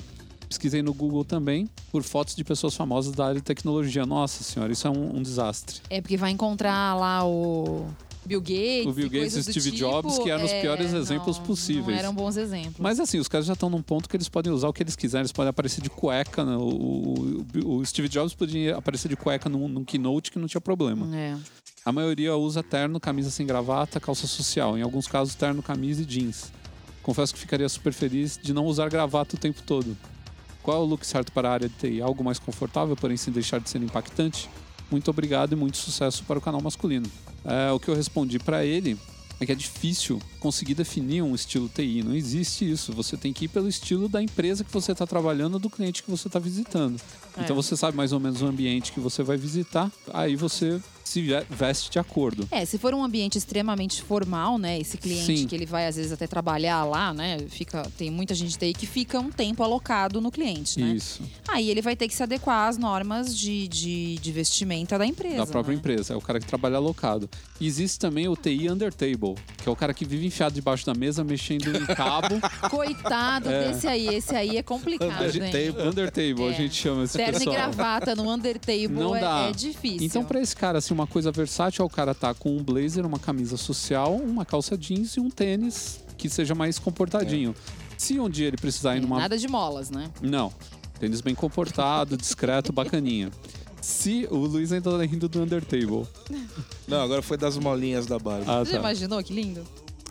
Pesquisei 0.49 0.83
no 0.83 0.93
Google 0.93 1.25
também 1.25 1.71
por 1.93 2.03
fotos 2.03 2.35
de 2.35 2.43
pessoas 2.43 2.75
famosas 2.75 3.13
da 3.13 3.27
área 3.27 3.37
de 3.37 3.43
tecnologia. 3.43 4.05
Nossa 4.05 4.43
senhora, 4.43 4.73
isso 4.73 4.85
é 4.89 4.91
um, 4.91 5.19
um 5.19 5.23
desastre. 5.23 5.81
É 5.89 6.01
porque 6.01 6.17
vai 6.17 6.33
encontrar 6.33 6.97
lá 6.97 7.25
o 7.25 7.87
Bill 8.27 8.41
Gates. 8.41 8.87
O 8.87 8.93
Bill 8.93 9.11
Gates 9.11 9.35
e 9.37 9.43
Steve 9.43 9.71
tipo, 9.73 9.77
Jobs, 9.77 10.19
que 10.19 10.31
eram 10.31 10.45
os 10.45 10.51
é, 10.51 10.61
piores 10.61 10.93
exemplos 10.93 11.39
não, 11.39 11.45
possíveis. 11.45 11.87
Não 11.87 11.95
eram 11.95 12.15
bons 12.15 12.37
exemplos. 12.37 12.77
Mas 12.79 12.99
assim, 13.01 13.19
os 13.19 13.29
caras 13.29 13.47
já 13.47 13.53
estão 13.53 13.69
num 13.71 13.83
ponto 13.83 14.09
que 14.09 14.17
eles 14.17 14.29
podem 14.29 14.53
usar 14.53 14.69
o 14.69 14.73
que 14.73 14.83
eles 14.83 14.97
quiserem. 14.97 15.23
Eles 15.23 15.33
podem 15.33 15.51
aparecer 15.51 15.81
de 15.83 15.91
cueca. 15.91 16.45
né? 16.45 16.57
O, 16.57 17.45
o- 17.65 17.77
o 17.79 17.85
Steve 17.87 18.09
Jobs 18.09 18.35
podia 18.35 18.77
aparecer 18.77 19.09
de 19.09 19.17
cueca 19.17 19.49
num, 19.49 19.69
num 19.69 19.85
keynote 19.85 20.31
que 20.31 20.39
não 20.39 20.47
tinha 20.49 20.61
problema. 20.61 21.15
É. 21.17 21.37
A 21.85 21.93
maioria 21.93 22.35
usa 22.37 22.63
terno, 22.63 22.99
camisa 22.99 23.31
sem 23.31 23.47
gravata, 23.47 24.01
calça 24.01 24.27
social. 24.27 24.77
Em 24.79 24.83
alguns 24.83 25.07
casos, 25.07 25.35
terno, 25.35 25.63
camisa 25.63 26.03
e 26.03 26.05
jeans. 26.05 26.51
Confesso 27.03 27.35
que 27.35 27.39
ficaria 27.41 27.69
super 27.69 27.93
feliz 27.93 28.39
de 28.43 28.55
não 28.55 28.65
usar 28.65 28.89
gravata 28.89 29.37
o 29.37 29.39
tempo 29.39 29.61
todo. 29.63 29.95
Qual 30.63 30.79
é 30.79 30.81
o 30.81 30.85
look 30.85 31.05
certo 31.05 31.31
para 31.31 31.51
a 31.51 31.53
área 31.53 31.69
de 31.69 31.75
TI? 31.75 32.01
Algo 32.01 32.25
mais 32.25 32.39
confortável, 32.39 32.97
porém 32.97 33.19
sem 33.19 33.31
deixar 33.31 33.61
de 33.61 33.69
ser 33.69 33.83
impactante? 33.83 34.49
Muito 34.91 35.11
obrigado 35.11 35.53
e 35.53 35.57
muito 35.57 35.77
sucesso 35.77 36.25
para 36.25 36.39
o 36.39 36.43
canal 36.43 36.61
masculino. 36.61 37.07
É, 37.45 37.71
o 37.73 37.81
que 37.81 37.89
eu 37.89 37.95
respondi 37.95 38.39
para 38.39 38.65
ele 38.65 38.99
é 39.41 39.47
que 39.47 39.53
é 39.53 39.55
difícil 39.55 40.21
conseguir 40.39 40.75
definir 40.75 41.23
um 41.23 41.35
estilo 41.35 41.69
TI. 41.69 42.03
Não 42.03 42.15
existe 42.15 42.71
isso. 42.71 42.93
Você 42.93 43.17
tem 43.17 43.33
que 43.33 43.47
ir 43.47 43.49
pelo 43.49 43.69
estilo 43.69 44.09
da 44.09 44.23
empresa 44.23 44.65
que 44.65 44.73
você 44.73 44.93
está 44.93 45.07
trabalhando, 45.07 45.59
do 45.59 45.69
cliente 45.69 46.03
que 46.03 46.11
você 46.11 46.29
está 46.29 46.39
visitando. 46.39 47.01
É. 47.37 47.43
Então 47.43 47.57
você 47.57 47.77
sabe 47.77 47.97
mais 47.97 48.13
ou 48.13 48.21
menos 48.21 48.43
o 48.43 48.47
ambiente 48.47 48.93
que 48.93 49.01
você 49.01 49.23
vai 49.23 49.37
visitar, 49.37 49.91
aí 50.13 50.37
você 50.37 50.81
se 51.05 51.21
ve- 51.23 51.45
veste 51.51 51.91
de 51.91 51.99
acordo. 51.99 52.49
É, 52.51 52.65
se 52.65 52.79
for 52.79 52.95
um 52.95 53.05
ambiente 53.05 53.37
extremamente 53.39 54.03
formal, 54.03 54.59
né? 54.59 54.79
Esse 54.81 54.97
cliente 54.97 55.39
Sim. 55.39 55.47
que 55.47 55.55
ele 55.55 55.67
vai 55.67 55.87
às 55.87 55.97
vezes 55.97 56.11
até 56.13 56.27
trabalhar 56.27 56.85
lá, 56.85 57.13
né? 57.13 57.39
Fica, 57.49 57.83
tem 57.97 58.11
muita 58.11 58.35
gente 58.35 58.57
TI 58.59 58.73
que 58.73 58.87
fica 58.87 59.21
um 59.21 59.31
tempo 59.31 59.63
alocado 59.63 60.21
no 60.21 60.31
cliente, 60.31 60.81
né? 60.81 60.93
Isso. 60.95 61.23
Aí 61.47 61.71
ele 61.71 61.83
vai 61.83 61.95
ter 61.95 62.09
que 62.09 62.15
se 62.15 62.23
adequar 62.23 62.69
às 62.69 62.79
normas 62.79 63.37
de, 63.37 63.69
de, 63.69 64.17
de 64.19 64.33
vestimenta 64.33 64.99
da 64.99 65.07
empresa. 65.07 65.37
da 65.37 65.47
própria 65.47 65.73
né? 65.75 65.79
empresa, 65.79 66.15
é 66.15 66.17
o 66.17 66.21
cara 66.21 66.41
que 66.41 66.47
trabalha 66.47 66.77
alocado. 66.77 67.29
E 67.61 67.67
existe 67.67 67.99
também 67.99 68.27
o 68.29 68.35
TI 68.37 68.71
under 68.71 68.93
table, 68.93 69.35
que 69.63 69.69
é 69.69 69.73
o 69.73 69.77
cara 69.77 69.93
que 69.95 70.05
vive 70.05 70.27
enfiado 70.27 70.55
debaixo 70.55 70.85
da 70.87 70.95
mesa, 70.95 71.23
mexendo 71.23 71.69
em 71.77 71.87
cabo. 71.87 72.35
Coitado 72.71 73.49
desse 73.49 73.87
aí, 73.87 74.09
esse 74.15 74.35
aí 74.35 74.57
é 74.57 74.63
complicado, 74.63 75.13
Under 75.13 75.43
hein? 75.43 75.53
table. 75.73 75.89
under 75.89 76.11
table, 76.11 76.45
a 76.45 76.51
É. 76.51 76.55
gente 76.55 76.75
chama 76.75 77.05
esse 77.05 77.17
Terno 77.17 77.37
e 77.37 77.39
pessoal. 77.39 77.55
gravata 77.57 78.15
no 78.15 78.31
Undertable 78.33 78.89
Não 78.89 79.15
é, 79.15 79.21
dá. 79.21 79.39
é 79.49 79.53
difícil. 79.53 80.03
Então, 80.03 80.25
pra 80.25 80.41
esse 80.41 80.55
cara, 80.57 80.79
assim, 80.79 80.94
uma 80.95 81.07
coisa 81.07 81.31
versátil 81.31 81.83
é 81.83 81.87
o 81.87 81.91
cara 81.91 82.15
tá 82.15 82.33
com 82.33 82.57
um 82.57 82.63
blazer, 82.63 83.05
uma 83.05 83.19
camisa 83.19 83.57
social, 83.57 84.15
uma 84.15 84.45
calça 84.45 84.79
jeans 84.79 85.17
e 85.17 85.21
um 85.21 85.29
tênis 85.31 86.01
que 86.17 86.29
seja 86.31 86.55
mais 86.55 86.79
comportadinho. 86.79 87.55
Se 87.99 88.19
um 88.19 88.31
dia 88.31 88.47
ele 88.49 88.57
precisar 88.57 88.97
ir 88.97 89.01
numa. 89.01 89.19
Nada 89.19 89.37
de 89.37 89.47
molas, 89.49 89.91
né? 89.91 90.11
Não. 90.23 90.53
Tênis 90.99 91.21
bem 91.21 91.35
comportado, 91.35 92.17
discreto, 92.17 92.73
bacaninha. 92.73 93.31
Se 93.81 94.27
o 94.31 94.37
Luiz 94.37 94.73
ainda 94.73 94.91
tá 94.91 95.05
rindo 95.05 95.29
do 95.29 95.43
Undertable. 95.43 96.07
Não, 96.89 97.03
agora 97.03 97.21
foi 97.21 97.37
das 97.37 97.59
molinhas 97.59 98.07
da 98.07 98.19
Barbie. 98.19 98.49
Ah, 98.49 98.61
Você 98.61 98.73
já 98.73 98.79
tá. 98.79 98.79
imaginou 98.79 99.23
que 99.23 99.35
lindo? 99.35 99.63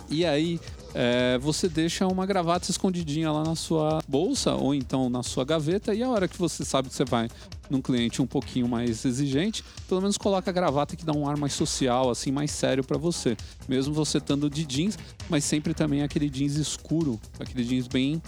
E 0.10 0.24
aí, 0.26 0.60
é, 0.94 1.38
você 1.40 1.68
deixa 1.68 2.08
uma 2.08 2.26
gravata 2.26 2.70
escondidinha 2.70 3.32
lá 3.32 3.44
na 3.44 3.56
sua 3.56 4.00
bolsa 4.08 4.54
ou 4.54 4.76
então 4.76 5.10
na 5.10 5.24
sua 5.24 5.44
gaveta. 5.44 5.94
E 5.94 6.04
a 6.04 6.10
hora 6.10 6.28
que 6.28 6.38
você 6.38 6.64
sabe 6.64 6.90
que 6.90 6.96
você 6.96 7.04
vai 7.06 7.28
num 7.70 7.82
cliente 7.82 8.22
um 8.22 8.28
pouquinho 8.28 8.68
mais 8.68 9.04
exigente, 9.04 9.64
pelo 9.88 10.02
menos 10.02 10.18
coloca 10.18 10.50
a 10.50 10.54
gravata 10.54 10.96
que 10.96 11.06
dá 11.06 11.14
um 11.14 11.28
ar 11.28 11.38
mais 11.38 11.54
social, 11.54 12.10
assim, 12.10 12.32
mais 12.32 12.52
sério 12.52 12.84
pra 12.84 12.98
você. 12.98 13.36
Mesmo 13.68 13.94
você 13.94 14.20
estando 14.20 14.50
de 14.50 14.64
jeans, 14.66 14.98
mas 15.30 15.44
sempre 15.44 15.74
também 15.74 16.04
aquele 16.04 16.30
jeans 16.30 16.56
escuro, 16.56 17.20
aquele 17.40 17.64
jeans 17.64 17.88
bem 17.88 18.22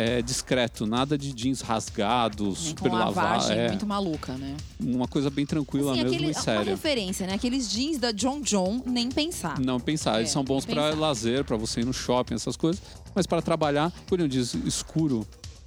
é, 0.00 0.22
discreto, 0.22 0.86
nada 0.86 1.18
de 1.18 1.32
jeans 1.32 1.60
rasgado, 1.60 2.44
Nem 2.44 2.54
super 2.54 2.92
lavado. 2.92 3.16
lavagem 3.16 3.58
É, 3.58 3.68
muito 3.68 3.84
maluca, 3.86 4.32
né? 4.34 4.56
uma 4.80 5.08
coisa 5.08 5.28
bem 5.28 5.44
tranquila 5.44 5.90
Assim, 5.92 6.02
mesmo 6.04 6.14
aquele, 6.16 6.30
e 6.30 6.34
uma 6.34 6.40
séria. 6.40 6.64
referência, 6.70 7.26
né? 7.26 7.34
Aqueles 7.34 7.68
jeans 7.68 7.98
da 7.98 8.12
John 8.12 8.40
John, 8.40 8.80
nem 8.86 9.08
pensar. 9.10 9.58
Não 9.58 9.80
pensar, 9.80 10.18
eles 10.18 10.30
É, 10.30 10.32
são 10.32 10.44
bons 10.44 10.64
pensar. 10.64 10.94
lazer, 10.96 11.44
pra 11.44 11.56
você 11.56 11.80
ir 11.80 11.84
no 11.84 11.92
shopping, 11.92 12.34
essas 12.34 12.56
coisas. 12.56 12.80
Mas 13.14 13.26
para 13.26 13.42
trabalhar, 13.42 13.90
por 14.06 14.20
um 14.20 14.28
diz 14.28 14.54
escuro 14.54 15.26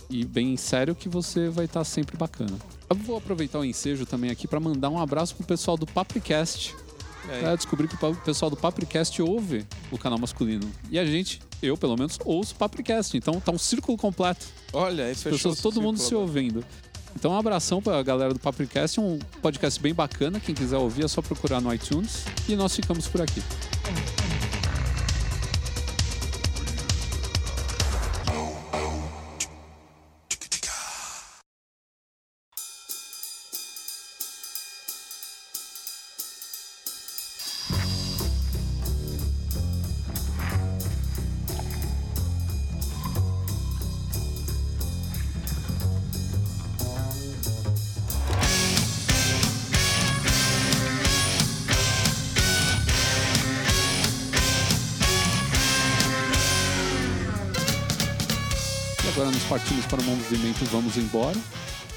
e 0.09 0.23
bem 0.23 0.55
sério, 0.55 0.95
que 0.95 1.09
você 1.09 1.49
vai 1.49 1.65
estar 1.65 1.83
sempre 1.83 2.15
bacana. 2.15 2.57
Eu 2.89 2.95
vou 2.95 3.17
aproveitar 3.17 3.59
o 3.59 3.65
ensejo 3.65 4.05
também 4.05 4.29
aqui 4.31 4.47
para 4.47 4.59
mandar 4.59 4.89
um 4.89 4.99
abraço 4.99 5.35
pro 5.35 5.45
pessoal 5.45 5.75
do 5.75 5.85
Papricast. 5.85 6.73
É. 7.29 7.55
Descobri 7.55 7.87
que 7.87 7.95
o 7.95 8.15
pessoal 8.15 8.49
do 8.49 8.57
Papricast 8.57 9.21
ouve 9.21 9.65
o 9.91 9.97
canal 9.97 10.17
masculino. 10.17 10.69
E 10.89 10.97
a 10.97 11.05
gente, 11.05 11.39
eu 11.61 11.77
pelo 11.77 11.95
menos, 11.97 12.17
ouço 12.25 12.53
o 12.53 12.57
Papricast. 12.57 13.15
Então 13.15 13.39
tá 13.39 13.51
um 13.51 13.57
círculo 13.57 13.97
completo. 13.97 14.45
Olha, 14.73 15.05
aí 15.05 15.15
fechou 15.15 15.51
Pessoas, 15.51 15.59
todo 15.59 15.81
mundo 15.81 15.99
se 15.99 16.13
ouvindo. 16.15 16.63
Então 17.15 17.31
um 17.31 17.37
abração 17.37 17.81
pra 17.81 18.01
galera 18.01 18.33
do 18.33 18.39
Papricast, 18.39 18.99
um 18.99 19.19
podcast 19.41 19.79
bem 19.79 19.93
bacana. 19.93 20.39
Quem 20.39 20.55
quiser 20.55 20.77
ouvir 20.77 21.05
é 21.05 21.07
só 21.07 21.21
procurar 21.21 21.61
no 21.61 21.73
iTunes. 21.73 22.25
E 22.47 22.55
nós 22.55 22.75
ficamos 22.75 23.07
por 23.07 23.21
aqui. 23.21 23.41
Nós 59.31 59.43
partimos 59.49 59.85
para 59.85 60.01
o 60.01 60.03
movimento 60.03 60.63
Vamos 60.65 60.97
Embora. 60.97 61.37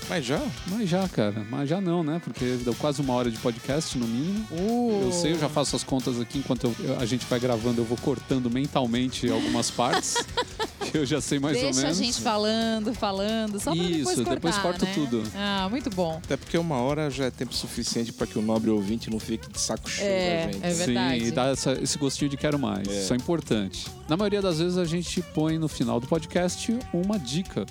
Mas 0.09 0.25
já? 0.27 0.41
Mas 0.67 0.89
já, 0.89 1.09
cara. 1.09 1.47
Mas 1.51 1.67
já 1.69 1.81
não, 1.81 2.05
né? 2.05 2.21
Porque 2.23 2.59
deu 2.63 2.75
quase 2.75 3.01
uma 3.01 3.15
hora 3.15 3.31
de 3.31 3.39
podcast, 3.39 3.97
no 3.97 4.07
mínimo. 4.07 4.47
Uh. 4.51 5.01
Eu 5.07 5.13
sei, 5.13 5.33
eu 5.33 5.39
já 5.39 5.49
faço 5.49 5.75
as 5.75 5.83
contas 5.83 6.21
aqui 6.21 6.39
enquanto 6.39 6.75
eu- 6.79 6.99
a 7.01 7.07
gente 7.07 7.25
vai 7.25 7.41
gravando, 7.41 7.81
eu 7.81 7.85
vou 7.87 7.97
cortando 7.97 8.51
mentalmente 8.51 9.31
algumas 9.31 9.71
partes. 9.71 10.17
que 10.95 10.99
eu 11.03 11.07
já 11.07 11.21
sei 11.21 11.39
mais 11.41 11.55
Deixa 11.59 11.69
ou 11.71 11.75
menos. 11.83 11.99
a 11.99 12.03
gente 12.05 12.21
falando, 12.21 12.95
falando, 12.95 13.59
só 13.59 13.75
pra 13.75 13.83
depois 13.83 13.97
Isso, 13.97 14.15
cortar, 14.17 14.35
depois 14.35 14.59
corta 14.59 14.87
né? 14.87 14.93
tudo. 14.95 15.23
Ah, 15.35 15.67
muito 15.69 15.91
bom. 15.91 16.21
Até 16.25 16.37
porque 16.37 16.57
uma 16.57 16.77
hora 16.77 17.11
já 17.11 17.25
é 17.25 17.31
tempo 17.31 17.53
suficiente 17.55 18.13
para 18.13 18.27
que 18.27 18.39
o 18.39 18.43
nobre 18.43 18.71
ouvinte 18.71 19.11
não 19.11 19.19
fique 19.19 19.51
de 19.51 19.61
saco 19.61 19.91
cheio 19.91 20.09
É, 20.09 20.47
da 20.47 20.53
gente. 20.53 20.65
é 20.65 20.73
verdade. 20.73 21.21
Sim, 21.21 21.27
e 21.27 21.31
dá 21.33 21.47
essa- 21.49 21.73
esse 21.83 21.99
gostinho 21.99 22.31
de 22.31 22.37
quero 22.37 22.59
mais. 22.59 22.87
É. 22.89 23.01
Isso 23.03 23.13
é 23.13 23.17
importante. 23.17 23.87
Na 24.09 24.17
maioria 24.17 24.41
das 24.41 24.59
vezes 24.59 24.79
a 24.79 24.85
gente 24.85 25.21
põe 25.35 25.59
no 25.59 25.67
final 25.69 25.99
do 25.99 26.07
podcast 26.07 26.79
uma 26.93 27.19
dica. 27.19 27.67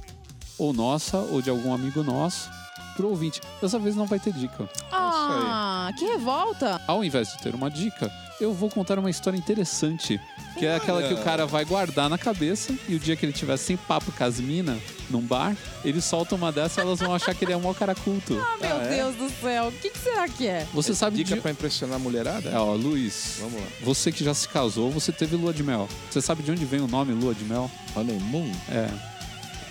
Ou 0.58 0.72
nossa, 0.74 1.18
ou 1.18 1.42
de 1.42 1.50
algum 1.50 1.74
amigo 1.74 2.04
nosso, 2.04 2.50
pro 2.96 3.10
ouvinte. 3.10 3.42
Dessa 3.62 3.78
vez 3.80 3.96
não 3.96 4.06
vai 4.06 4.20
ter 4.20 4.34
dica. 4.34 4.68
Ah, 4.92 5.92
que 5.98 6.06
revolta. 6.06 6.80
Ao 6.88 7.04
invés 7.04 7.30
de 7.34 7.38
ter 7.40 7.54
uma 7.56 7.70
dica, 7.70 8.12
eu 8.40 8.54
vou 8.54 8.70
contar 8.70 8.98
uma 9.00 9.10
história 9.10 9.38
interessante. 9.38 10.20
Que 10.58 10.68
é 10.68 10.76
aquela 10.76 11.02
que 11.02 11.14
o 11.14 11.24
cara 11.24 11.48
vai 11.48 11.66
guardar 11.66 12.08
na 12.08 12.18
cabeça 12.18 12.76
e 12.88 12.94
o 12.94 13.00
dia 13.00 13.16
que 13.16 13.26
ele 13.26 13.34
tiver 13.34 13.58
sem 13.58 13.76
papo 13.76 14.12
com 14.12 14.24
as 14.24 14.40
minas 14.40 14.80
num 15.10 15.22
bar, 15.22 15.56
ele 15.84 16.00
solta 16.00 16.36
uma 16.36 16.52
dessa 16.52 16.80
e 16.80 16.84
elas 16.84 17.00
vão 17.00 17.14
achar 17.14 17.34
que 17.34 17.44
ele 17.44 17.54
é 17.54 17.58
um 17.58 17.62
mau 17.62 17.74
cara 17.74 17.96
culto. 17.96 18.38
Ah, 18.40 18.58
meu 18.62 18.78
Ah, 18.78 18.84
é? 18.84 18.96
Deus 18.98 19.16
do 19.16 19.30
céu. 19.42 19.68
O 19.70 19.72
que, 19.72 19.90
que 19.90 19.98
será 19.98 20.28
que 20.30 20.46
é? 20.48 20.68
Você 20.72 20.94
sabe 20.94 21.18
Dica 21.18 21.34
de... 21.36 21.42
pra 21.42 21.50
impressionar 21.50 21.96
a 21.96 22.00
mulherada? 22.00 22.50
É, 22.52 22.58
ó, 22.58 22.74
Luiz, 22.76 23.38
Vamos 23.40 23.60
lá. 23.60 23.68
você 23.82 24.12
que 24.12 24.24
já 24.24 24.34
se 24.36 24.48
casou, 24.48 24.92
você 24.92 25.12
teve 25.12 25.36
lua 25.36 25.52
de 25.52 25.64
mel. 25.64 25.90
Você 26.12 26.22
sabe 26.22 26.44
de 26.44 26.52
onde 26.52 26.64
vem 26.66 26.82
o 26.82 26.88
nome 26.88 27.14
lua 27.14 27.34
de 27.34 27.44
mel? 27.46 27.70
Honeymoon? 27.96 28.52
É, 28.70 28.88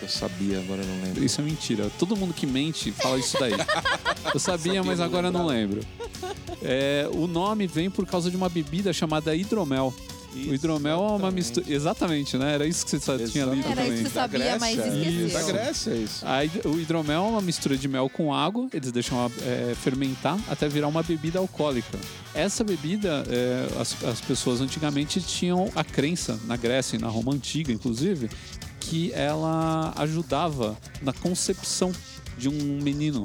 Eu 0.02 0.08
sabia, 0.08 0.58
agora 0.58 0.82
eu 0.82 0.86
não 0.88 1.04
lembro. 1.04 1.24
isso 1.24 1.40
é 1.40 1.44
mentira. 1.44 1.90
Todo 1.98 2.16
mundo 2.16 2.34
que 2.34 2.46
mente 2.46 2.90
fala 2.92 3.18
isso 3.18 3.38
daí. 3.38 3.52
Eu 4.34 4.40
sabia, 4.40 4.82
mas 4.82 4.98
não 4.98 5.04
agora 5.06 5.28
eu 5.28 5.32
não 5.32 5.46
lembro. 5.46 5.80
É, 6.60 7.08
o 7.12 7.26
nome 7.26 7.66
vem 7.66 7.88
por 7.90 8.06
causa 8.06 8.30
de 8.30 8.36
uma 8.36 8.48
bebida 8.48 8.92
chamada 8.92 9.34
hidromel. 9.34 9.94
O 10.34 10.54
hidromel 10.54 10.94
é 10.94 10.96
uma 10.98 11.06
Exatamente. 11.16 11.34
mistura. 11.34 11.66
Exatamente, 11.68 12.36
né? 12.38 12.54
Era 12.54 12.66
isso 12.66 12.84
que 12.86 12.90
você 12.92 13.00
só 13.00 13.18
tinha 13.18 13.44
lido 13.44 13.66
Era 13.68 13.70
isso 13.70 13.74
também. 13.82 13.92
que 13.92 14.02
você 14.08 14.14
sabia, 14.14 14.58
mas 14.58 14.76
Grécia. 14.76 14.98
esqueceu. 15.10 15.28
Da 15.40 15.42
Grécia, 15.52 15.90
é 15.90 15.96
isso. 15.96 16.26
A 16.26 16.44
hid- 16.44 16.64
o 16.66 16.80
hidromel 16.80 17.22
é 17.24 17.28
uma 17.28 17.42
mistura 17.42 17.76
de 17.76 17.86
mel 17.86 18.08
com 18.08 18.32
água, 18.34 18.66
eles 18.72 18.90
deixam 18.90 19.30
é, 19.42 19.74
fermentar 19.74 20.38
até 20.48 20.66
virar 20.68 20.88
uma 20.88 21.02
bebida 21.02 21.38
alcoólica. 21.38 21.98
Essa 22.34 22.64
bebida, 22.64 23.24
é, 23.28 23.78
as, 23.78 24.02
as 24.04 24.20
pessoas 24.22 24.62
antigamente 24.62 25.20
tinham 25.20 25.70
a 25.76 25.84
crença, 25.84 26.40
na 26.46 26.56
Grécia 26.56 26.96
e 26.96 26.98
na 26.98 27.08
Roma 27.08 27.34
Antiga, 27.34 27.70
inclusive, 27.70 28.30
que 28.92 29.10
ela 29.14 29.90
ajudava 29.96 30.76
na 31.00 31.14
concepção 31.14 31.90
de 32.36 32.46
um 32.46 32.52
menino, 32.82 33.24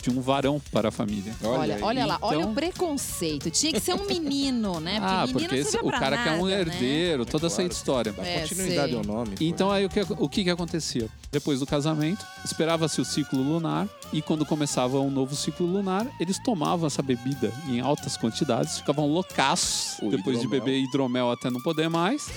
de 0.00 0.08
um 0.08 0.20
varão 0.20 0.62
para 0.70 0.90
a 0.90 0.92
família. 0.92 1.34
Olha, 1.42 1.78
olha 1.82 2.06
lá, 2.06 2.16
olha 2.22 2.36
Então- 2.38 2.52
o 2.52 2.54
preconceito. 2.54 3.50
Tinha 3.50 3.72
que 3.72 3.80
ser 3.80 3.94
um 3.94 4.06
menino, 4.06 4.78
né? 4.78 4.98
Ah, 5.02 5.26
menino 5.26 5.32
porque 5.40 5.48
não 5.48 5.60
esse- 5.60 5.76
o 5.78 5.90
cara 5.90 6.16
quer 6.16 6.30
um 6.40 6.44
nada, 6.46 6.46
né? 6.46 6.60
herdeiro, 6.60 7.26
toda 7.26 7.48
essa 7.48 7.56
Claro. 7.56 7.72
história. 7.72 8.12
Dá 8.12 8.24
É, 8.24 8.40
continuidade 8.42 8.90
sei. 8.92 8.98
ao 8.98 9.04
nome. 9.04 9.34
Então 9.40 9.68
aí 9.68 9.84
o 9.84 9.88
que, 9.88 10.00
o 10.16 10.28
que 10.28 10.44
que 10.44 10.50
acontecia? 10.50 11.08
Depois 11.32 11.58
do 11.58 11.66
casamento, 11.66 12.24
esperava-se 12.44 13.00
o 13.00 13.04
ciclo 13.04 13.42
lunar 13.42 13.88
e 14.12 14.22
quando 14.22 14.46
começava 14.46 15.00
um 15.00 15.10
novo 15.10 15.34
ciclo 15.34 15.66
lunar, 15.66 16.06
eles 16.20 16.38
tomavam 16.44 16.86
essa 16.86 17.02
bebida 17.02 17.52
em 17.68 17.80
altas 17.80 18.16
quantidades, 18.16 18.78
ficavam 18.78 19.08
loucaços 19.08 19.98
O 20.00 20.08
depois 20.08 20.38
de 20.38 20.44
hidromel. 20.46 20.64
beber 20.64 20.78
hidromel 20.84 21.32
até 21.32 21.50
não 21.50 21.60
poder 21.60 21.88
mais, 21.90 22.28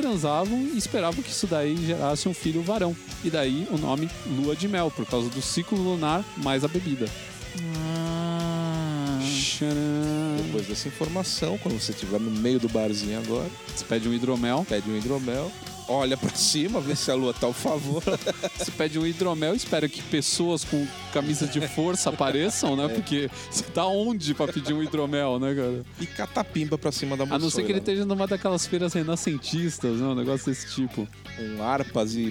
transavam 0.00 0.60
e 0.72 0.78
esperavam 0.78 1.22
que 1.22 1.30
isso 1.30 1.48
daí 1.48 1.76
gerasse 1.76 2.28
um 2.28 2.34
filho 2.34 2.62
varão. 2.62 2.94
E 3.24 3.30
daí 3.30 3.66
o 3.70 3.76
nome 3.76 4.08
lua 4.26 4.54
de 4.54 4.68
mel, 4.68 4.92
por 4.94 5.04
causa 5.04 5.28
do 5.28 5.42
ciclo 5.42 5.76
lunar 5.76 6.24
mais 6.36 6.62
a 6.62 6.68
bebida. 6.68 7.06
Ah. 7.84 9.18
Tcharam. 9.20 9.76
Depois 10.44 10.66
dessa 10.68 10.86
informação, 10.86 11.58
quando 11.58 11.80
você 11.80 11.90
estiver 11.90 12.20
no 12.20 12.30
meio 12.30 12.60
do 12.60 12.68
barzinho 12.68 13.18
agora, 13.18 13.50
Você 13.74 13.84
pede 13.84 14.08
um 14.08 14.14
hidromel, 14.14 14.64
pede 14.68 14.88
um 14.88 14.96
hidromel. 14.96 15.50
Olha 15.88 16.16
pra 16.16 16.30
cima, 16.30 16.80
vê 16.80 16.94
se 16.94 17.10
a 17.10 17.14
lua 17.14 17.32
tá 17.34 17.46
ao 17.46 17.52
favor. 17.52 18.02
Você 18.58 18.70
pede 18.70 18.98
um 18.98 19.06
hidromel 19.06 19.54
e 19.54 19.56
espera 19.56 19.88
que 19.88 20.02
pessoas 20.02 20.64
com 20.64 20.86
camisa 21.12 21.46
de 21.46 21.60
força 21.68 22.10
apareçam, 22.10 22.76
né? 22.76 22.88
Porque 22.88 23.30
você 23.50 23.64
tá 23.64 23.86
onde 23.86 24.34
pra 24.34 24.46
pedir 24.48 24.74
um 24.74 24.82
hidromel, 24.82 25.38
né, 25.38 25.54
cara? 25.54 25.82
E 26.00 26.06
catapimba 26.06 26.76
pra 26.76 26.92
cima 26.92 27.16
da 27.16 27.24
A 27.24 27.38
não 27.38 27.48
ser 27.50 27.64
que 27.64 27.72
ele 27.72 27.78
esteja 27.78 28.04
numa 28.04 28.26
daquelas 28.26 28.66
feiras 28.66 28.92
renascentistas, 28.92 29.98
né? 30.00 30.06
Um 30.06 30.14
negócio 30.14 30.46
desse 30.52 30.74
tipo. 30.74 31.08
Com 31.36 31.62
harpas 31.62 32.14
e 32.14 32.26
É, 32.26 32.30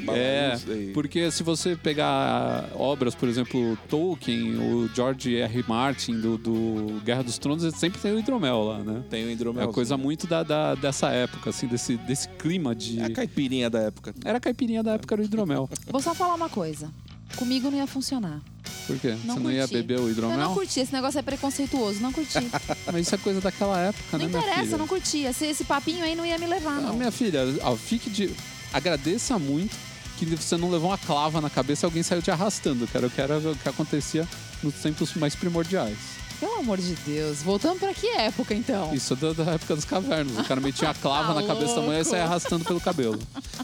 balões. 0.58 0.64
e- 0.68 0.91
porque 0.93 1.32
se 1.32 1.41
você 1.43 1.76
pegar 1.76 2.70
obras, 2.76 3.16
por 3.16 3.28
exemplo, 3.30 3.78
Tolkien, 3.89 4.55
o 4.58 4.89
George 4.93 5.36
R. 5.38 5.66
Martin 5.68 6.20
do, 6.20 6.38
do 6.38 7.01
Guerra 7.03 7.24
dos 7.24 7.38
Tronos, 7.38 7.64
ele 7.64 7.76
sempre 7.76 7.99
tem 8.01 8.12
o 8.12 8.20
hidromel 8.20 8.64
lá, 8.64 8.80
né? 8.80 9.03
Tem 9.10 9.26
o 9.26 9.30
É 9.30 9.32
hidromel. 9.32 9.68
uma 9.68 9.74
coisa 9.74 9.97
muito 9.97 10.28
da, 10.28 10.43
da- 10.43 10.76
dessa 10.76 11.10
época, 11.10 11.49
assim, 11.49 11.68
desse, 11.68 11.95
desse 11.97 12.28
clima 12.30 12.76
de. 12.76 12.99
É 12.99 13.05
a 13.05 13.10
caipirinha 13.48 13.70
da 13.70 13.80
época. 13.80 14.14
Era 14.24 14.38
a 14.38 14.41
caipirinha 14.41 14.84
da 14.84 14.93
época 14.93 15.18
do 15.18 15.24
hidromel. 15.24 15.70
Vou 15.88 16.02
só 16.02 16.14
falar 16.14 16.36
uma 16.36 16.50
coisa. 16.50 16.91
Comigo 17.36 17.70
não 17.70 17.78
ia 17.78 17.88
funcionar. 17.88 18.41
Por 18.86 18.98
quê? 19.00 19.16
Não 19.26 19.36
Você 19.36 19.39
não 19.41 19.52
ia 19.52 19.60
curti. 19.62 19.74
beber 19.76 19.95
o 19.95 19.98
Eu 19.98 20.04
não 20.06 20.12
hidromel? 20.12 20.50
curti, 20.54 20.80
esse 20.80 20.93
negócio 20.93 21.20
é 21.20 21.22
preconceituoso, 21.22 22.00
não 22.02 22.12
curti. 22.14 22.39
Mas 22.91 23.06
isso 23.08 23.16
é 23.16 23.18
coisa 23.18 23.41
daquela 23.41 23.78
época, 23.80 24.18
não 24.18 24.20
né, 24.20 24.26
minha 24.28 24.39
interessa, 24.39 24.64
filha? 24.64 24.78
não 24.78 24.88
curtia. 24.88 25.30
Esse, 25.30 25.45
esse 25.45 25.64
papinho 25.66 26.04
aí 26.06 26.16
não 26.16 26.26
ia 26.26 26.38
me 26.38 26.45
levar, 26.48 26.78
Ah, 26.78 26.82
não. 26.82 26.93
minha 26.95 27.12
filha, 27.12 27.41
ó, 27.64 27.76
fique 27.76 28.10
de. 28.10 28.30
Agradeça 28.74 29.38
muito 29.39 29.76
que 30.18 30.26
você 30.26 30.58
não 30.58 30.70
levou 30.72 30.89
uma 30.89 30.98
clava 30.98 31.39
na 31.41 31.50
cabeça 31.50 31.86
e 31.86 31.88
alguém 31.88 32.02
saiu 32.04 32.22
te 32.22 32.32
arrastando, 32.32 32.88
cara. 32.88 33.10
Que 33.10 33.22
era 33.22 33.38
o 33.38 33.56
que 33.56 33.70
acontecia 33.70 34.28
nos 34.64 34.74
tempos 34.76 35.14
mais 35.16 35.36
primordiais. 35.36 35.98
Pelo 36.40 36.60
amor 36.60 36.78
de 36.78 36.94
Deus. 37.06 37.42
Voltando 37.42 37.80
pra 37.80 37.94
que 37.94 38.08
época, 38.10 38.54
então? 38.54 38.94
Isso 38.94 39.14
é 39.14 39.16
da, 39.16 39.34
da 39.44 39.52
época 39.54 39.76
dos 39.76 39.86
cavernos. 39.86 40.38
O 40.38 40.44
cara 40.44 40.62
metia 40.62 40.90
a 40.90 40.94
clava 40.94 41.34
Tá 41.34 41.42
na 41.42 41.48
cabeça 41.48 41.76
da 41.76 41.82
mulher 41.82 41.96
e 42.00 42.04
louco. 42.04 42.12
saia 42.12 42.24
arrastando 42.26 42.64
pelo 42.64 42.80
cabelo. 42.80 43.20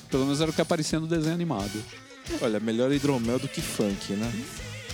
Pelo 0.10 0.24
menos 0.26 0.42
era 0.42 0.50
o 0.50 0.54
que 0.54 0.62
aparecia 0.62 1.00
no 1.00 1.06
desenho 1.08 1.36
animado. 1.36 1.72
Olha, 2.42 2.60
melhor 2.60 2.92
hidromel 2.92 3.38
do 3.38 3.48
que 3.48 3.62
funk, 3.62 4.14
né? 4.14 4.32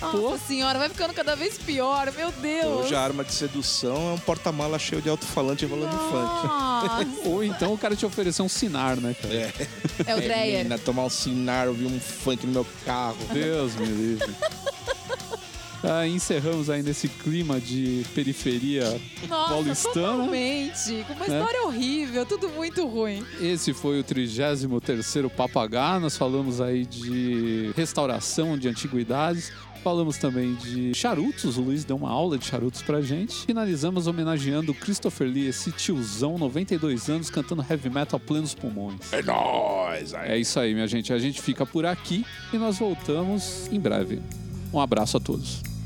Nossa 0.02 0.38
senhora, 0.46 0.78
vai 0.78 0.88
ficando 0.88 1.12
cada 1.12 1.36
vez 1.36 1.58
pior, 1.58 2.10
meu 2.16 2.32
Deus. 2.32 2.86
Hoje 2.86 2.94
a 2.94 3.00
arma 3.02 3.22
de 3.22 3.32
sedução 3.34 4.10
é 4.10 4.14
um 4.14 4.18
porta-mala 4.18 4.78
cheio 4.78 5.02
de 5.02 5.10
alto-falante 5.10 5.66
rolando 5.66 5.92
funk. 5.94 6.46
Nossa. 6.48 7.06
Ou 7.28 7.44
então 7.44 7.74
o 7.74 7.78
cara 7.78 7.94
te 7.94 8.06
ofereceu 8.06 8.44
um 8.46 8.48
sinar, 8.48 8.96
né, 8.96 9.14
cara? 9.20 9.34
É, 9.34 9.52
É 10.06 10.14
o 10.16 10.20
Dreyer. 10.20 10.56
menina, 10.58 10.78
tomar 10.78 11.04
um 11.04 11.10
sinar, 11.10 11.68
ouvir 11.68 11.84
um 11.84 12.00
funk 12.00 12.46
no 12.46 12.52
meu 12.52 12.66
carro. 12.86 13.18
Deus 13.30 13.74
me 13.76 13.84
livre. 13.86 14.34
Ah, 15.82 16.06
encerramos 16.06 16.68
aí 16.68 16.82
nesse 16.82 17.08
clima 17.08 17.58
de 17.58 18.04
periferia 18.14 19.00
Nossa, 19.28 19.48
paulistana. 19.54 19.94
totalmente. 19.94 21.04
Com 21.06 21.14
uma 21.14 21.26
Né? 21.26 21.38
história 21.38 21.62
horrível, 21.66 22.26
tudo 22.26 22.48
muito 22.50 22.86
ruim. 22.86 23.24
Esse 23.40 23.72
foi 23.72 23.98
o 24.00 24.04
33º 24.04 25.30
Papagá. 25.30 25.98
Nós 25.98 26.16
falamos 26.18 26.60
aí 26.60 26.84
de 26.84 27.72
restauração 27.76 28.58
de 28.58 28.68
antiguidades. 28.68 29.52
Falamos 29.82 30.18
também 30.18 30.54
de 30.56 30.92
charutos. 30.92 31.56
O 31.56 31.62
Luiz 31.62 31.82
deu 31.84 31.96
uma 31.96 32.10
aula 32.10 32.36
de 32.36 32.44
charutos 32.44 32.82
pra 32.82 33.00
gente. 33.00 33.46
Finalizamos 33.46 34.06
homenageando 34.06 34.72
o 34.72 34.74
Christopher 34.74 35.26
Lee, 35.26 35.46
esse 35.46 35.72
tiozão, 35.72 36.36
92 36.36 37.08
anos, 37.08 37.30
cantando 37.30 37.64
heavy 37.68 37.88
metal 37.88 38.20
a 38.22 38.26
plenos 38.26 38.54
pulmões. 38.54 39.10
É 39.10 39.22
nóis! 39.22 40.12
É 40.12 40.36
isso 40.36 40.60
aí, 40.60 40.74
minha 40.74 40.86
gente. 40.86 41.10
A 41.14 41.18
gente 41.18 41.40
fica 41.40 41.64
por 41.64 41.86
aqui 41.86 42.26
e 42.52 42.58
nós 42.58 42.78
voltamos 42.78 43.68
em 43.72 43.80
breve. 43.80 44.20
Um 44.70 44.78
abraço 44.78 45.16
a 45.16 45.20
todos. 45.20 45.62